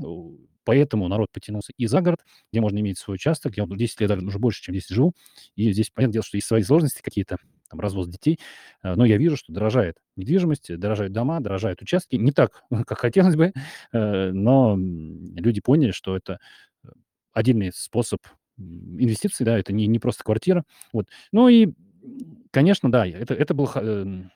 поэтому 0.64 1.08
народ 1.08 1.28
потянулся 1.32 1.72
и 1.76 1.86
за 1.86 2.00
город, 2.00 2.20
где 2.52 2.60
можно 2.60 2.78
иметь 2.78 2.98
свой 2.98 3.16
участок. 3.16 3.56
Я 3.56 3.64
вот 3.66 3.76
10 3.78 4.00
лет, 4.00 4.08
даже 4.10 4.26
уже 4.26 4.38
больше, 4.38 4.62
чем 4.62 4.74
10 4.74 4.90
живу, 4.90 5.14
и 5.56 5.72
здесь, 5.72 5.90
понятное 5.90 6.14
дело, 6.14 6.24
что 6.24 6.36
есть 6.36 6.46
свои 6.46 6.62
сложности 6.62 7.02
какие-то, 7.02 7.38
там, 7.68 7.80
развоз 7.80 8.08
детей, 8.08 8.38
э, 8.82 8.94
но 8.94 9.04
я 9.04 9.16
вижу, 9.16 9.36
что 9.36 9.52
дорожает 9.52 9.96
недвижимость, 10.16 10.76
дорожают 10.78 11.12
дома, 11.12 11.40
дорожают 11.40 11.82
участки. 11.82 12.16
Не 12.16 12.32
так, 12.32 12.62
как 12.86 12.98
хотелось 12.98 13.36
бы, 13.36 13.52
э, 13.92 14.30
но, 14.32 14.76
люди 14.78 15.60
поняли, 15.60 15.92
что 15.92 16.16
это, 16.16 16.38
э, 16.84 16.88
отдельный 17.32 17.72
способ, 17.72 18.20
инвестиций, 18.58 19.46
да, 19.46 19.58
это 19.58 19.72
не 19.72 19.86
не 19.86 19.98
просто 19.98 20.22
квартира. 20.22 20.64
Вот. 20.92 21.06
Ну 21.32 21.48
и, 21.48 21.68
конечно, 22.50 22.90
да, 22.92 23.06
это 23.06 23.32
это 23.34 23.54
был 23.54 23.66
х 23.66 23.80
эм, 23.80 24.30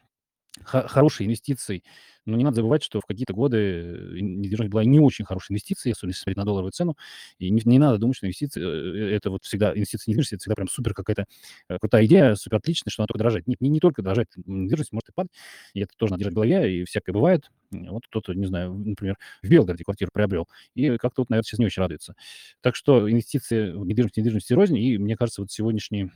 хорошей 0.65 1.27
инвестицией. 1.27 1.85
Но 2.27 2.37
не 2.37 2.45
надо 2.45 2.57
забывать, 2.57 2.83
что 2.83 3.01
в 3.01 3.07
какие-то 3.07 3.35
годы, 3.35 3.57
э, 3.59 4.21
недвижимость 4.21 4.71
была 4.73 4.85
не 4.85 5.01
очень 5.01 5.25
хорошей 5.27 5.53
инвестицией, 5.53 5.93
особенно 5.93 6.11
если 6.13 6.23
смотреть 6.23 6.39
на 6.39 6.45
долларовую 6.45 6.73
цену. 6.73 6.97
И 7.39 7.51
не 7.51 7.61
не 7.65 7.79
надо 7.79 7.99
думать, 7.99 8.17
что 8.17 8.27
инвестиции, 8.27 8.63
э, 8.63 9.15
это 9.17 9.31
вот 9.31 9.45
всегда 9.45 9.73
инвестиции 9.75 10.05
в 10.07 10.09
недвижимость- 10.09 10.33
это 10.35 10.41
всегда 10.43 10.55
прям 10.57 10.69
супер 10.69 10.95
какая-то, 10.95 11.27
э, 11.69 11.79
крутая 11.79 12.07
идея, 12.07 12.35
супер 12.35 12.59
отличная, 12.59 12.91
что 12.91 13.03
она 13.03 13.07
только 13.09 13.19
дорожает. 13.19 13.47
Нет, 13.47 13.61
не 13.61 13.69
не 13.69 13.81
только 13.81 14.03
дорожает 14.03 14.29
недвижимость, 14.37 14.93
может 14.93 15.09
и 15.11 15.13
падать. 15.13 15.33
И 15.75 15.81
это 15.81 15.93
тоже 15.97 16.13
надо 16.13 16.21
держать 16.21 16.33
в 16.35 16.37
голове, 16.37 16.81
и 16.83 16.85
всякое 16.85 17.13
бывает. 17.13 17.51
Вот 17.73 18.07
кто-то, 18.07 18.35
не 18.35 18.47
знаю, 18.47 18.73
например, 18.75 19.17
в 19.43 19.49
Белгороде 19.49 19.85
квартиру 19.85 20.11
приобрел 20.15 20.49
и 20.75 20.97
как-то 20.99 21.23
вот, 21.23 21.31
наверно, 21.31 21.47
щас 21.49 21.59
не 21.59 21.67
очень 21.67 21.83
радуется. 21.83 22.15
Так 22.63 22.77
что 22.77 23.11
инвестиции 23.11 23.71
в 23.73 23.85
недвижимость 23.87 24.17
недвижимости 24.17 24.53
рознь. 24.55 24.77
И 24.79 24.99
мне 24.99 25.17
кажется, 25.17 25.43
вот 25.43 25.51
сегодняшние, 25.51 26.05
м, 26.05 26.13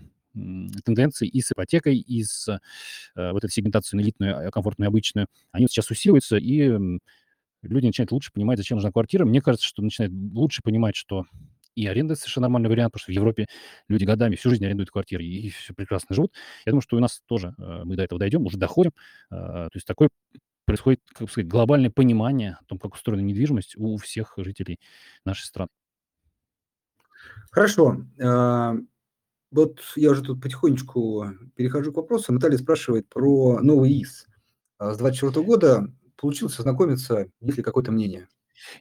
тенденции 0.84 1.28
и 1.28 1.40
с 1.42 1.52
ипотекой, 1.52 1.98
и 1.98 2.24
с, 2.24 2.48
э, 3.16 3.32
вот 3.32 3.44
этой 3.44 3.52
сегментацией 3.52 4.00
на 4.00 4.04
элитную, 4.04 4.48
а, 4.48 4.50
комфортную, 4.50 4.88
обычную, 4.88 5.28
они 5.52 5.66
сейчас 5.68 5.90
усиливаются, 5.90 6.36
и, 6.38 6.72
люди 7.62 7.86
начинают 7.86 8.12
лучше 8.12 8.32
понимать, 8.32 8.58
зачем 8.58 8.76
нужна 8.78 8.92
квартира. 8.92 9.24
Мне 9.26 9.40
кажется, 9.42 9.66
что 9.66 9.82
начинают 9.82 10.14
лучше 10.34 10.62
понимать, 10.62 10.96
что 10.96 11.24
и 11.76 11.86
аренда- 11.86 12.16
совершенно 12.16 12.44
нормальный 12.46 12.70
вариант, 12.70 12.92
потому 12.94 13.02
что 13.04 13.12
в 13.12 13.16
Европе 13.16 13.46
люди 13.88 14.04
годами, 14.04 14.36
всю 14.36 14.50
жизнь 14.50 14.64
арендуют 14.66 14.90
квартиры 14.90 15.24
и 15.24 15.50
всё 15.50 15.74
прекрасно 15.74 16.14
живут. 16.16 16.32
Я 16.66 16.72
думаю, 16.72 16.82
что 16.82 16.96
у 16.98 17.00
нас 17.00 17.22
тоже, 17.26 17.54
э, 17.58 17.82
мы 17.84 17.96
до 17.96 18.02
этого 18.04 18.18
дойдем, 18.20 18.46
уже 18.46 18.58
доходим. 18.58 18.92
А, 19.30 19.66
то 19.70 19.76
есть 19.76 19.86
такое 19.86 20.10
происходит, 20.66 21.00
как 21.14 21.22
бы 21.22 21.28
сказать, 21.32 21.48
глобальное 21.48 21.90
понимание 21.90 22.58
о 22.60 22.64
том, 22.66 22.78
как 22.78 22.94
устроена 22.94 23.22
недвижимость 23.22 23.76
у 23.78 23.96
всех 23.98 24.34
жителей 24.38 24.80
нашей 25.26 25.44
страны. 25.46 25.68
Хорошо. 27.52 27.96
Вот 29.50 29.80
я 29.96 30.10
уже 30.10 30.22
тут 30.22 30.42
потихонечку 30.42 31.26
перехожу 31.54 31.92
к 31.92 31.96
вопросу. 31.96 32.32
Наталья 32.32 32.58
спрашивает 32.58 33.08
про 33.08 33.60
новый 33.60 33.90
ИИС. 33.92 34.26
А, 34.78 34.92
с 34.92 34.98
24 34.98 35.44
года 35.44 35.88
получилось 36.16 36.58
ознакомиться, 36.58 37.26
есть 37.40 37.56
ли 37.56 37.62
какое-то 37.62 37.92
мнение? 37.92 38.28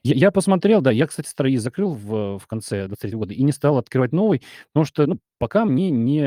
Я 0.04 0.14
я 0.14 0.30
посмотрел, 0.30 0.80
да. 0.80 0.90
Я, 0.90 1.06
кстати, 1.06 1.28
старый 1.28 1.56
закрыл 1.56 1.94
в 1.94 2.38
в 2.38 2.46
конце 2.46 2.86
23 2.86 3.16
года 3.18 3.34
и 3.34 3.42
не 3.42 3.52
стал 3.52 3.78
открывать 3.78 4.12
новый, 4.12 4.42
потому 4.72 4.84
что, 4.84 5.06
ну, 5.06 5.18
пока 5.38 5.64
мне 5.64 5.90
не 5.90 6.18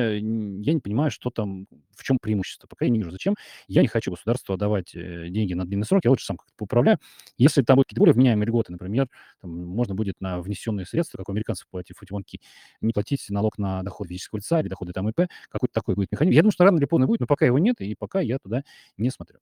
я 0.63 0.73
не 0.73 0.79
понимаю, 0.79 1.11
что 1.11 1.29
там, 1.29 1.67
в 1.95 2.03
чём 2.03 2.17
преимущество. 2.21 2.67
Пока 2.67 2.85
я 2.85 2.91
не 2.91 2.97
вижу, 2.99 3.11
зачем. 3.11 3.35
Я 3.67 3.81
не 3.81 3.87
хочу 3.87 4.11
государству 4.11 4.53
отдавать, 4.53 4.95
э, 4.95 5.27
деньги 5.29 5.53
на 5.53 5.65
длинный 5.65 5.85
срок, 5.85 6.01
я 6.03 6.09
лучше 6.11 6.25
сам 6.25 6.37
как-то 6.37 6.53
поуправляю. 6.57 6.97
Если 7.37 7.61
там 7.61 7.75
будут 7.75 7.87
какие-то 7.87 8.01
более 8.01 8.13
вменяемые 8.13 8.47
льготы, 8.47 8.71
например, 8.71 9.07
там 9.41 9.51
можно 9.51 9.95
будет 9.95 10.15
на 10.19 10.41
внесенные 10.41 10.85
средства, 10.85 11.17
как 11.17 11.29
у 11.29 11.31
американцев 11.31 11.67
платить 11.69 11.97
фатьмонки, 11.97 12.39
не 12.81 12.93
платить 12.93 13.25
налог 13.29 13.57
на 13.57 13.83
доход 13.83 14.07
физического 14.07 14.37
лица 14.39 14.59
или 14.61 14.67
доходы 14.69 14.93
там 14.93 15.09
ИП. 15.09 15.27
Какой-то 15.49 15.73
такой 15.73 15.95
будет 15.95 16.11
механизм. 16.11 16.35
Я 16.35 16.41
думаю, 16.41 16.51
что 16.53 16.63
рано 16.65 16.77
или 16.77 16.85
поздно 16.85 17.07
будет, 17.07 17.19
но 17.21 17.27
пока 17.27 17.45
его 17.45 17.59
нет, 17.59 17.79
и 17.81 17.95
пока 17.95 18.19
я 18.21 18.37
туда 18.39 18.63
не 18.97 19.09
смотрю. 19.11 19.39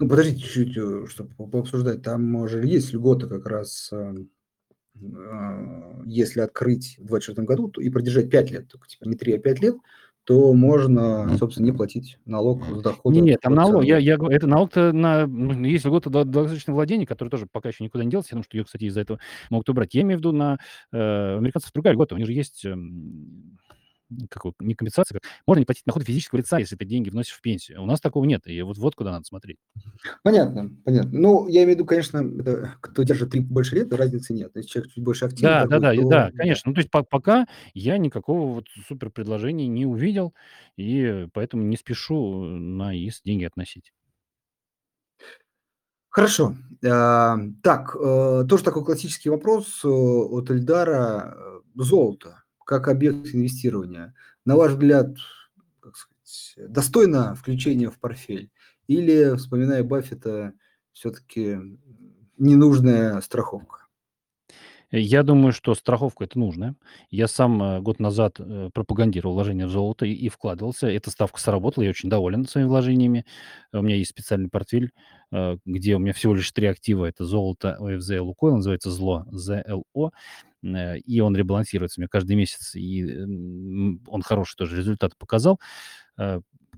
Ну, 0.00 0.08
подождите 0.08 0.40
чуть-чуть, 0.40 0.76
э, 0.76 1.06
чтоб 1.08 1.34
по 1.34 1.46
пообсуждать. 1.46 2.02
Там 2.02 2.46
же 2.48 2.66
есть 2.66 2.92
льгота 2.92 3.26
как 3.26 3.46
раз, 3.46 3.88
ам, 3.92 4.28
а, 5.02 6.02
если 6.06 6.40
открыть 6.40 6.96
в 6.98 7.06
24 7.06 7.46
году, 7.46 7.68
и 7.80 7.90
продержать 7.90 8.30
5 8.30 8.50
лет, 8.50 8.68
только 8.68 8.88
типа 8.88 9.04
не 9.06 9.16
3, 9.16 9.34
а 9.34 9.38
5 9.38 9.60
лет, 9.62 9.76
то 10.24 10.52
можно, 10.54 11.36
собственно, 11.38 11.66
не 11.66 11.72
платить 11.72 12.18
налог 12.26 12.64
с 12.64 12.82
дохода 12.82 13.14
Не-не, 13.16 13.38
там 13.38 13.54
налог, 13.54 13.84
я 13.84 13.98
я 13.98 14.16
это 14.30 14.46
налог-то 14.46 14.92
на 14.92 15.26
ну, 15.26 15.64
есть 15.66 15.84
льгота 15.84 16.10
дол 16.10 16.24
долгосрочного 16.24 16.76
владения, 16.76 17.06
который 17.06 17.28
тоже 17.30 17.46
пока 17.50 17.70
еще 17.70 17.84
никуда 17.84 18.04
не 18.04 18.10
делся. 18.10 18.30
Думаю, 18.30 18.44
что 18.44 18.56
ее, 18.56 18.64
кстати, 18.64 18.84
из-за 18.84 19.00
этого 19.00 19.18
могут 19.50 19.68
убрать. 19.68 19.94
Я 19.94 20.02
имею 20.02 20.18
в 20.18 20.20
виду 20.20 20.32
на, 20.32 20.58
э, 20.92 21.36
американцев 21.38 21.72
другая 21.72 21.94
льгота. 21.94 22.14
У 22.14 22.18
них 22.18 22.26
же 22.28 22.34
есть, 22.34 22.64
м, 22.66 23.58
как 24.30 24.44
его, 24.44 24.54
не 24.60 24.74
компенсация, 24.74 25.18
как 25.20 25.30
можно 25.46 25.60
не 25.60 25.66
платить 25.66 25.84
доходы 25.86 26.04
физического 26.04 26.38
лица, 26.38 26.58
если 26.58 26.76
ты 26.76 26.84
деньги 26.84 27.10
вносишь 27.10 27.34
в 27.34 27.40
пенсию. 27.40 27.82
У 27.82 27.86
нас 27.86 28.00
такого 28.00 28.24
нет. 28.24 28.46
И 28.46 28.60
вот 28.62 28.78
вот 28.78 28.94
куда 28.94 29.10
надо 29.10 29.24
смотреть. 29.24 29.58
Понятно, 30.22 30.70
понятно. 30.84 31.10
Ну, 31.12 31.48
я 31.48 31.64
имею 31.64 31.76
в 31.76 31.78
виду, 31.78 31.86
конечно, 31.86 32.18
это 32.18 32.74
кто 32.80 33.02
держит 33.02 33.30
3 33.30 33.40
больше 33.40 33.76
лет, 33.76 33.92
разницы 33.92 34.32
нет. 34.32 34.52
Если 34.54 34.68
человек 34.68 34.92
чуть 34.92 35.04
больше 35.04 35.26
активный 35.26 35.48
Да, 35.48 35.66
да-да, 35.66 35.94
и 35.94 35.98
то 35.98 36.08
да, 36.08 36.30
да. 36.30 36.36
конечно. 36.36 36.70
Ну, 36.70 36.74
то 36.74 36.80
есть 36.80 36.90
по 36.90 37.02
пока 37.02 37.46
я 37.74 37.98
никакого 37.98 38.54
вот 38.54 38.66
супер 38.88 39.10
предложения 39.10 39.66
не 39.66 39.86
увидел, 39.86 40.34
и 40.76 41.26
поэтому 41.32 41.62
не 41.62 41.76
спешу 41.76 42.44
на 42.44 42.94
ИИС 42.94 43.22
деньги 43.24 43.44
относить. 43.44 43.92
Хорошо. 46.10 46.54
А, 46.86 47.38
так, 47.62 47.96
э, 47.96 48.44
тоже 48.46 48.64
такой 48.64 48.84
классический 48.84 49.30
вопрос, 49.30 49.80
э, 49.82 49.88
от 49.88 50.50
Эльдара. 50.50 51.34
Э, 51.34 51.60
золото 51.74 52.41
как 52.66 52.88
объект 52.88 53.34
инвестирования. 53.34 54.14
На 54.44 54.56
ваш 54.56 54.72
взгляд, 54.72 55.16
как 55.80 55.96
сказать, 55.96 56.72
достойно 56.72 57.34
включения 57.34 57.90
в 57.90 57.98
портфель 57.98 58.50
или, 58.88 59.36
вспоминая 59.36 59.84
Баффета, 59.84 60.54
всё-таки, 60.92 61.46
м, 61.52 61.80
ненужная 62.38 63.20
страховка? 63.22 63.81
Я 64.94 65.22
думаю, 65.22 65.52
что 65.54 65.74
страховка- 65.74 66.24
это 66.24 66.38
нужно. 66.38 66.76
Я 67.10 67.26
сам, 67.26 67.62
э, 67.62 67.80
год 67.80 67.98
назад, 67.98 68.36
э, 68.38 68.68
пропагандировал 68.74 69.34
вложение 69.34 69.66
в 69.66 69.70
золото 69.70 70.04
и 70.04 70.12
и 70.12 70.28
вкладывался. 70.28 70.86
Эта 70.88 71.10
ставка 71.10 71.40
сработала, 71.40 71.82
я 71.84 71.90
очень 71.90 72.10
доволен 72.10 72.46
своими 72.46 72.68
вложениями. 72.68 73.24
У 73.72 73.80
меня 73.80 73.96
есть 73.96 74.10
специальный 74.10 74.50
портфель, 74.50 74.90
э, 75.32 75.56
где 75.64 75.94
у 75.96 75.98
меня 75.98 76.12
всего 76.12 76.34
лишь 76.34 76.50
3 76.52 76.66
актива: 76.66 77.06
это 77.06 77.24
золото, 77.24 77.74
ОФЗ 77.80 78.20
"Лукойл", 78.20 78.56
называется 78.56 78.90
ЗЛО, 78.90 80.12
э, 80.64 80.98
и 80.98 81.20
он 81.20 81.36
ребалансируется 81.36 82.00
у 82.00 82.02
меня 82.02 82.08
каждый 82.10 82.36
месяц, 82.36 82.74
и, 82.76 83.04
он 84.06 84.22
хороший 84.22 84.56
тоже 84.56 84.76
результат 84.76 85.16
показал. 85.18 85.58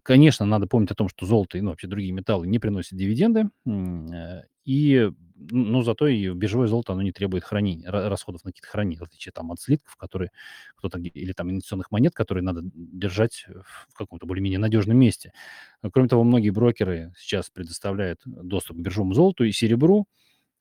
Конечно, 0.07 0.45
надо 0.45 0.67
помнить 0.67 0.91
о 0.91 0.95
том, 0.95 1.09
что 1.09 1.25
золото 1.25 1.57
и, 1.57 1.63
ну, 1.63 1.71
вообще 1.71 1.87
другие 1.87 2.13
металлы 2.13 2.47
не 2.47 2.59
приносят 2.59 2.99
дивиденды, 2.99 3.49
э, 3.67 4.43
и, 4.67 4.97
н 4.97 5.15
но 5.51 5.83
зато 5.83 6.07
и 6.09 6.29
биржевое 6.35 6.69
золото, 6.69 6.93
оно 6.93 7.01
не 7.01 7.11
требует 7.11 7.43
хранения, 7.43 7.91
ра 7.91 8.11
расходов 8.11 8.45
на 8.45 8.51
какие-то 8.51 8.69
хранения, 8.69 8.99
в 8.99 9.03
отличие 9.03 9.33
там 9.33 9.51
от 9.51 9.61
слитков, 9.61 9.97
которые 9.97 10.31
кто-то 10.77 10.99
или 10.99 11.33
там 11.33 11.51
инвестиционных 11.51 11.91
монет, 11.91 12.13
которые 12.15 12.45
надо 12.45 12.61
держать 12.75 13.47
в 13.89 13.95
каком-то 13.97 14.27
более-менее 14.27 14.59
надежном 14.59 14.99
месте. 14.99 15.33
А 15.81 15.91
кроме 15.91 16.09
того, 16.09 16.23
многие 16.23 16.51
брокеры 16.51 17.15
сейчас 17.17 17.49
предоставляют 17.49 18.21
доступ 18.27 18.77
к 18.77 18.81
биржевому 18.81 19.15
золоту 19.15 19.45
и 19.45 19.53
серебру, 19.53 20.07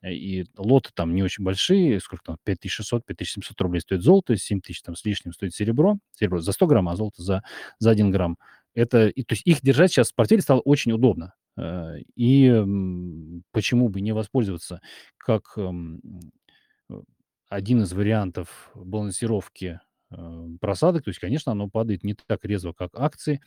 э, 0.04 0.14
и 0.14 0.46
лоты 0.58 0.91
там 0.96 1.16
не 1.16 1.24
очень 1.24 1.44
большие, 1.46 2.00
сколько 2.02 2.26
там, 2.26 2.38
5600, 2.46 3.06
5700 3.06 3.62
рублей 3.62 3.82
стоит 3.82 4.04
золото, 4.04 4.38
7000 4.38 4.84
там 4.84 4.96
с 4.96 5.06
лишним 5.06 5.34
стоит 5.34 5.56
серебро. 5.56 5.98
Серебро 6.20 6.39
за 6.41 6.54
100 6.54 6.68
грамм, 6.68 6.89
а 6.89 6.96
золото 6.98 7.24
за 7.24 7.44
за 7.80 7.91
1 7.91 8.12
грамм. 8.12 8.38
Это 8.76 9.07
и 9.09 9.24
то 9.24 9.34
есть 9.34 9.45
их 9.45 9.61
держать 9.61 9.91
щас 9.93 10.11
в 10.11 10.15
портфеле 10.15 10.41
стало 10.41 10.59
очень 10.61 10.91
удобно. 10.93 11.34
Э, 11.57 11.97
и, 12.15 12.49
почему 13.51 13.89
бы 13.89 14.01
не 14.01 14.13
воспользоваться 14.13 14.82
как, 15.17 15.53
м, 15.57 16.01
э, 16.91 16.95
один 17.49 17.84
из 17.84 17.93
вариантов 17.93 18.71
балансировки, 18.76 19.80
э, 20.11 20.47
просадок. 20.61 21.03
То 21.05 21.09
есть, 21.11 21.19
конечно, 21.19 21.51
оно 21.53 21.69
падает 21.69 22.03
не 22.03 22.15
так 22.15 22.45
резво, 22.45 22.74
как 22.74 22.91
акции, 22.95 23.41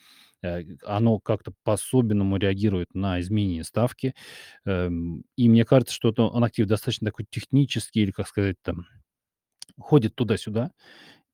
оно 0.84 1.18
как-то 1.20 1.52
по-особенному 1.64 2.36
реагирует 2.38 2.94
на 2.94 3.20
изменение 3.20 3.64
ставки. 3.64 4.14
Эм, 4.66 5.24
и 5.36 5.48
мне 5.48 5.64
кажется, 5.64 5.94
что 5.94 6.10
это 6.10 6.24
он 6.24 6.44
актив 6.44 6.66
достаточно 6.68 7.06
такой 7.08 7.26
технический 7.30 8.02
или, 8.02 8.12
как 8.12 8.28
сказать 8.28 8.56
там 8.62 8.86
ходит 9.80 10.14
туда-сюда, 10.16 10.72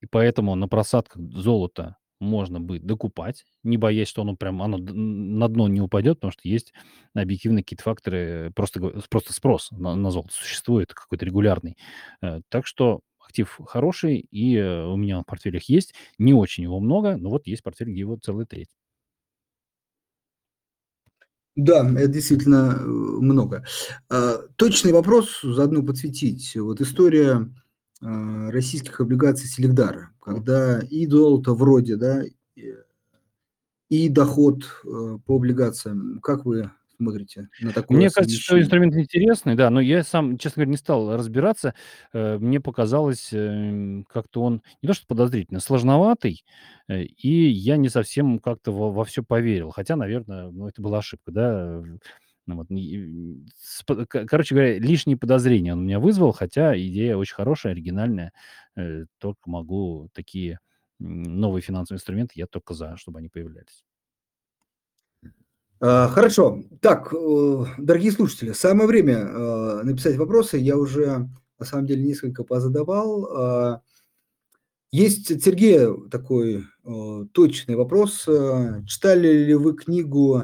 и 0.02 0.06
поэтому 0.06 0.54
на 0.56 0.68
просадках 0.68 1.22
золота 1.32 1.96
можно 2.22 2.60
будет 2.60 2.86
докупать, 2.86 3.44
не 3.62 3.76
боясь, 3.76 4.08
что 4.08 4.22
оно 4.22 4.36
прям 4.36 4.62
оно 4.62 4.78
на 4.78 5.48
дно 5.48 5.68
не 5.68 5.80
упадет, 5.80 6.18
потому 6.18 6.32
что 6.32 6.48
есть 6.48 6.72
объективные 7.14 7.62
какие-то 7.64 7.82
факторы, 7.82 8.52
просто, 8.54 8.80
просто 9.10 9.32
спрос 9.32 9.70
на, 9.72 9.94
на 9.94 10.10
золото 10.10 10.32
существует, 10.32 10.94
какой-то 10.94 11.24
регулярный. 11.26 11.76
Э, 12.22 12.40
так 12.48 12.66
что 12.66 13.00
актив 13.18 13.60
хороший, 13.66 14.18
и 14.18 14.56
э, 14.56 14.84
у 14.86 14.96
меня 14.96 15.20
в 15.20 15.24
портфелях 15.24 15.64
есть. 15.64 15.94
Не 16.18 16.32
очень 16.32 16.62
его 16.62 16.80
много, 16.80 17.16
но 17.16 17.30
вот 17.30 17.46
есть 17.46 17.62
портфель, 17.62 17.90
где 17.90 18.00
его 18.00 18.16
целая 18.16 18.46
треть. 18.46 18.70
Да, 21.54 21.86
это 21.90 22.08
действительно 22.08 22.78
э, 22.78 22.84
много. 22.84 23.64
Точный 24.56 24.92
вопрос 24.92 25.40
заодно 25.42 25.82
подсветить. 25.82 26.56
Вот 26.56 26.80
история 26.80 27.50
российских 28.02 29.00
облигаций 29.00 29.48
Селегдара, 29.48 30.10
когда 30.20 30.80
и 30.80 31.06
золото 31.06 31.54
вроде, 31.54 31.96
да, 31.96 32.22
и 33.92 34.08
доход 34.08 34.64
э, 34.86 35.18
по 35.26 35.36
облигациям. 35.36 36.18
Как 36.22 36.46
вы 36.46 36.70
смотрите 36.96 37.50
на 37.60 37.72
такое 37.72 37.98
Мне 37.98 38.08
кажется, 38.08 38.40
что 38.40 38.58
инструмент 38.58 38.94
интересный, 38.94 39.54
да, 39.54 39.68
но 39.68 39.80
я 39.80 40.02
сам, 40.02 40.38
честно 40.38 40.60
говоря, 40.60 40.70
не 40.70 40.76
стал 40.78 41.14
разбираться. 41.14 41.74
Э, 42.14 42.38
мне 42.38 42.58
показалось, 42.58 43.28
эм, 43.32 44.06
как-то 44.08 44.42
он 44.42 44.62
не 44.80 44.86
то 44.86 44.94
что 44.94 45.06
подозрительно, 45.06 45.60
сложноватый, 45.60 46.42
э, 46.88 47.02
и 47.02 47.50
я 47.50 47.76
не 47.76 47.90
совсем 47.90 48.38
как-то 48.38 48.72
во, 48.72 48.90
во 48.90 49.04
все 49.04 49.22
поверил. 49.22 49.70
Хотя, 49.72 49.96
наверное, 49.96 50.50
ну, 50.50 50.68
это 50.68 50.80
была 50.80 50.98
ошибка, 51.00 51.30
да. 51.30 51.82
Ну, 52.46 52.56
вот, 52.56 52.68
короче 54.08 54.54
говоря, 54.54 54.78
лишние 54.78 55.16
подозрения 55.16 55.72
он 55.72 55.80
у 55.80 55.82
меня 55.82 56.00
вызвал, 56.00 56.32
хотя 56.32 56.76
идея 56.76 57.16
очень 57.16 57.34
хорошая, 57.34 57.72
оригинальная. 57.72 58.32
Только 59.18 59.48
могу 59.48 60.08
такие 60.12 60.58
новые 60.98 61.62
финансовые 61.62 61.98
инструменты, 61.98 62.34
я 62.36 62.46
только 62.46 62.74
за, 62.74 62.96
чтобы 62.96 63.18
они 63.20 63.28
появлялись. 63.28 63.84
А, 65.84 66.06
хорошо. 66.08 66.62
Так, 66.80 67.12
э, 67.12 67.64
дорогие 67.78 68.12
слушатели, 68.12 68.52
самое 68.52 68.86
время 68.86 69.14
э, 69.14 69.82
написать 69.82 70.16
вопросы. 70.16 70.56
Я 70.58 70.76
уже, 70.76 71.28
на 71.58 71.66
самом 71.66 71.86
деле, 71.86 72.04
несколько 72.04 72.44
позадавал. 72.44 73.24
А, 73.24 73.82
есть 74.92 75.32
от 75.32 75.42
Сергея 75.42 75.92
такой 76.08 76.64
э, 76.84 77.24
точный 77.32 77.74
вопрос. 77.74 78.28
Читали 78.86 79.44
ли 79.44 79.54
вы 79.54 79.74
книгу 79.74 80.42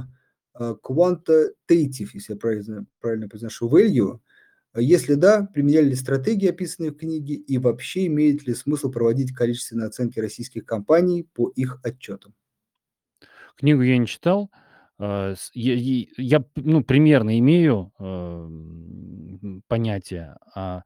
Quantitative, 0.59 2.11
если 2.15 2.33
я 2.33 2.37
правильно, 2.39 2.87
правильно 3.01 3.29
произношу, 3.29 3.69
Value? 3.69 4.21
Если 4.77 5.15
да, 5.15 5.45
применяли 5.45 5.91
ли 5.91 5.95
стратегии, 5.95 6.49
описанные 6.49 6.93
в 6.93 6.97
книге, 6.97 7.35
и 7.35 7.59
вообще 7.59 8.07
имеет 8.07 8.47
ли 8.47 8.55
смысл 8.55 8.91
проводить 8.91 9.35
количественные 9.35 9.89
оценки 9.89 10.21
российских 10.21 10.65
компаний 10.67 11.27
по 11.33 11.49
их 11.49 11.81
отчетам? 11.83 12.35
Книгу 13.57 13.83
я 13.83 13.99
не 13.99 14.07
читал, 14.07 14.51
Э, 14.99 15.35
я 15.55 16.45
ну, 16.57 16.83
примерно 16.83 17.39
имею, 17.39 17.93
э, 17.99 19.61
понятие 19.69 20.37
о 20.55 20.83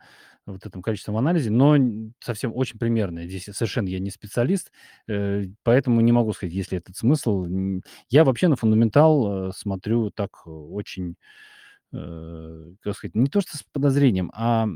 вот 0.47 0.67
этом 0.67 0.83
количественном 0.83 1.19
анализе, 1.19 1.51
но 1.51 1.77
совсем 2.21 2.53
очень 2.55 2.79
примерное. 2.79 3.27
Здесь 3.29 3.45
совершенно 3.53 3.89
я 3.89 3.99
не 4.01 4.11
специалист, 4.11 4.73
э, 5.09 5.45
поэтому 5.63 6.01
не 6.01 6.13
могу 6.13 6.33
сказать, 6.33 6.55
есть 6.55 6.73
ли 6.73 6.79
этот 6.79 6.97
смысл. 6.97 7.47
я 8.11 8.25
вообще 8.25 8.49
на 8.49 8.57
фундаментал, 8.57 9.53
смотрю 9.53 10.11
так 10.11 10.47
очень, 10.47 11.17
как 11.93 12.97
сказать, 12.97 13.15
не 13.15 13.27
то 13.29 13.41
что 13.41 13.57
с 13.59 13.63
подозрением, 13.73 14.31
а 14.35 14.67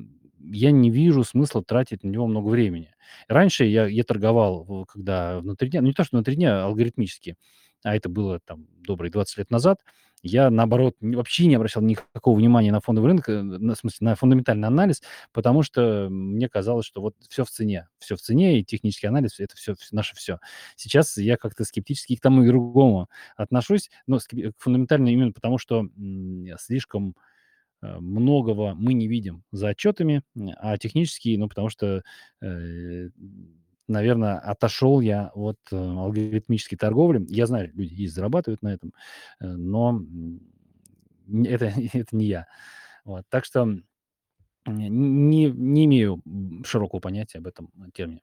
я 0.40 0.70
не 0.70 0.90
вижу 0.90 1.24
смысла 1.24 1.62
тратить 1.64 2.04
на 2.04 2.08
него 2.08 2.26
много 2.26 2.48
времени. 2.48 2.94
Раньше 3.28 3.64
я 3.64 3.86
я 3.86 4.04
торговал, 4.04 4.86
когда 4.86 5.40
внутри 5.40 5.70
дня, 5.70 5.80
ну, 5.80 5.88
не 5.88 5.94
то 5.94 6.04
что 6.04 6.16
внутри 6.16 6.36
дня, 6.36 6.62
а 6.62 6.66
алгоритмически 6.66 7.36
а 7.84 7.94
это 7.94 8.08
было 8.08 8.40
там 8.40 8.66
добрые 8.78 9.12
20 9.12 9.38
лет 9.38 9.50
назад, 9.50 9.78
я, 10.26 10.50
наоборот, 10.50 10.96
вообще 11.00 11.46
не 11.46 11.54
обращал 11.54 11.82
никакого 11.82 12.36
внимания 12.36 12.72
на 12.72 12.80
фондовый 12.80 13.10
рынок, 13.10 13.28
э, 13.28 13.42
на, 13.42 13.74
в 13.74 13.78
смысле, 13.78 14.04
на 14.06 14.14
фундаментальный 14.16 14.68
анализ, 14.68 15.02
потому 15.32 15.62
что 15.62 16.08
мне 16.10 16.48
казалось, 16.48 16.86
что 16.86 17.00
вот 17.00 17.14
все 17.28 17.44
в 17.44 17.50
цене. 17.50 17.88
Все 17.98 18.16
в 18.16 18.20
цене, 18.20 18.58
и 18.58 18.64
технический 18.64 19.06
анализ– 19.06 19.36
это 19.40 19.56
все, 19.56 19.74
наше 19.92 20.16
все. 20.16 20.38
Сейчас 20.76 21.16
я 21.16 21.36
как-то 21.36 21.64
скептически 21.64 22.16
к 22.16 22.20
тому 22.20 22.42
и 22.42 22.46
другому 22.48 23.08
отношусь, 23.36 23.90
но 24.06 24.18
к 24.18 24.52
фундаментально 24.58 25.08
именно 25.08 25.32
потому, 25.32 25.58
что 25.58 25.86
слишком 26.58 27.14
э, 27.82 27.98
многого 27.98 28.74
мы 28.74 28.94
не 28.94 29.08
видим 29.08 29.44
за 29.52 29.68
отчетами, 29.68 30.22
а 30.56 30.78
технические, 30.78 31.38
ну, 31.38 31.48
потому 31.48 31.68
что 31.68 32.02
э, 32.42 33.08
наверное, 33.88 34.38
отошел 34.38 35.00
я 35.00 35.30
от 35.34 35.58
э, 35.70 35.76
алгоритмической 35.76 36.78
торговли. 36.78 37.24
Я 37.28 37.46
знаю, 37.46 37.70
люди 37.74 37.94
есть, 37.94 38.14
зарабатывают 38.14 38.62
на 38.62 38.74
этом, 38.74 38.92
э, 39.40 39.46
но 39.46 40.02
это, 41.44 41.66
это 41.92 42.16
не 42.16 42.26
я. 42.26 42.46
Вот, 43.04 43.24
так 43.28 43.44
что 43.44 43.78
не, 44.66 45.50
не 45.50 45.84
имею 45.84 46.22
широкого 46.64 47.00
понятия 47.00 47.38
об 47.38 47.46
этом 47.46 47.70
термине. 47.92 48.22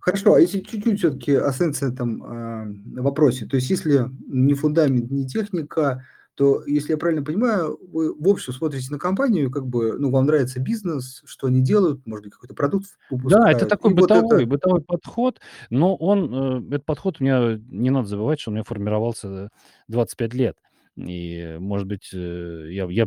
Хорошо, 0.00 0.34
а 0.34 0.40
если 0.40 0.60
чуть-чуть 0.60 0.98
все-таки 0.98 1.34
о 1.34 1.50
этом 1.50 2.22
э, 2.24 3.00
вопросе, 3.00 3.46
то 3.46 3.56
есть 3.56 3.68
если 3.68 4.06
не 4.26 4.54
фундамент, 4.54 5.10
не 5.10 5.26
техника, 5.26 6.06
то, 6.38 6.62
если 6.66 6.92
я 6.92 6.98
правильно 6.98 7.24
понимаю, 7.24 7.80
вы 7.90 8.14
в 8.14 8.28
общем 8.28 8.52
смотрите 8.52 8.92
на 8.92 8.98
компанию, 9.00 9.50
как 9.50 9.66
бы, 9.66 9.98
ну, 9.98 10.08
вам 10.12 10.26
нравится 10.26 10.60
бизнес, 10.60 11.20
что 11.26 11.48
они 11.48 11.60
делают, 11.60 12.06
может 12.06 12.26
быть, 12.26 12.32
какой-то 12.32 12.54
продукт 12.54 12.86
выпускают. 13.10 13.44
Да, 13.44 13.50
это 13.50 13.66
такой 13.66 13.92
бытовой, 13.92 14.22
вот 14.22 14.42
это... 14.42 14.46
бытовой 14.46 14.80
подход, 14.82 15.40
но 15.68 15.96
он, 15.96 16.68
э, 16.70 16.76
этот 16.76 16.84
подход 16.84 17.16
у 17.18 17.24
меня, 17.24 17.60
не 17.68 17.90
надо 17.90 18.06
забывать, 18.06 18.38
что 18.38 18.52
у 18.52 18.54
меня 18.54 18.62
формировался 18.62 19.48
25 19.88 20.34
лет. 20.34 20.56
И, 20.94 21.56
может 21.58 21.88
быть, 21.88 22.10
э, 22.12 22.68
я, 22.70 22.84
я 22.84 23.06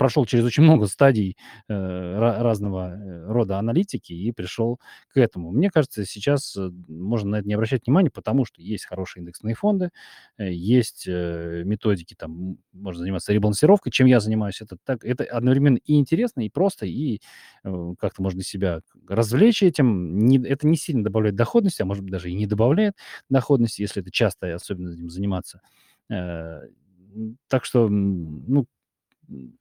прошел 0.00 0.24
через 0.24 0.46
очень 0.46 0.62
много 0.62 0.86
стадий 0.86 1.36
э, 1.68 2.18
разного 2.18 2.96
э, 2.96 3.26
рода 3.30 3.58
аналитики 3.58 4.14
и 4.14 4.32
пришел 4.32 4.80
к 5.12 5.18
этому. 5.18 5.52
Мне 5.52 5.68
кажется, 5.70 6.06
сейчас 6.06 6.56
э, 6.56 6.70
можно 6.88 7.32
на 7.32 7.36
это 7.36 7.46
не 7.46 7.52
обращать 7.52 7.84
внимания, 7.84 8.08
потому 8.08 8.46
что 8.46 8.62
есть 8.62 8.86
хорошие 8.86 9.20
индексные 9.20 9.54
фонды, 9.54 9.90
э, 10.38 10.50
есть 10.50 11.06
методики, 11.06 12.14
там 12.14 12.56
можно 12.72 13.00
заниматься 13.00 13.34
ребалансировкой, 13.34 13.92
чем 13.92 14.06
я 14.06 14.20
занимаюсь. 14.20 14.62
Это, 14.62 14.78
так, 14.82 15.04
это 15.04 15.24
одновременно 15.24 15.76
и 15.84 15.98
интересно, 15.98 16.46
и 16.46 16.48
просто, 16.48 16.86
и 16.86 17.20
э, 17.62 17.94
как-то 17.98 18.22
можно 18.22 18.42
себя 18.42 18.80
развлечь 19.06 19.62
этим. 19.62 20.16
Не, 20.16 20.38
это 20.48 20.66
не 20.66 20.78
сильно 20.78 21.04
добавляет 21.04 21.36
доходности, 21.36 21.82
а 21.82 21.84
может 21.84 22.04
быть 22.04 22.12
даже 22.12 22.30
и 22.30 22.34
не 22.34 22.46
добавляет 22.46 22.94
доходности, 23.28 23.82
если 23.82 24.00
это 24.00 24.10
часто 24.10 24.54
особенно 24.54 24.94
этим 24.94 25.10
заниматься. 25.10 25.60
Э, 26.08 26.62
так 27.48 27.66
что, 27.66 27.88
ну, 27.90 28.64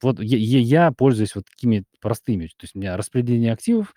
вот 0.01 0.19
я, 0.19 0.59
я 0.59 0.91
пользуюсь 0.91 1.35
вот 1.35 1.45
такими 1.45 1.83
простыми. 2.01 2.47
То 2.47 2.63
есть 2.63 2.75
у 2.75 2.79
меня 2.79 2.97
распределение 2.97 3.53
активов, 3.53 3.93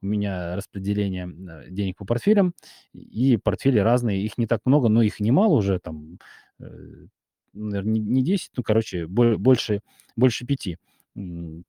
у 0.00 0.06
меня 0.06 0.54
распределение 0.56 1.26
э, 1.26 1.70
денег 1.70 1.96
по 1.96 2.04
портфелям, 2.04 2.54
и 2.92 3.36
портфели 3.36 3.78
разные. 3.78 4.22
Их 4.22 4.38
не 4.38 4.46
так 4.46 4.60
много, 4.64 4.88
но 4.88 5.02
их 5.02 5.20
немало 5.20 5.54
уже, 5.54 5.78
там, 5.80 6.18
э, 6.60 7.06
наверное, 7.52 7.94
не 7.94 8.22
10, 8.22 8.52
ну, 8.56 8.62
короче, 8.62 9.06
больше, 9.06 9.80
больше 10.14 10.46
5. 10.46 10.76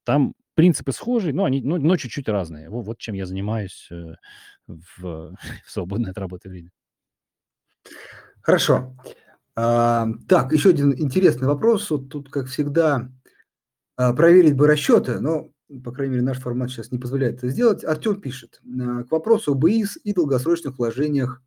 Там 0.04 0.34
принципы 0.54 0.92
схожие, 0.92 1.34
но 1.34 1.44
они, 1.44 1.60
но, 1.62 1.96
чуть-чуть 1.96 2.28
разные. 2.28 2.68
Вот, 2.68 2.86
вот 2.86 2.98
чем 2.98 3.14
я 3.14 3.26
занимаюсь 3.26 3.88
э, 3.90 4.14
в, 4.66 4.98
в 5.64 5.70
свободное 5.70 6.12
от 6.12 6.18
работы 6.18 6.48
время. 6.48 6.70
Хорошо. 8.42 8.94
А, 9.60 10.06
так, 10.28 10.52
еще 10.52 10.70
один 10.70 10.92
интересный 10.92 11.48
вопрос. 11.48 11.90
Вот 11.90 12.08
тут, 12.08 12.30
как 12.30 12.46
всегда, 12.46 13.10
проверить 13.98 14.54
бы 14.54 14.68
расчеты, 14.68 15.18
но, 15.18 15.50
по 15.82 15.90
крайней 15.90 16.14
мере, 16.14 16.24
наш 16.24 16.38
формат 16.38 16.70
сейчас 16.70 16.92
не 16.92 16.98
позволяет 16.98 17.38
это 17.38 17.48
сделать. 17.48 17.84
Артем 17.84 18.20
пишет. 18.20 18.60
А, 18.80 19.02
к 19.02 19.10
вопросу 19.10 19.52
об 19.52 19.66
ИИС 19.66 19.98
и 20.04 20.14
долгосрочных 20.14 20.78
вложениях, 20.78 21.42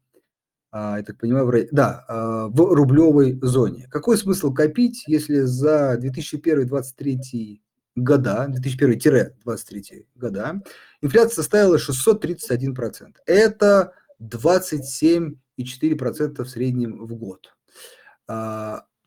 а, 0.69 0.97
я 0.97 1.03
так 1.03 1.17
понимаю, 1.17 1.45
в, 1.45 1.53
да, 1.71 2.49
в 2.49 2.73
рублевой 2.73 3.39
зоне. 3.41 3.87
Какой 3.89 4.17
смысл 4.17 4.53
копить, 4.53 5.05
если 5.07 5.39
за 5.41 5.97
2001-2023 6.01 7.61
года, 7.95 8.49
2001-2023 8.49 10.05
года, 10.15 10.61
инфляция 11.01 11.35
составила 11.35 11.77
631%. 11.77 13.15
Это 13.25 13.93
27,4% 14.21 16.43
в 16.43 16.49
среднем 16.49 17.05
в 17.05 17.15
год. 17.15 17.53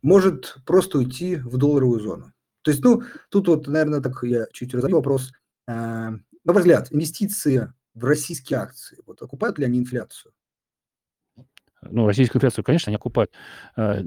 Может 0.03 0.57
просто 0.67 0.99
уйти 0.99 1.37
в 1.37 1.57
долларовую 1.57 2.01
зону. 2.01 2.34
То 2.65 2.71
есть, 2.73 2.83
ну, 2.83 3.03
тут 3.29 3.49
вот, 3.49 3.69
наверное, 3.69 4.01
так 4.01 4.19
я 4.25 4.47
чуть 4.53 4.75
разобью 4.75 4.97
вопрос. 4.97 5.33
А, 5.69 6.11
на 6.11 6.53
ваш 6.53 6.63
взгляд, 6.63 6.89
инвестиции 6.91 7.73
в 7.95 8.05
российские 8.05 8.59
акции, 8.59 8.99
вот 9.07 9.23
окупают 9.23 9.59
ли 9.59 9.67
они 9.67 9.79
инфляцию? 9.79 10.34
Ну, 11.91 12.07
российскую 12.07 12.39
инфляцию, 12.39 12.65
конечно, 12.65 12.91
они 12.91 12.97
окупают. 12.97 13.31
Э, 13.77 14.03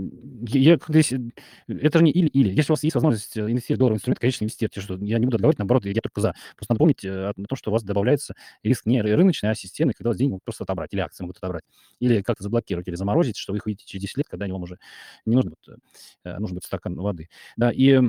я 0.47 0.77
если 0.89 1.31
это 1.67 1.99
же 1.99 2.03
не 2.05 2.11
или-или. 2.11 2.49
Если 2.53 2.71
у 2.71 2.75
вас 2.75 2.83
есть 2.83 2.95
возможность, 2.95 3.35
э, 3.37 3.41
инвестировать 3.41 3.77
в 3.77 3.79
долларовый 3.79 3.97
инструмент, 3.97 4.19
конечно, 4.19 4.43
инвестируйте. 4.45 4.81
Что 4.81 4.95
я 4.97 5.19
не 5.19 5.25
буду 5.25 5.35
отговаривать, 5.37 5.59
наоборот, 5.59 5.85
я 5.85 6.01
только 6.01 6.21
за. 6.21 6.33
Просто 6.55 6.73
надо 6.73 6.93
э, 7.03 7.29
о 7.29 7.33
том, 7.33 7.57
что 7.57 7.71
у 7.71 7.73
вас 7.73 7.83
добавляется 7.83 8.35
риск 8.63 8.85
не 8.85 9.01
ры 9.01 9.15
рыночный, 9.15 9.49
а 9.51 9.55
системный, 9.55 9.93
когда 9.93 10.09
у 10.09 10.11
вас 10.11 10.17
деньги 10.17 10.31
могут 10.31 10.43
просто 10.45 10.63
отобрать, 10.63 10.93
или 10.93 11.01
акции 11.01 11.23
могут 11.23 11.37
отобрать, 11.37 11.63
или 11.99 12.21
как-то 12.21 12.43
заблокировать, 12.43 12.87
или 12.87 12.95
заморозить, 12.95 13.37
что 13.37 13.53
вы 13.53 13.57
их 13.57 13.65
увидите 13.65 13.85
через 13.87 14.03
10 14.03 14.17
лет, 14.17 14.27
когда 14.29 14.45
они 14.45 14.53
вам 14.53 14.63
уже 14.63 14.77
не 15.25 15.35
нужны 15.35 15.51
будут, 15.51 15.79
э, 16.25 16.37
нужен 16.39 16.55
будет 16.55 16.63
стакан 16.65 16.95
воды. 16.95 17.29
Да, 17.57 17.71
и, 17.71 17.99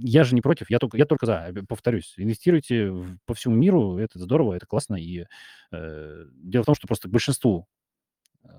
я 0.00 0.24
же 0.24 0.34
не 0.34 0.40
против, 0.40 0.70
я 0.70 0.78
только 0.78 0.96
я 0.98 1.06
только 1.06 1.26
за. 1.26 1.52
Повторюсь, 1.68 2.14
инвестируйте 2.16 2.90
в 2.90 3.18
по 3.26 3.34
всему 3.34 3.54
миру, 3.56 3.98
это 3.98 4.18
здорово, 4.18 4.54
это 4.54 4.66
классно. 4.66 4.96
И, 4.96 5.24
э, 5.72 6.24
дело 6.42 6.62
в 6.62 6.66
том, 6.66 6.74
что 6.74 6.86
просто 6.86 7.08
большинству 7.08 7.66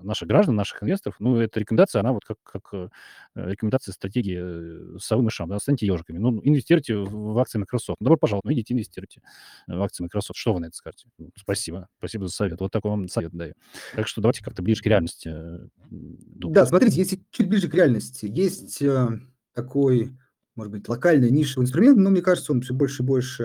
наших 0.02 0.28
граждан, 0.28 0.56
наших 0.56 0.84
инвесторов, 0.84 1.16
ну, 1.20 1.38
эта 1.38 1.60
рекомендация, 1.60 2.00
она 2.00 2.12
вот 2.12 2.24
как, 2.26 2.38
как 2.44 2.64
э, 2.74 2.90
рекомендация 3.36 3.94
стратегии 3.94 4.96
э, 4.96 5.00
совы 5.00 5.24
мышам, 5.24 5.50
да, 5.50 5.60
станьте 5.60 5.86
ежиками. 5.86 6.18
Ну, 6.18 6.42
инвестируйте 6.44 6.96
в, 6.96 7.38
акции 7.40 7.60
Microsoft. 7.60 7.98
Добро 8.00 8.18
пожаловать, 8.18 8.46
ну, 8.46 8.54
идите 8.54 8.74
инвестируйте 8.74 9.22
в 9.68 9.82
акции 9.82 10.04
Microsoft. 10.04 10.38
Что 10.38 10.54
вы 10.54 10.60
на 10.60 10.66
это 10.66 10.76
скажете? 10.76 11.08
Ну, 11.18 11.30
спасибо, 11.36 11.88
спасибо 11.98 12.28
за 12.28 12.34
совет. 12.34 12.60
Вот 12.60 12.72
такой 12.72 12.92
вам 12.92 13.08
совет 13.08 13.32
даю. 13.34 13.54
Так 13.96 14.08
что 14.08 14.22
давайте 14.22 14.44
как-то 14.44 14.62
ближе 14.62 14.82
к 14.82 14.86
реальности 14.86 15.30
э, 15.34 15.68
думать. 15.90 16.56
Да, 16.56 16.66
смотрите, 16.66 16.98
если 16.98 17.20
чуть 17.32 17.50
ближе 17.50 17.70
к 17.70 17.74
реальности, 17.74 18.26
есть 18.26 18.82
э, 18.82 19.20
такой, 19.54 20.18
может 20.56 20.72
быть, 20.72 20.88
локальный 20.88 21.32
нишевый 21.32 21.66
инструмент, 21.66 21.98
но 21.98 22.10
мне 22.10 22.22
кажется, 22.22 22.52
он 22.52 22.62
все 22.62 22.74
больше 22.74 23.04
и 23.04 23.06
больше 23.06 23.44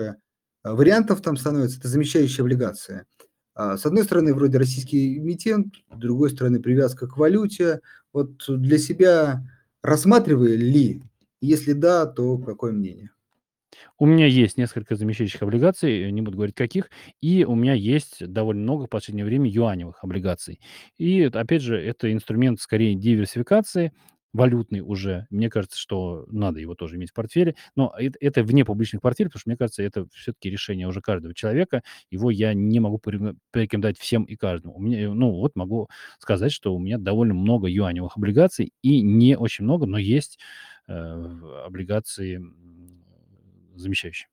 э, 0.63 0.71
вариантов 0.71 1.21
там 1.21 1.37
становится. 1.37 1.79
Это 1.79 1.87
замещающая 1.87 2.43
облигация. 2.43 3.05
А, 3.53 3.77
с 3.77 3.85
одной 3.85 4.03
стороны, 4.03 4.33
вроде 4.33 4.57
российский 4.57 5.17
эмитент, 5.17 5.75
с 5.93 5.97
другой 5.97 6.29
стороны, 6.29 6.59
привязка 6.61 7.07
к 7.07 7.17
валюте. 7.17 7.81
Вот 8.13 8.43
для 8.47 8.77
себя 8.77 9.43
рассматривали 9.83 10.55
ли? 10.55 11.01
Если 11.41 11.73
да, 11.73 12.05
то 12.05 12.37
какое 12.37 12.71
мнение? 12.71 13.11
У 13.97 14.05
меня 14.05 14.25
есть 14.25 14.57
несколько 14.57 14.95
замещающих 14.95 15.41
облигаций, 15.41 16.11
не 16.11 16.21
буду 16.21 16.37
говорить 16.37 16.55
каких, 16.55 16.89
и 17.21 17.45
у 17.45 17.55
меня 17.55 17.73
есть 17.73 18.25
довольно 18.27 18.63
много 18.63 18.85
в 18.85 18.89
последнее 18.89 19.25
время 19.25 19.49
юаневых 19.49 20.03
облигаций. 20.03 20.59
И 20.97 21.23
опять 21.23 21.61
же, 21.61 21.79
это 21.79 22.11
инструмент 22.11 22.59
скорее 22.59 22.95
диверсификации, 22.95 23.93
валютный 24.33 24.81
уже. 24.81 25.27
Мне 25.29 25.49
кажется, 25.49 25.77
что 25.77 26.25
надо 26.29 26.59
его 26.59 26.75
тоже 26.75 26.95
иметь 26.95 27.11
в 27.11 27.13
портфеле. 27.13 27.55
Но 27.75 27.93
это, 27.97 28.43
вне 28.43 28.65
публичных 28.65 29.01
портфелей, 29.01 29.29
потому 29.29 29.39
что, 29.39 29.49
мне 29.49 29.57
кажется, 29.57 29.83
это 29.83 30.07
все-таки 30.13 30.49
решение 30.49 30.87
уже 30.87 31.01
каждого 31.01 31.33
человека. 31.33 31.83
Его 32.09 32.31
я 32.31 32.53
не 32.53 32.79
могу 32.79 32.97
порекомен- 32.97 33.37
порекомендовать 33.51 33.99
всем 33.99 34.23
и 34.23 34.35
каждому. 34.35 34.75
У 34.75 34.81
меня, 34.81 35.13
ну, 35.13 35.31
вот 35.31 35.55
могу 35.55 35.89
сказать, 36.19 36.51
что 36.51 36.73
у 36.73 36.79
меня 36.79 36.97
довольно 36.97 37.33
много 37.33 37.67
юаневых 37.67 38.17
облигаций, 38.17 38.73
и 38.81 39.01
не 39.01 39.37
очень 39.37 39.65
много, 39.65 39.85
но 39.85 39.97
есть 39.97 40.39
э, 40.87 40.93
облигации 41.65 42.41
замещающие. 43.75 44.27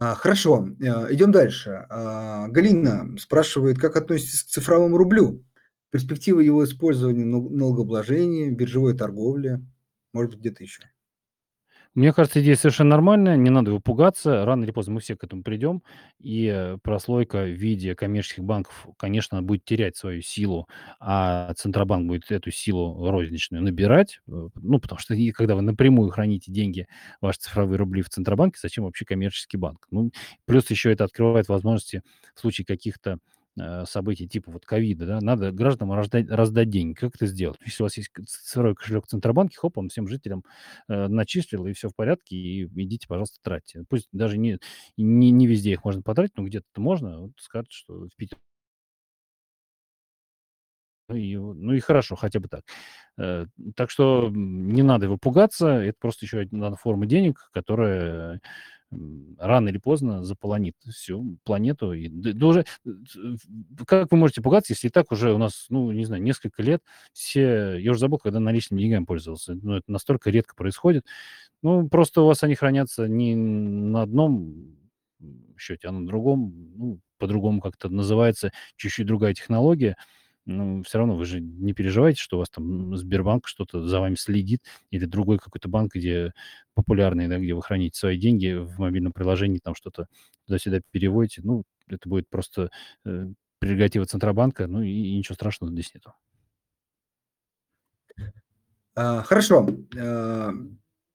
А, 0.00 0.14
хорошо, 0.14 0.68
э, 0.80 1.12
идем 1.12 1.32
дальше. 1.32 1.86
А, 1.90 2.46
Галина 2.48 3.16
спрашивает, 3.18 3.78
как 3.78 3.96
относитесь 3.96 4.44
к 4.44 4.48
цифровому 4.48 4.96
рублю? 4.96 5.44
Перспективы 5.90 6.44
его 6.44 6.64
использования 6.64 7.24
в 7.24 7.26
нал- 7.26 7.50
налогообложении, 7.50 8.50
биржевой 8.50 8.96
торговле, 8.96 9.62
может 10.14 10.32
быть, 10.32 10.40
где-то 10.40 10.62
еще. 10.64 10.82
Мне 11.94 12.12
кажется, 12.12 12.40
идея 12.40 12.54
совершенно 12.54 12.90
нормальная, 12.90 13.36
не 13.36 13.50
надо 13.50 13.70
его 13.70 13.80
пугаться. 13.80 14.44
Рано 14.44 14.62
или 14.64 14.70
поздно 14.70 14.94
мы 14.94 15.00
все 15.00 15.16
к 15.16 15.24
этому 15.24 15.42
придем, 15.42 15.82
и 16.20 16.46
э, 16.46 16.78
прослойка 16.82 17.42
в 17.44 17.48
виде 17.50 17.94
коммерческих 17.96 18.44
банков, 18.44 18.86
конечно, 18.96 19.42
будет 19.42 19.64
терять 19.64 19.96
свою 19.96 20.22
силу, 20.22 20.68
а 21.00 21.52
Центробанк 21.54 22.06
будет 22.06 22.30
эту 22.30 22.50
силу 22.52 23.10
розничную 23.10 23.62
набирать. 23.64 24.20
э, 24.28 24.48
Ну, 24.54 24.78
потому 24.80 24.98
что 25.00 25.14
и 25.14 25.32
когда 25.32 25.56
вы 25.56 25.62
напрямую 25.62 26.10
храните 26.10 26.52
деньги, 26.52 26.86
ваши 27.20 27.40
цифровые 27.40 27.78
рубли 27.78 28.02
в 28.02 28.10
Центробанке, 28.10 28.58
зачем 28.62 28.84
вообще 28.84 29.04
коммерческий 29.04 29.56
банк? 29.56 29.86
Ну, 29.90 30.10
плюс 30.46 30.70
еще 30.70 30.92
это 30.92 31.04
открывает 31.04 31.48
возможности 31.48 32.02
в 32.34 32.40
случае 32.40 32.64
каких-то 32.66 33.18
событий 33.86 34.28
типа 34.28 34.50
вот 34.50 34.64
ковида, 34.66 35.06
да, 35.06 35.20
надо 35.20 35.52
гражданам 35.52 35.92
раздать, 35.96 36.28
раздать 36.30 36.70
деньги. 36.70 36.94
Как 36.94 37.14
это 37.14 37.26
сделать? 37.26 37.58
Если 37.64 37.82
у 37.82 37.86
вас 37.86 37.96
есть 37.96 38.10
цифровой 38.26 38.74
кошелек 38.74 39.06
в 39.06 39.08
Центробанке, 39.08 39.56
хоп, 39.58 39.78
он 39.78 39.88
всем 39.88 40.08
жителям 40.08 40.44
э, 40.88 41.08
начислил, 41.08 41.66
и 41.66 41.72
все 41.72 41.88
в 41.88 41.94
порядке, 41.94 42.36
и 42.36 42.64
идите, 42.64 43.06
пожалуйста, 43.08 43.38
тратьте. 43.42 43.84
Пусть 43.88 44.08
даже 44.12 44.38
не, 44.38 44.58
не, 44.96 45.30
не 45.30 45.46
везде 45.46 45.72
их 45.72 45.84
можно 45.84 46.02
потратить, 46.02 46.36
но 46.36 46.44
где-то 46.44 46.66
можно. 46.76 47.20
Вот 47.22 47.32
скажут, 47.38 47.72
что 47.72 48.06
в 48.06 48.16
Питере. 48.16 48.40
Ну 51.08 51.16
и, 51.16 51.36
ну 51.36 51.72
и 51.72 51.80
хорошо, 51.80 52.16
хотя 52.16 52.38
бы 52.38 52.48
так. 52.48 52.64
Э, 53.16 53.46
так 53.76 53.90
что 53.90 54.30
не 54.30 54.82
надо 54.82 55.06
его 55.06 55.16
пугаться, 55.16 55.68
это 55.68 55.96
просто 55.98 56.26
еще 56.26 56.40
одна 56.40 56.74
форма 56.76 57.06
денег, 57.06 57.48
которая 57.52 58.40
рано 59.38 59.68
или 59.68 59.78
поздно 59.78 60.24
заполонит 60.24 60.74
всю 60.88 61.36
планету. 61.44 61.92
И, 61.92 62.08
да, 62.08 62.32
да 62.32 62.46
уже, 62.46 62.64
э, 62.86 62.90
как 63.86 64.10
вы 64.10 64.18
можете 64.18 64.40
пугаться, 64.42 64.72
если 64.72 64.88
и 64.88 64.90
так 64.90 65.12
уже 65.12 65.32
у 65.32 65.38
нас, 65.38 65.66
ну, 65.68 65.92
не 65.92 66.04
знаю, 66.04 66.22
несколько 66.22 66.62
лет 66.62 66.82
все... 67.12 67.76
Я 67.78 67.90
уже 67.90 68.00
забыл, 68.00 68.18
когда 68.18 68.40
наличными 68.40 68.80
деньгами 68.80 69.04
пользовался. 69.04 69.54
Ну, 69.54 69.74
это 69.74 69.90
настолько 69.90 70.30
редко 70.30 70.54
происходит. 70.54 71.04
Ну, 71.62 71.88
просто 71.88 72.22
у 72.22 72.26
вас 72.26 72.42
они 72.42 72.54
хранятся 72.54 73.08
не 73.08 73.34
на 73.36 74.02
одном 74.02 74.78
счете, 75.58 75.88
а 75.88 75.92
на 75.92 76.06
другом, 76.06 76.54
ну, 76.76 77.00
по-другому 77.18 77.60
как-то 77.60 77.88
называется, 77.88 78.52
чуть-чуть 78.76 79.06
другая 79.06 79.34
технология. 79.34 79.96
Ну, 80.50 80.82
все 80.82 80.96
равно 80.96 81.14
вы 81.14 81.26
же 81.26 81.40
не 81.40 81.74
переживаете, 81.74 82.22
что 82.22 82.36
у 82.36 82.40
вас 82.40 82.48
там 82.48 82.96
Сбербанк 82.96 83.46
что-то 83.46 83.86
за 83.86 84.00
вами 84.00 84.14
следит, 84.14 84.62
или 84.90 85.04
другой 85.04 85.38
какой-то 85.38 85.68
банк, 85.68 85.94
где 85.94 86.32
популярный, 86.72 87.28
да, 87.28 87.38
где 87.38 87.52
вы 87.52 87.62
храните 87.62 87.98
свои 87.98 88.16
деньги 88.16 88.54
в 88.54 88.78
мобильном 88.78 89.12
приложении, 89.12 89.58
там 89.62 89.74
что-то 89.74 90.06
туда-сюда 90.46 90.80
переводите. 90.90 91.42
Ну, 91.44 91.64
это 91.86 92.08
будет 92.08 92.30
просто 92.30 92.70
э, 93.04 93.26
прерогатива 93.58 94.06
Центробанка, 94.06 94.66
ну 94.66 94.80
и, 94.80 94.90
и 94.90 95.18
ничего 95.18 95.34
страшного 95.34 95.70
здесь 95.70 95.92
нету. 95.92 96.14
А, 98.94 99.22
Хорошо. 99.24 99.68
А, 99.98 100.52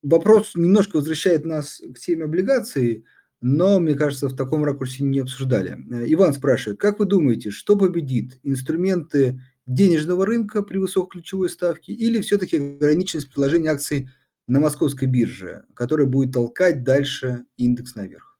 Вопрос 0.03 0.53
немножко 0.53 0.97
возвращает 0.97 1.43
нас 1.43 1.81
к 1.95 1.97
теме 1.97 2.25
облигаций, 2.25 3.03
но, 3.45 3.77
мне 3.81 3.93
кажется, 3.93 4.29
в 4.29 4.35
таком 4.37 4.63
ракурсе 4.63 5.03
не 5.03 5.19
обсуждали. 5.19 5.71
Э, 5.91 6.05
Иван 6.07 6.33
спрашивает, 6.33 6.79
как 6.79 6.99
вы 6.99 7.05
думаете, 7.05 7.51
что 7.51 7.75
победит? 7.75 8.39
Инструменты 8.41 9.41
денежного 9.65 10.25
рынка 10.25 10.63
при 10.63 10.77
высокой 10.77 11.19
ключевой 11.19 11.49
ставке 11.49 11.91
или 11.91 12.21
все-таки 12.21 12.75
ограниченность 12.75 13.27
предложения 13.27 13.71
акций 13.71 14.07
на 14.47 14.61
московской 14.61 15.09
бирже, 15.09 15.65
которая 15.73 16.07
будет 16.07 16.33
толкать 16.33 16.83
дальше 16.83 17.43
индекс 17.57 17.95
наверх? 17.95 18.39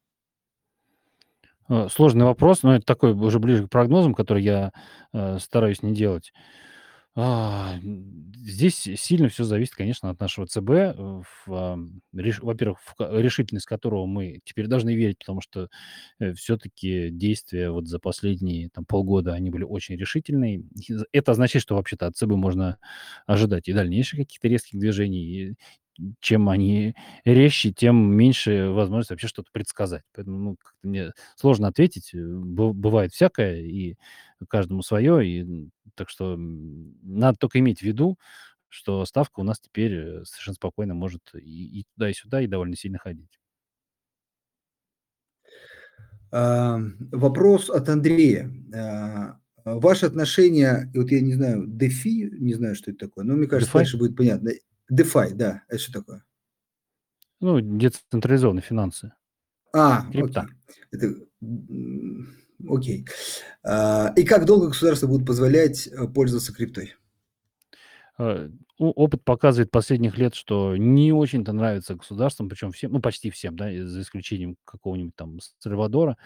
Э, 1.67 1.89
Сложный 1.91 2.23
вопрос, 2.23 2.63
но 2.63 2.73
это 2.73 2.85
такой 2.85 3.11
уже 3.11 3.39
ближе 3.39 3.67
к 3.67 3.69
прогнозам, 3.69 4.15
который 4.15 4.41
я 4.41 4.71
э, 5.11 5.37
стараюсь 5.39 5.83
не 5.83 5.93
делать. 5.93 6.31
А, 7.15 7.75
здесь 8.43 8.75
сильно 8.95 9.29
все 9.29 9.43
зависит, 9.43 9.75
конечно, 9.75 10.09
от 10.09 10.19
нашего 10.19 10.47
ЦБ, 10.47 10.69
э, 10.71 11.21
реш 12.13 12.39
во-первых, 12.39 12.79
решительность 12.99 13.67
которого 13.67 14.07
мы 14.07 14.39
теперь 14.45 14.65
должны 14.67 14.95
верить, 14.95 15.19
потому 15.19 15.39
что, 15.41 15.69
все 16.35 16.57
таки 16.57 17.09
действия 17.11 17.69
вот 17.69 17.87
за 17.87 17.99
последние 17.99 18.69
там 18.69 18.85
полгода, 18.85 19.33
они 19.33 19.51
были 19.51 19.63
очень 19.63 19.95
решительные. 19.95 20.63
Это 21.11 21.31
означает, 21.33 21.61
что 21.63 21.75
вообще-то 21.75 22.07
от 22.07 22.15
ЦБ 22.17 22.31
можно 22.31 22.79
ожидать 23.27 23.67
и 23.67 23.73
дальнейших 23.73 24.19
каких-то 24.21 24.47
резких 24.47 24.79
движений. 24.79 25.23
И 25.23 25.53
чем 26.21 26.49
они 26.49 26.95
резче, 27.25 27.71
тем 27.71 27.95
меньше 28.15 28.69
возможность 28.69 29.11
вообще 29.11 29.27
что-то 29.27 29.49
предсказать. 29.53 30.01
Поэтому, 30.15 30.39
ну, 30.39 30.57
мне 30.81 31.11
сложно 31.35 31.67
ответить. 31.67 32.13
Э, 32.15 32.17
бы 32.19 32.73
бывает 32.73 33.13
всякое, 33.13 33.61
и 33.61 33.95
каждому 34.49 34.81
свое. 34.83 35.27
И, 35.27 35.69
так 35.95 36.09
что, 36.09 36.35
надо 36.37 37.37
только 37.39 37.59
иметь 37.59 37.79
в 37.79 37.83
виду, 37.83 38.17
что 38.69 39.05
ставка 39.05 39.39
у 39.41 39.43
нас 39.43 39.59
теперь, 39.59 39.93
э, 39.93 40.25
совершенно 40.25 40.55
спокойно 40.55 40.93
может 40.95 41.21
и 41.35 41.81
и 41.81 41.85
туда, 41.95 42.09
и 42.09 42.13
сюда, 42.13 42.41
и 42.41 42.47
довольно 42.47 42.75
сильно 42.75 42.97
ходить. 42.99 43.39
А, 46.31 46.79
Вопрос 47.11 47.69
от 47.69 47.89
Андрея. 47.89 48.51
А, 48.75 49.39
Ваши 49.65 50.05
отношения, 50.07 50.91
и 50.93 50.97
вот 50.99 51.09
я 51.09 51.21
не 51.21 51.35
знаю, 51.35 51.65
DeFi, 51.69 52.29
не 52.31 52.53
знаю, 52.53 52.75
что 52.75 52.91
это 52.91 53.07
такое, 53.07 53.23
но 53.23 53.35
мне 53.35 53.47
кажется, 53.47 53.71
DeFi? 53.71 53.79
дальше 53.79 53.97
будет 53.97 54.17
понятно. 54.17 54.49
DeFi, 54.91 55.33
да, 55.35 55.63
это 55.69 55.77
что 55.79 55.93
такое? 56.01 56.25
Ну, 57.39 57.59
децентрализованные 57.61 58.61
финансы, 58.63 59.13
А, 59.73 60.05
крипта. 60.11 60.47
Это, 60.91 61.15
окей. 62.67 63.05
А, 63.63 64.13
И 64.15 64.23
как 64.23 64.45
долго 64.45 64.67
государства 64.67 65.07
будут 65.07 65.27
позволять 65.27 65.87
э, 65.87 66.07
пользоваться 66.07 66.53
криптой? 66.53 66.95
Э, 68.19 68.49
опыт 68.77 69.23
показывает 69.23 69.71
последних 69.71 70.17
лет, 70.17 70.35
что 70.35 70.77
не 70.77 71.11
очень-то 71.11 71.53
нравится 71.53 71.95
государствам, 71.95 72.49
причем 72.49 72.71
всем, 72.71 72.91
ну, 72.91 73.01
почти 73.01 73.29
всем, 73.29 73.55
да, 73.55 73.65
за 73.65 74.01
исключением 74.01 74.57
какого-нибудь 74.65 75.15
там 75.15 75.39
Сальвадора, 75.59 76.17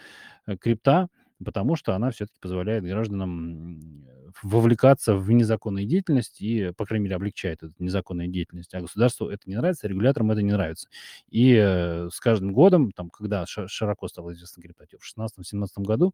э, 0.45 0.57
крипта. 0.57 1.07
Потому 1.43 1.75
что 1.75 1.93
она 1.95 2.11
все-таки 2.11 2.37
позволяет 2.39 2.83
гражданам 2.83 4.05
вовлекаться 4.43 5.15
в 5.15 5.31
незаконную 5.31 5.85
деятельность 5.85 6.41
и, 6.41 6.71
по 6.77 6.85
крайней 6.85 7.05
мере, 7.05 7.15
облегчает 7.15 7.63
эту 7.63 7.73
незаконную 7.79 8.27
деятельность. 8.27 8.73
А 8.73 8.81
государству 8.81 9.27
это 9.27 9.49
не 9.49 9.55
нравится, 9.55 9.87
регуляторам 9.87 10.31
это 10.31 10.41
не 10.41 10.51
нравится. 10.51 10.87
И 11.29 11.55
э, 11.55 12.09
с 12.11 12.19
каждым 12.19 12.53
годом, 12.53 12.91
там, 12.91 13.09
когда 13.09 13.45
широко 13.47 14.07
стало 14.07 14.33
известно 14.33 14.61
криптоте, 14.61 14.97
в 14.97 15.19
2016-2017 15.19 15.67
году, 15.83 16.13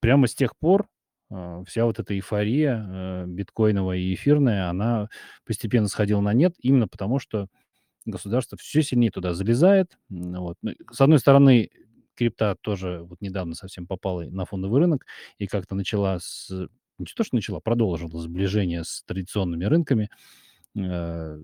прямо 0.00 0.26
с 0.26 0.34
тех 0.34 0.56
пор 0.56 0.86
э, 1.30 1.64
вся 1.66 1.84
вот 1.84 1.98
эта 1.98 2.14
эйфория 2.14 2.86
э, 2.88 3.24
биткоиновая 3.26 3.98
и 3.98 4.14
эфирная, 4.14 4.68
она 4.68 5.08
постепенно 5.44 5.88
сходила 5.88 6.20
на 6.20 6.32
нет, 6.32 6.54
именно 6.60 6.88
потому 6.88 7.18
что 7.18 7.48
государство 8.04 8.56
все 8.58 8.82
сильнее 8.82 9.10
туда 9.10 9.34
залезает. 9.34 9.98
Вот. 10.08 10.56
Ну, 10.62 10.72
с 10.92 11.00
одной 11.00 11.18
стороны, 11.18 11.70
крипта 12.16 12.56
тоже 12.60 13.00
вот 13.02 13.20
недавно 13.20 13.54
совсем 13.54 13.86
попала 13.86 14.22
на 14.22 14.44
фондовый 14.44 14.80
рынок 14.80 15.06
и 15.38 15.46
как-то 15.46 15.74
начала 15.74 16.18
с... 16.20 16.50
Не 16.98 17.04
то, 17.14 17.24
что 17.24 17.36
начала, 17.36 17.60
продолжила 17.60 18.18
сближение 18.20 18.82
с 18.82 19.02
традиционными 19.02 19.64
рынками. 19.64 20.08
Э, 20.76 21.38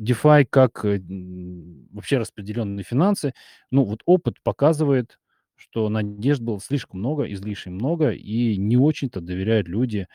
DeFi 0.00 0.46
как 0.48 0.84
вообще 0.84 2.18
распределенные 2.18 2.84
финансы. 2.84 3.34
Ну, 3.70 3.84
вот 3.84 4.00
опыт 4.06 4.42
показывает, 4.42 5.18
что 5.56 5.88
надежд 5.88 6.40
было 6.40 6.60
слишком 6.60 7.00
много, 7.00 7.30
излишне 7.32 7.72
много, 7.72 8.10
и 8.10 8.56
не 8.56 8.76
очень-то 8.76 9.20
доверяют 9.20 9.68
люди 9.68 10.06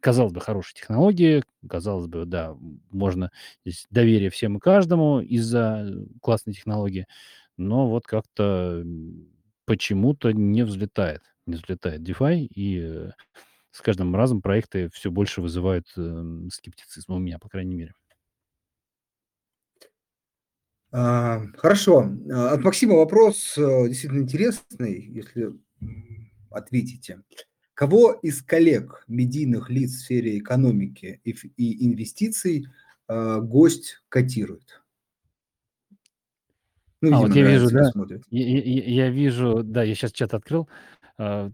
казалось 0.00 0.32
бы, 0.32 0.40
хорошие 0.40 0.76
технологии, 0.76 1.42
казалось 1.68 2.06
бы, 2.06 2.24
да, 2.24 2.56
можно 2.90 3.30
здесь 3.64 3.86
доверие 3.90 4.30
всем 4.30 4.56
и 4.56 4.60
каждому 4.60 5.20
из-за 5.20 5.92
классной 6.22 6.54
технологии, 6.54 7.06
но 7.58 7.88
вот 7.88 8.06
как-то 8.06 8.84
почему-то 9.64 10.32
не 10.32 10.64
взлетает, 10.64 11.22
не 11.46 11.56
взлетает 11.56 12.00
DeFi, 12.00 12.46
и 12.46 12.80
э, 12.80 13.10
с 13.70 13.80
каждым 13.82 14.16
разом 14.16 14.40
проекты 14.40 14.88
все 14.90 15.10
больше 15.10 15.42
вызывают 15.42 15.86
э, 15.96 16.48
скептицизм 16.50 17.12
у 17.12 17.18
меня, 17.18 17.38
по 17.38 17.48
крайней 17.48 17.74
мере. 17.74 17.94
А, 20.90 21.42
хорошо. 21.56 22.10
А, 22.32 22.52
от 22.52 22.64
Максима 22.64 22.94
вопрос 22.94 23.58
э, 23.58 23.88
действительно 23.88 24.20
интересный, 24.22 25.00
если 25.00 25.52
ответите. 26.50 27.20
Кого 27.74 28.12
из 28.12 28.42
коллег 28.42 29.04
медийных 29.06 29.70
лиц 29.70 29.92
в 29.92 30.00
сфере 30.00 30.38
экономики 30.38 31.20
и, 31.24 31.86
инвестиций 31.86 32.66
э, 33.06 33.40
гость 33.40 34.02
котирует? 34.08 34.82
Ну, 37.00 37.16
а, 37.16 37.20
вот 37.20 37.34
я 37.34 37.42
вижу, 37.46 37.70
да, 37.70 37.90
я, 38.30 38.46
я, 38.46 38.84
я 38.84 39.10
вижу, 39.10 39.62
да, 39.62 39.82
я 39.84 39.94
сейчас 39.94 40.12
чат 40.12 40.34
открыл, 40.34 40.68
э, 41.18 41.50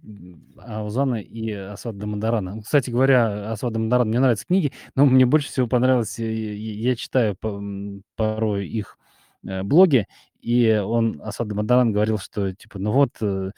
Аузана 0.57 1.17
и 1.17 1.51
Асвад 1.53 1.99
Дамадарана. 1.99 2.63
Кстати 2.63 2.91
говоря, 2.91 3.53
Асвад 3.53 3.75
Дамадаран, 3.75 4.09
мне 4.09 4.21
нравятся 4.21 4.47
книги, 4.47 4.73
но 4.95 5.05
мне 5.05 5.27
больше 5.27 5.49
всего 5.49 5.67
понравилось, 5.67 6.19
я, 6.19 6.31
я 6.31 6.97
читаю 6.97 7.37
по, 7.39 7.63
порой 8.17 8.69
их 8.69 8.99
э, 9.47 9.63
блоги, 9.63 10.07
и 10.45 10.77
он, 10.77 11.23
Асад 11.25 11.51
Мадаран, 11.53 11.91
говорил, 11.91 12.19
что, 12.19 12.55
типа, 12.55 12.79
ну 12.79 12.93
вот, 12.93 13.17
э, 13.23 13.53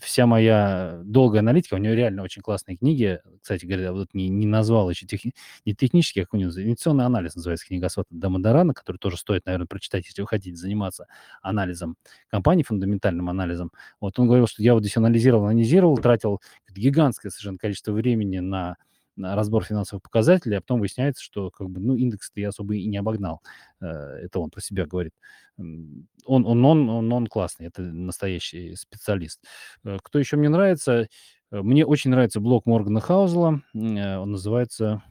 вся 0.00 0.26
моя 0.26 1.00
долгая 1.04 1.38
аналитика, 1.38 1.74
у 1.74 1.78
него 1.78 1.94
реально 1.94 2.24
очень 2.24 2.42
классные 2.42 2.76
книги, 2.76 3.20
кстати 3.40 3.64
говоря, 3.64 3.92
вот 3.92 4.08
не, 4.12 4.28
не 4.28 4.46
назвал 4.46 4.90
еще, 4.90 5.06
тех, 5.06 5.20
не 5.24 5.74
технический, 5.74 6.22
как 6.22 6.34
у 6.34 6.36
него, 6.36 6.50
инвестиционный 6.50 7.04
анализ 7.04 7.36
называется 7.36 7.64
книга 7.68 7.86
Асада 7.86 8.08
Дамадарана, 8.10 8.74
который 8.74 8.96
тоже 8.96 9.18
стоит, 9.18 9.46
наверное, 9.46 9.68
прочитать, 9.68 10.04
если 10.06 10.20
вы 10.20 10.26
хотите 10.26 10.56
заниматься 10.56 11.06
анализом 11.42 11.96
компании, 12.28 12.64
фундаментальным 12.64 13.30
анализом. 13.30 13.70
Вот 14.00 14.18
он 14.18 14.26
говорил, 14.26 14.48
что 14.48 14.64
я 14.64 14.74
вот 14.74 14.82
здесь 14.82 14.96
анализировал, 14.96 15.46
анализировал, 15.46 15.96
тратил 15.98 16.40
гигантское 16.74 17.30
совершенно 17.30 17.58
количество 17.58 17.92
времени 17.92 18.40
на 18.40 18.78
разбор 19.16 19.64
финансовых 19.64 20.02
показателей, 20.02 20.56
а 20.56 20.60
потом 20.60 20.80
выясняется, 20.80 21.22
что 21.22 21.50
как 21.50 21.68
бы, 21.68 21.80
ну, 21.80 21.94
индекс 21.96 22.30
я 22.34 22.48
особо 22.48 22.74
и 22.74 22.86
не 22.86 22.96
обогнал. 22.96 23.42
Э, 23.80 23.86
это 23.86 24.40
он 24.40 24.50
про 24.50 24.60
себя 24.60 24.86
говорит. 24.86 25.12
Он, 25.58 26.06
он, 26.24 26.64
он, 26.64 26.88
он, 26.88 27.12
он 27.12 27.26
классный, 27.26 27.66
это 27.66 27.82
настоящий 27.82 28.74
специалист. 28.76 29.42
Э, 29.84 29.98
кто 30.02 30.18
еще 30.18 30.36
мне 30.36 30.48
нравится? 30.48 31.08
Э, 31.50 31.62
мне 31.62 31.84
очень 31.84 32.10
нравится 32.10 32.40
блог 32.40 32.66
Моргана 32.66 33.00
Хаузела. 33.00 33.62
Он 33.74 34.30
называется, 34.30 35.02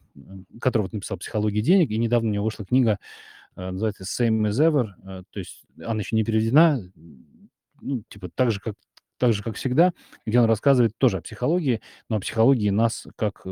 который 0.60 0.84
вот 0.84 0.93
написал 0.93 1.18
«Психология 1.18 1.62
денег», 1.62 1.91
и 1.91 1.97
недавно 1.97 2.30
у 2.30 2.34
него 2.34 2.45
вышла 2.45 2.66
книга, 2.66 2.99
называется 3.56 4.04
«Same 4.04 4.49
as 4.49 4.60
ever», 4.60 5.24
то 5.30 5.39
есть 5.39 5.64
она 5.84 5.99
еще 5.99 6.16
не 6.16 6.24
переведена, 6.24 6.80
ну, 7.82 8.04
типа 8.10 8.30
так 8.34 8.52
же, 8.52 8.60
как 8.60 8.76
так 9.22 9.34
же, 9.34 9.44
как 9.44 9.56
всегда, 9.56 9.94
где 10.26 10.40
он 10.40 10.46
рассказывает 10.46 10.94
тоже 10.98 11.18
о 11.18 11.22
психологии, 11.22 11.80
но 12.10 12.16
о 12.16 12.20
психологии 12.20 12.72
нас 12.72 13.06
как 13.16 13.44
э, 13.46 13.50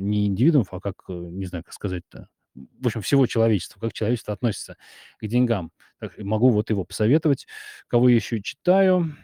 не 0.00 0.26
индивидуумов, 0.26 0.74
а 0.74 0.80
как, 0.80 1.04
э, 1.08 1.12
не 1.12 1.46
знаю, 1.46 1.62
как 1.62 1.72
сказать-то, 1.72 2.26
в 2.56 2.86
общем, 2.88 3.02
всего 3.02 3.28
человечества, 3.28 3.78
как 3.78 3.92
человечество 3.92 4.34
относится 4.34 4.76
к 5.20 5.26
деньгам. 5.28 5.70
Так, 6.00 6.18
могу 6.18 6.48
вот 6.48 6.70
его 6.70 6.82
посоветовать. 6.82 7.46
Кого 7.86 8.08
я 8.08 8.16
еще 8.16 8.42
читаю? 8.42 9.14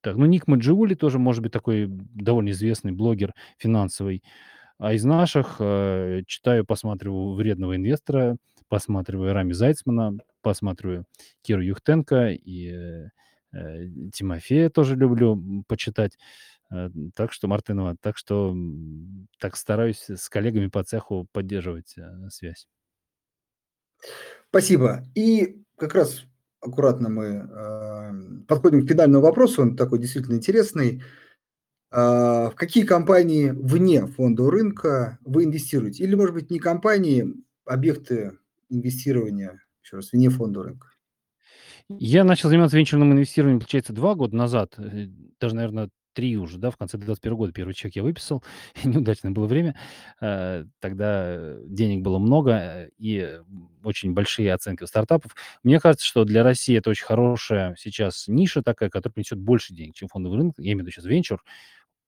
так, 0.00 0.16
ну, 0.16 0.24
Ник 0.24 0.46
Маджиули 0.46 0.94
тоже, 0.94 1.18
может 1.18 1.42
быть, 1.42 1.52
такой 1.52 1.86
довольно 1.88 2.48
известный 2.48 2.92
блогер 2.92 3.34
финансовый. 3.58 4.24
А 4.78 4.94
из 4.94 5.04
наших 5.04 5.56
э, 5.58 6.22
читаю, 6.26 6.64
посматриваю 6.64 7.34
«Вредного 7.34 7.76
инвестора», 7.76 8.38
посматриваю 8.68 9.34
Рами 9.34 9.52
Зайцмана, 9.52 10.16
посматриваю 10.40 11.04
Киру 11.42 11.60
Юхтенко 11.60 12.30
и 12.30 12.70
э, 12.72 13.08
Тимофея 14.12 14.70
тоже 14.70 14.96
люблю 14.96 15.64
почитать. 15.66 16.18
Э, 16.70 16.90
так 17.14 17.32
что, 17.32 17.48
Мартынова, 17.48 17.96
так 18.00 18.16
что 18.16 18.56
так 19.38 19.56
стараюсь 19.56 20.08
с 20.08 20.28
коллегами 20.28 20.68
по 20.68 20.82
цеху 20.84 21.26
поддерживать 21.32 21.96
э, 21.96 22.28
связь. 22.30 22.66
Спасибо. 24.48 25.04
И 25.14 25.62
как 25.76 25.94
раз 25.94 26.24
аккуратно 26.60 27.08
мы 27.08 27.24
э, 27.24 28.44
подходим 28.48 28.84
к 28.84 28.88
финальному 28.88 29.24
вопросу, 29.24 29.62
он 29.62 29.76
такой 29.76 29.98
действительно 29.98 30.34
интересный. 30.34 31.02
Э, 31.92 32.48
в 32.50 32.54
какие 32.56 32.84
компании 32.84 33.50
вне 33.50 34.06
фондового 34.06 34.52
рынка 34.52 35.18
вы 35.22 35.44
инвестируете? 35.44 36.04
Или, 36.04 36.14
может 36.14 36.34
быть, 36.34 36.50
не 36.50 36.58
компании, 36.58 37.34
объекты 37.64 38.38
инвестирования, 38.68 39.62
еще 39.82 39.96
раз, 39.96 40.12
вне 40.12 40.30
фондового 40.30 40.70
рынка? 40.70 40.88
Я 41.88 42.24
начал 42.24 42.48
заниматься 42.48 42.76
венчурным 42.76 43.12
инвестированием, 43.12 43.60
получается, 43.60 43.92
два 43.92 44.14
года 44.14 44.34
назад, 44.34 44.74
э, 44.78 45.06
даже, 45.40 45.54
наверное, 45.54 45.90
три 46.14 46.36
уже, 46.36 46.58
да, 46.58 46.70
в 46.70 46.76
конце 46.76 46.96
2021 46.96 47.36
года 47.36 47.52
первый 47.52 47.74
чек 47.74 47.94
я 47.94 48.02
выписал, 48.02 48.42
неудачное 48.84 49.30
было 49.30 49.46
время, 49.46 49.76
э, 50.20 50.64
тогда 50.80 51.54
денег 51.66 52.02
было 52.02 52.18
много 52.18 52.50
э, 52.52 52.90
и 52.98 53.38
очень 53.84 54.14
большие 54.14 54.52
оценки 54.52 54.82
у 54.82 54.86
стартапов. 54.88 55.36
Мне 55.62 55.78
кажется, 55.78 56.04
что 56.06 56.24
для 56.24 56.42
России 56.42 56.76
это 56.76 56.90
очень 56.90 57.04
хорошая 57.06 57.76
сейчас 57.78 58.24
ниша 58.26 58.62
такая, 58.62 58.90
которая 58.90 59.12
принесет 59.12 59.38
больше 59.38 59.72
денег, 59.72 59.94
чем 59.94 60.08
фондовый 60.08 60.38
рынок, 60.38 60.54
я 60.58 60.64
имею 60.72 60.78
в 60.78 60.80
виду 60.80 60.90
сейчас 60.90 61.04
венчур, 61.04 61.44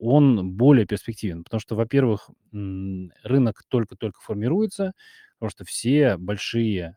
он 0.01 0.53
более 0.55 0.87
перспективен, 0.87 1.45
потому 1.45 1.61
что, 1.61 1.77
во-первых, 1.77 2.31
рынок 2.53 3.63
только-только 3.69 4.21
формируется, 4.21 4.93
потому 5.39 5.51
что 5.51 5.65
все 5.65 6.17
большие 6.17 6.97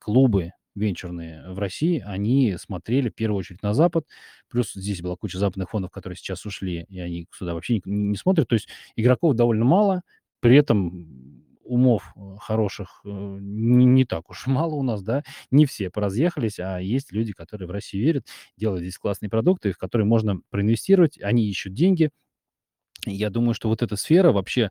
клубы 0.00 0.52
венчурные 0.74 1.50
в 1.50 1.58
России, 1.58 2.02
они 2.04 2.56
смотрели 2.58 3.08
в 3.08 3.14
первую 3.14 3.38
очередь 3.38 3.62
на 3.62 3.74
Запад, 3.74 4.06
плюс 4.48 4.72
здесь 4.72 5.00
была 5.02 5.16
куча 5.16 5.38
западных 5.38 5.70
фондов, 5.70 5.90
которые 5.90 6.16
сейчас 6.16 6.44
ушли, 6.46 6.86
и 6.88 7.00
они 7.00 7.26
сюда 7.32 7.54
вообще 7.54 7.74
не, 7.74 7.82
не 7.84 8.16
смотрят. 8.16 8.48
То 8.48 8.54
есть 8.54 8.68
игроков 8.96 9.34
довольно 9.34 9.64
мало, 9.64 10.02
при 10.40 10.56
этом 10.56 11.42
умов 11.64 12.12
э, 12.16 12.36
хороших 12.40 13.00
э, 13.04 13.08
не, 13.08 13.84
не 13.84 14.04
так 14.04 14.30
уж 14.30 14.46
мало 14.48 14.74
у 14.74 14.82
нас, 14.82 15.02
да, 15.02 15.22
не 15.50 15.66
все 15.66 15.90
поразъехались, 15.90 16.58
а 16.60 16.78
есть 16.78 17.12
люди, 17.12 17.32
которые 17.32 17.68
в 17.68 17.70
Россию 17.70 18.04
верят, 18.04 18.26
делают 18.56 18.82
здесь 18.82 18.98
классные 18.98 19.30
продукты, 19.30 19.72
в 19.72 19.78
которые 19.78 20.06
можно 20.06 20.40
проинвестировать, 20.50 21.20
они 21.20 21.48
ищут 21.48 21.74
деньги. 21.74 22.10
Я 23.06 23.30
думаю, 23.30 23.54
что 23.54 23.68
вот 23.68 23.82
эта 23.82 23.96
сфера 23.96 24.32
вообще 24.32 24.70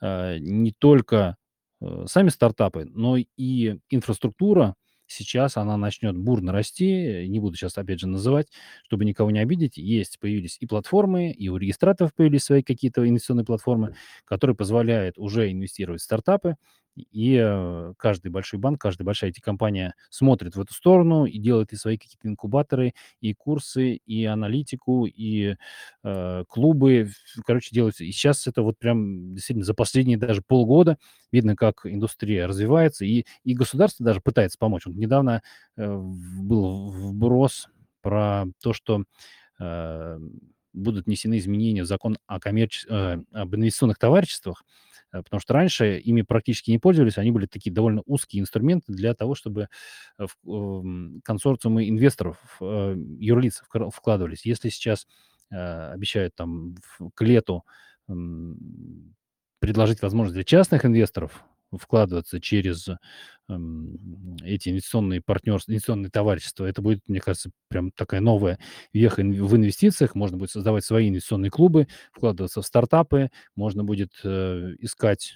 э, 0.00 0.38
не 0.38 0.72
только 0.72 1.36
э, 1.80 2.04
сами 2.06 2.28
стартапы, 2.28 2.84
но 2.84 3.16
и 3.16 3.78
инфраструктура, 3.90 4.74
Сейчас 5.12 5.56
она 5.56 5.76
начнет 5.76 6.16
бурно 6.16 6.52
расти. 6.52 7.26
Не 7.28 7.40
буду 7.40 7.56
сейчас, 7.56 7.78
опять 7.78 8.00
же, 8.00 8.08
называть, 8.08 8.48
чтобы 8.86 9.04
никого 9.04 9.30
не 9.30 9.40
обидеть. 9.40 9.76
Есть, 9.76 10.18
появились 10.18 10.56
и 10.60 10.66
платформы, 10.66 11.30
и 11.30 11.48
у 11.48 11.56
регистраторов 11.56 12.14
появились 12.14 12.44
свои 12.44 12.62
какие-то 12.62 13.08
инвестиционные 13.08 13.44
платформы, 13.44 13.94
которые 14.24 14.56
позволяют 14.56 15.18
уже 15.18 15.50
инвестировать 15.52 16.00
в 16.00 16.04
стартапы. 16.04 16.56
И 16.96 17.38
э, 17.42 17.94
каждый 17.96 18.30
большой 18.30 18.58
банк, 18.60 18.80
каждая 18.80 19.06
большая 19.06 19.30
IT-компания 19.30 19.94
смотрит 20.10 20.56
в 20.56 20.60
эту 20.60 20.74
сторону 20.74 21.24
и 21.24 21.38
делает 21.38 21.72
и 21.72 21.76
свои 21.76 21.96
какие-то 21.96 22.28
инкубаторы, 22.28 22.94
и 23.20 23.32
курсы, 23.32 23.94
и 23.94 24.24
аналитику, 24.24 25.06
и 25.06 25.56
э, 26.04 26.44
клубы. 26.48 27.10
Короче, 27.46 27.74
делается. 27.74 28.04
И 28.04 28.12
сейчас 28.12 28.46
это 28.46 28.62
вот 28.62 28.78
прям 28.78 29.34
действительно 29.34 29.64
за 29.64 29.74
последние 29.74 30.18
даже 30.18 30.42
полгода 30.42 30.98
видно, 31.32 31.56
как 31.56 31.86
индустрия 31.86 32.46
развивается, 32.46 33.04
и, 33.04 33.24
и 33.42 33.54
государство 33.54 34.04
даже 34.04 34.20
пытается 34.20 34.58
помочь. 34.58 34.84
Вот 34.86 34.94
недавно 34.94 35.42
э, 35.76 35.96
был 35.96 36.90
вброс 36.90 37.68
про 38.02 38.44
то, 38.62 38.72
что 38.74 39.04
э, 39.58 40.18
будут 40.72 41.06
внесены 41.06 41.38
изменения 41.38 41.82
в 41.82 41.86
закон 41.86 42.18
о 42.26 42.38
коммерч... 42.38 42.84
э, 42.88 43.18
об 43.32 43.54
инвестиционных 43.54 43.98
товариществах, 43.98 44.64
потому 45.12 45.40
что 45.40 45.54
раньше 45.54 45.98
ими 45.98 46.22
практически 46.22 46.70
не 46.70 46.78
пользовались, 46.78 47.18
они 47.18 47.30
были 47.30 47.46
такие 47.46 47.72
довольно 47.72 48.02
узкие 48.06 48.40
инструменты 48.40 48.92
для 48.92 49.14
того, 49.14 49.34
чтобы 49.34 49.68
э, 50.18 50.26
в 50.42 50.48
эм, 50.50 51.20
консорциумы 51.24 51.88
инвесторов, 51.88 52.38
э, 52.60 52.96
юрлиц 53.18 53.62
вкладывались. 53.92 54.46
Если 54.46 54.70
сейчас 54.70 55.06
э, 55.50 55.56
обещают 55.56 56.34
там 56.34 56.76
к 57.14 57.22
лету 57.22 57.64
предложить 59.60 60.02
возможность 60.02 60.34
для 60.34 60.44
частных 60.44 60.84
инвесторов 60.84 61.44
вкладываться 61.78 62.40
через 62.40 62.88
эм, 63.48 64.36
эти 64.42 64.68
инвестиционные 64.70 65.20
партнерства, 65.20 65.72
инвестиционные 65.72 66.10
товарищества. 66.10 66.64
Это 66.64 66.82
будет, 66.82 67.00
мне 67.08 67.20
кажется, 67.20 67.50
прям 67.68 67.90
такая 67.92 68.20
новая 68.20 68.58
веха 68.92 69.22
в 69.22 69.56
инвестициях. 69.56 70.14
Можно 70.14 70.36
будет 70.38 70.50
создавать 70.50 70.84
свои 70.84 71.08
инвестиционные 71.08 71.50
клубы, 71.50 71.88
вкладываться 72.12 72.62
в 72.62 72.66
стартапы, 72.66 73.30
можно 73.56 73.84
будет 73.84 74.12
э, 74.24 74.74
искать 74.78 75.34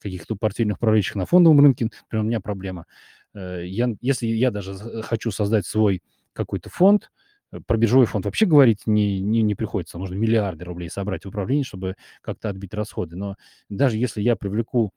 каких-то 0.00 0.36
портфельных 0.36 0.76
управляющих 0.78 1.16
на 1.16 1.26
фондовом 1.26 1.60
рынке. 1.60 1.84
Например, 1.84 2.24
у 2.24 2.28
меня 2.28 2.40
проблема. 2.40 2.86
Э, 3.34 3.62
я, 3.66 3.94
если 4.00 4.26
я 4.26 4.50
даже 4.50 4.74
хочу 5.02 5.30
создать 5.30 5.66
свой 5.66 6.02
какой-то 6.32 6.70
фонд, 6.70 7.10
э, 7.52 7.60
про 7.66 7.76
биржевой 7.76 8.06
фонд 8.06 8.24
вообще 8.24 8.46
говорить 8.46 8.86
не, 8.86 9.20
не, 9.20 9.42
не 9.42 9.54
приходится. 9.54 9.98
Нужно 9.98 10.14
миллиарды 10.14 10.64
рублей 10.64 10.88
собрать 10.90 11.24
в 11.24 11.28
управлении, 11.28 11.62
чтобы 11.62 11.96
как-то 12.22 12.48
отбить 12.48 12.74
расходы. 12.74 13.16
Но 13.16 13.36
даже 13.68 13.96
если 13.98 14.22
я 14.22 14.36
привлеку 14.36 14.92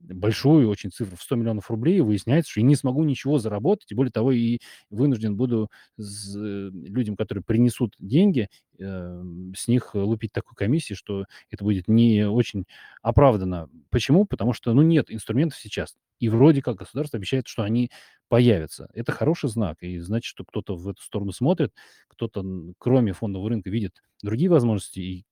большую 0.00 0.68
очень 0.68 0.90
цифру 0.90 1.16
в 1.16 1.22
100 1.22 1.36
миллионов 1.36 1.70
рублей, 1.70 2.00
выясняется, 2.00 2.50
что 2.52 2.60
я 2.60 2.66
не 2.66 2.76
смогу 2.76 3.02
ничего 3.04 3.38
заработать, 3.38 3.90
и 3.92 3.94
более 3.94 4.12
того, 4.12 4.32
и 4.32 4.58
вынужден 4.90 5.36
буду 5.36 5.70
с, 5.96 6.36
э, 6.36 6.70
людям, 6.72 7.16
которые 7.16 7.42
принесут 7.44 7.94
деньги, 7.98 8.48
э, 8.78 9.22
с 9.56 9.68
них 9.68 9.94
лупить 9.94 10.32
такой 10.32 10.54
комиссии, 10.54 10.94
что 10.94 11.24
это 11.50 11.64
будет 11.64 11.88
не 11.88 12.28
очень 12.28 12.64
оправдано. 13.02 13.68
Почему? 13.90 14.24
Потому 14.24 14.52
что, 14.52 14.72
ну, 14.72 14.82
нет 14.82 15.06
инструментов 15.10 15.58
сейчас. 15.58 15.96
И 16.20 16.28
вроде 16.28 16.62
как 16.62 16.76
государство 16.76 17.16
обещает, 17.18 17.48
что 17.48 17.62
они 17.62 17.90
появятся. 18.28 18.88
Это 18.94 19.12
хороший 19.12 19.48
знак, 19.50 19.78
и 19.82 19.98
значит, 19.98 20.26
что 20.28 20.44
кто-то 20.44 20.76
в 20.76 20.88
эту 20.88 21.02
сторону 21.02 21.32
смотрит, 21.32 21.72
кто-то, 22.08 22.44
кроме 22.78 23.12
фондового 23.12 23.48
рынка, 23.50 23.70
видит 23.70 24.02
другие 24.22 24.50
возможности, 24.50 24.98
и 25.00 25.24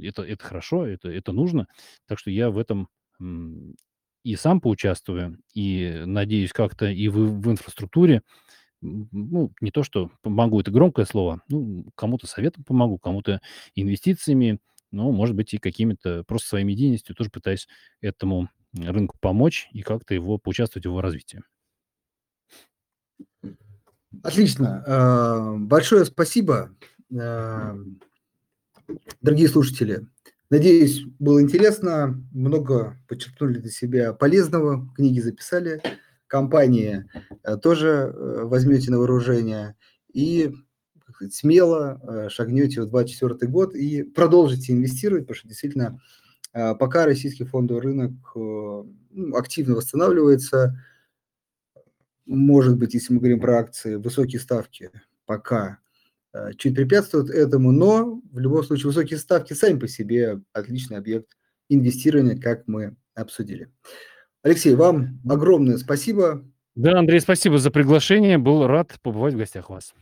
это, 0.00 0.22
это 0.22 0.44
хорошо, 0.44 0.86
это, 0.86 1.08
это 1.08 1.32
нужно. 1.32 1.66
Так 2.06 2.18
что 2.18 2.30
я 2.30 2.50
в 2.50 2.58
этом 2.58 2.88
и 3.20 4.36
сам 4.36 4.60
поучаствую, 4.60 5.38
и 5.54 6.02
надеюсь 6.04 6.52
как-то 6.52 6.86
и 6.86 7.08
в, 7.08 7.14
в 7.14 7.50
инфраструктуре, 7.50 8.22
ну, 8.80 9.52
не 9.60 9.70
то, 9.70 9.82
что 9.82 10.10
помогу, 10.22 10.60
это 10.60 10.70
громкое 10.70 11.04
слово, 11.06 11.42
ну, 11.48 11.86
кому-то 11.94 12.26
советом 12.26 12.64
помогу, 12.64 12.98
кому-то 12.98 13.40
инвестициями, 13.74 14.60
ну, 14.90 15.12
может 15.12 15.34
быть, 15.34 15.52
и 15.54 15.58
какими-то 15.58 16.24
просто 16.24 16.48
своими 16.48 16.74
деятельностью 16.74 17.14
тоже 17.14 17.30
пытаюсь 17.30 17.68
этому 18.00 18.48
рынку 18.74 19.16
помочь 19.20 19.68
и 19.72 19.82
как-то 19.82 20.14
его 20.14 20.38
поучаствовать 20.38 20.86
в 20.86 20.88
его 20.90 21.00
развитии. 21.00 21.42
Отлично. 24.22 24.82
Э, 24.86 25.56
Большое 25.58 26.04
спасибо, 26.04 26.74
э, 27.10 27.74
дорогие 29.20 29.48
слушатели. 29.48 30.06
Надеюсь, 30.50 31.04
было 31.18 31.42
интересно, 31.42 32.24
много 32.32 32.98
подчеркнули 33.06 33.58
для 33.58 33.70
себя 33.70 34.14
полезного, 34.14 34.90
книги 34.94 35.20
записали, 35.20 35.82
компании 36.26 37.04
э, 37.42 37.56
тоже 37.56 37.88
э, 37.88 38.44
возьмете 38.44 38.90
на 38.90 38.98
вооружение. 38.98 39.76
И 40.12 40.54
смело 41.30 42.00
э, 42.00 42.28
шагнете 42.30 42.80
в 42.80 42.90
2024 42.90 43.50
год 43.50 43.74
и 43.74 44.04
продолжите 44.04 44.72
инвестировать, 44.72 45.24
потому 45.24 45.36
что 45.36 45.48
действительно 45.48 46.00
пока 46.52 47.04
российский 47.04 47.44
фондовый 47.44 47.82
рынок 47.82 48.10
ну, 48.34 49.36
активно 49.36 49.74
восстанавливается, 49.74 50.82
может 52.24 52.78
быть, 52.78 52.94
если 52.94 53.12
мы 53.12 53.20
говорим 53.20 53.38
про 53.38 53.58
акции, 53.58 53.96
высокие 53.96 54.40
ставки 54.40 54.90
пока 55.26 55.78
чуть 56.56 56.74
препятствуют 56.74 57.30
этому, 57.30 57.72
но 57.72 58.20
в 58.30 58.38
любом 58.38 58.64
случае 58.64 58.86
высокие 58.86 59.18
ставки 59.18 59.52
сами 59.52 59.78
по 59.78 59.88
себе 59.88 60.40
отличный 60.52 60.98
объект 60.98 61.36
инвестирования, 61.68 62.40
как 62.40 62.66
мы 62.66 62.96
обсудили. 63.14 63.70
Алексей, 64.42 64.74
вам 64.74 65.20
огромное 65.28 65.78
спасибо. 65.78 66.44
Да, 66.74 66.98
Андрей, 66.98 67.20
спасибо 67.20 67.58
за 67.58 67.70
приглашение. 67.70 68.38
Был 68.38 68.66
рад 68.66 68.98
побывать 69.02 69.34
в 69.34 69.38
гостях 69.38 69.68
у 69.68 69.74
вас. 69.74 69.94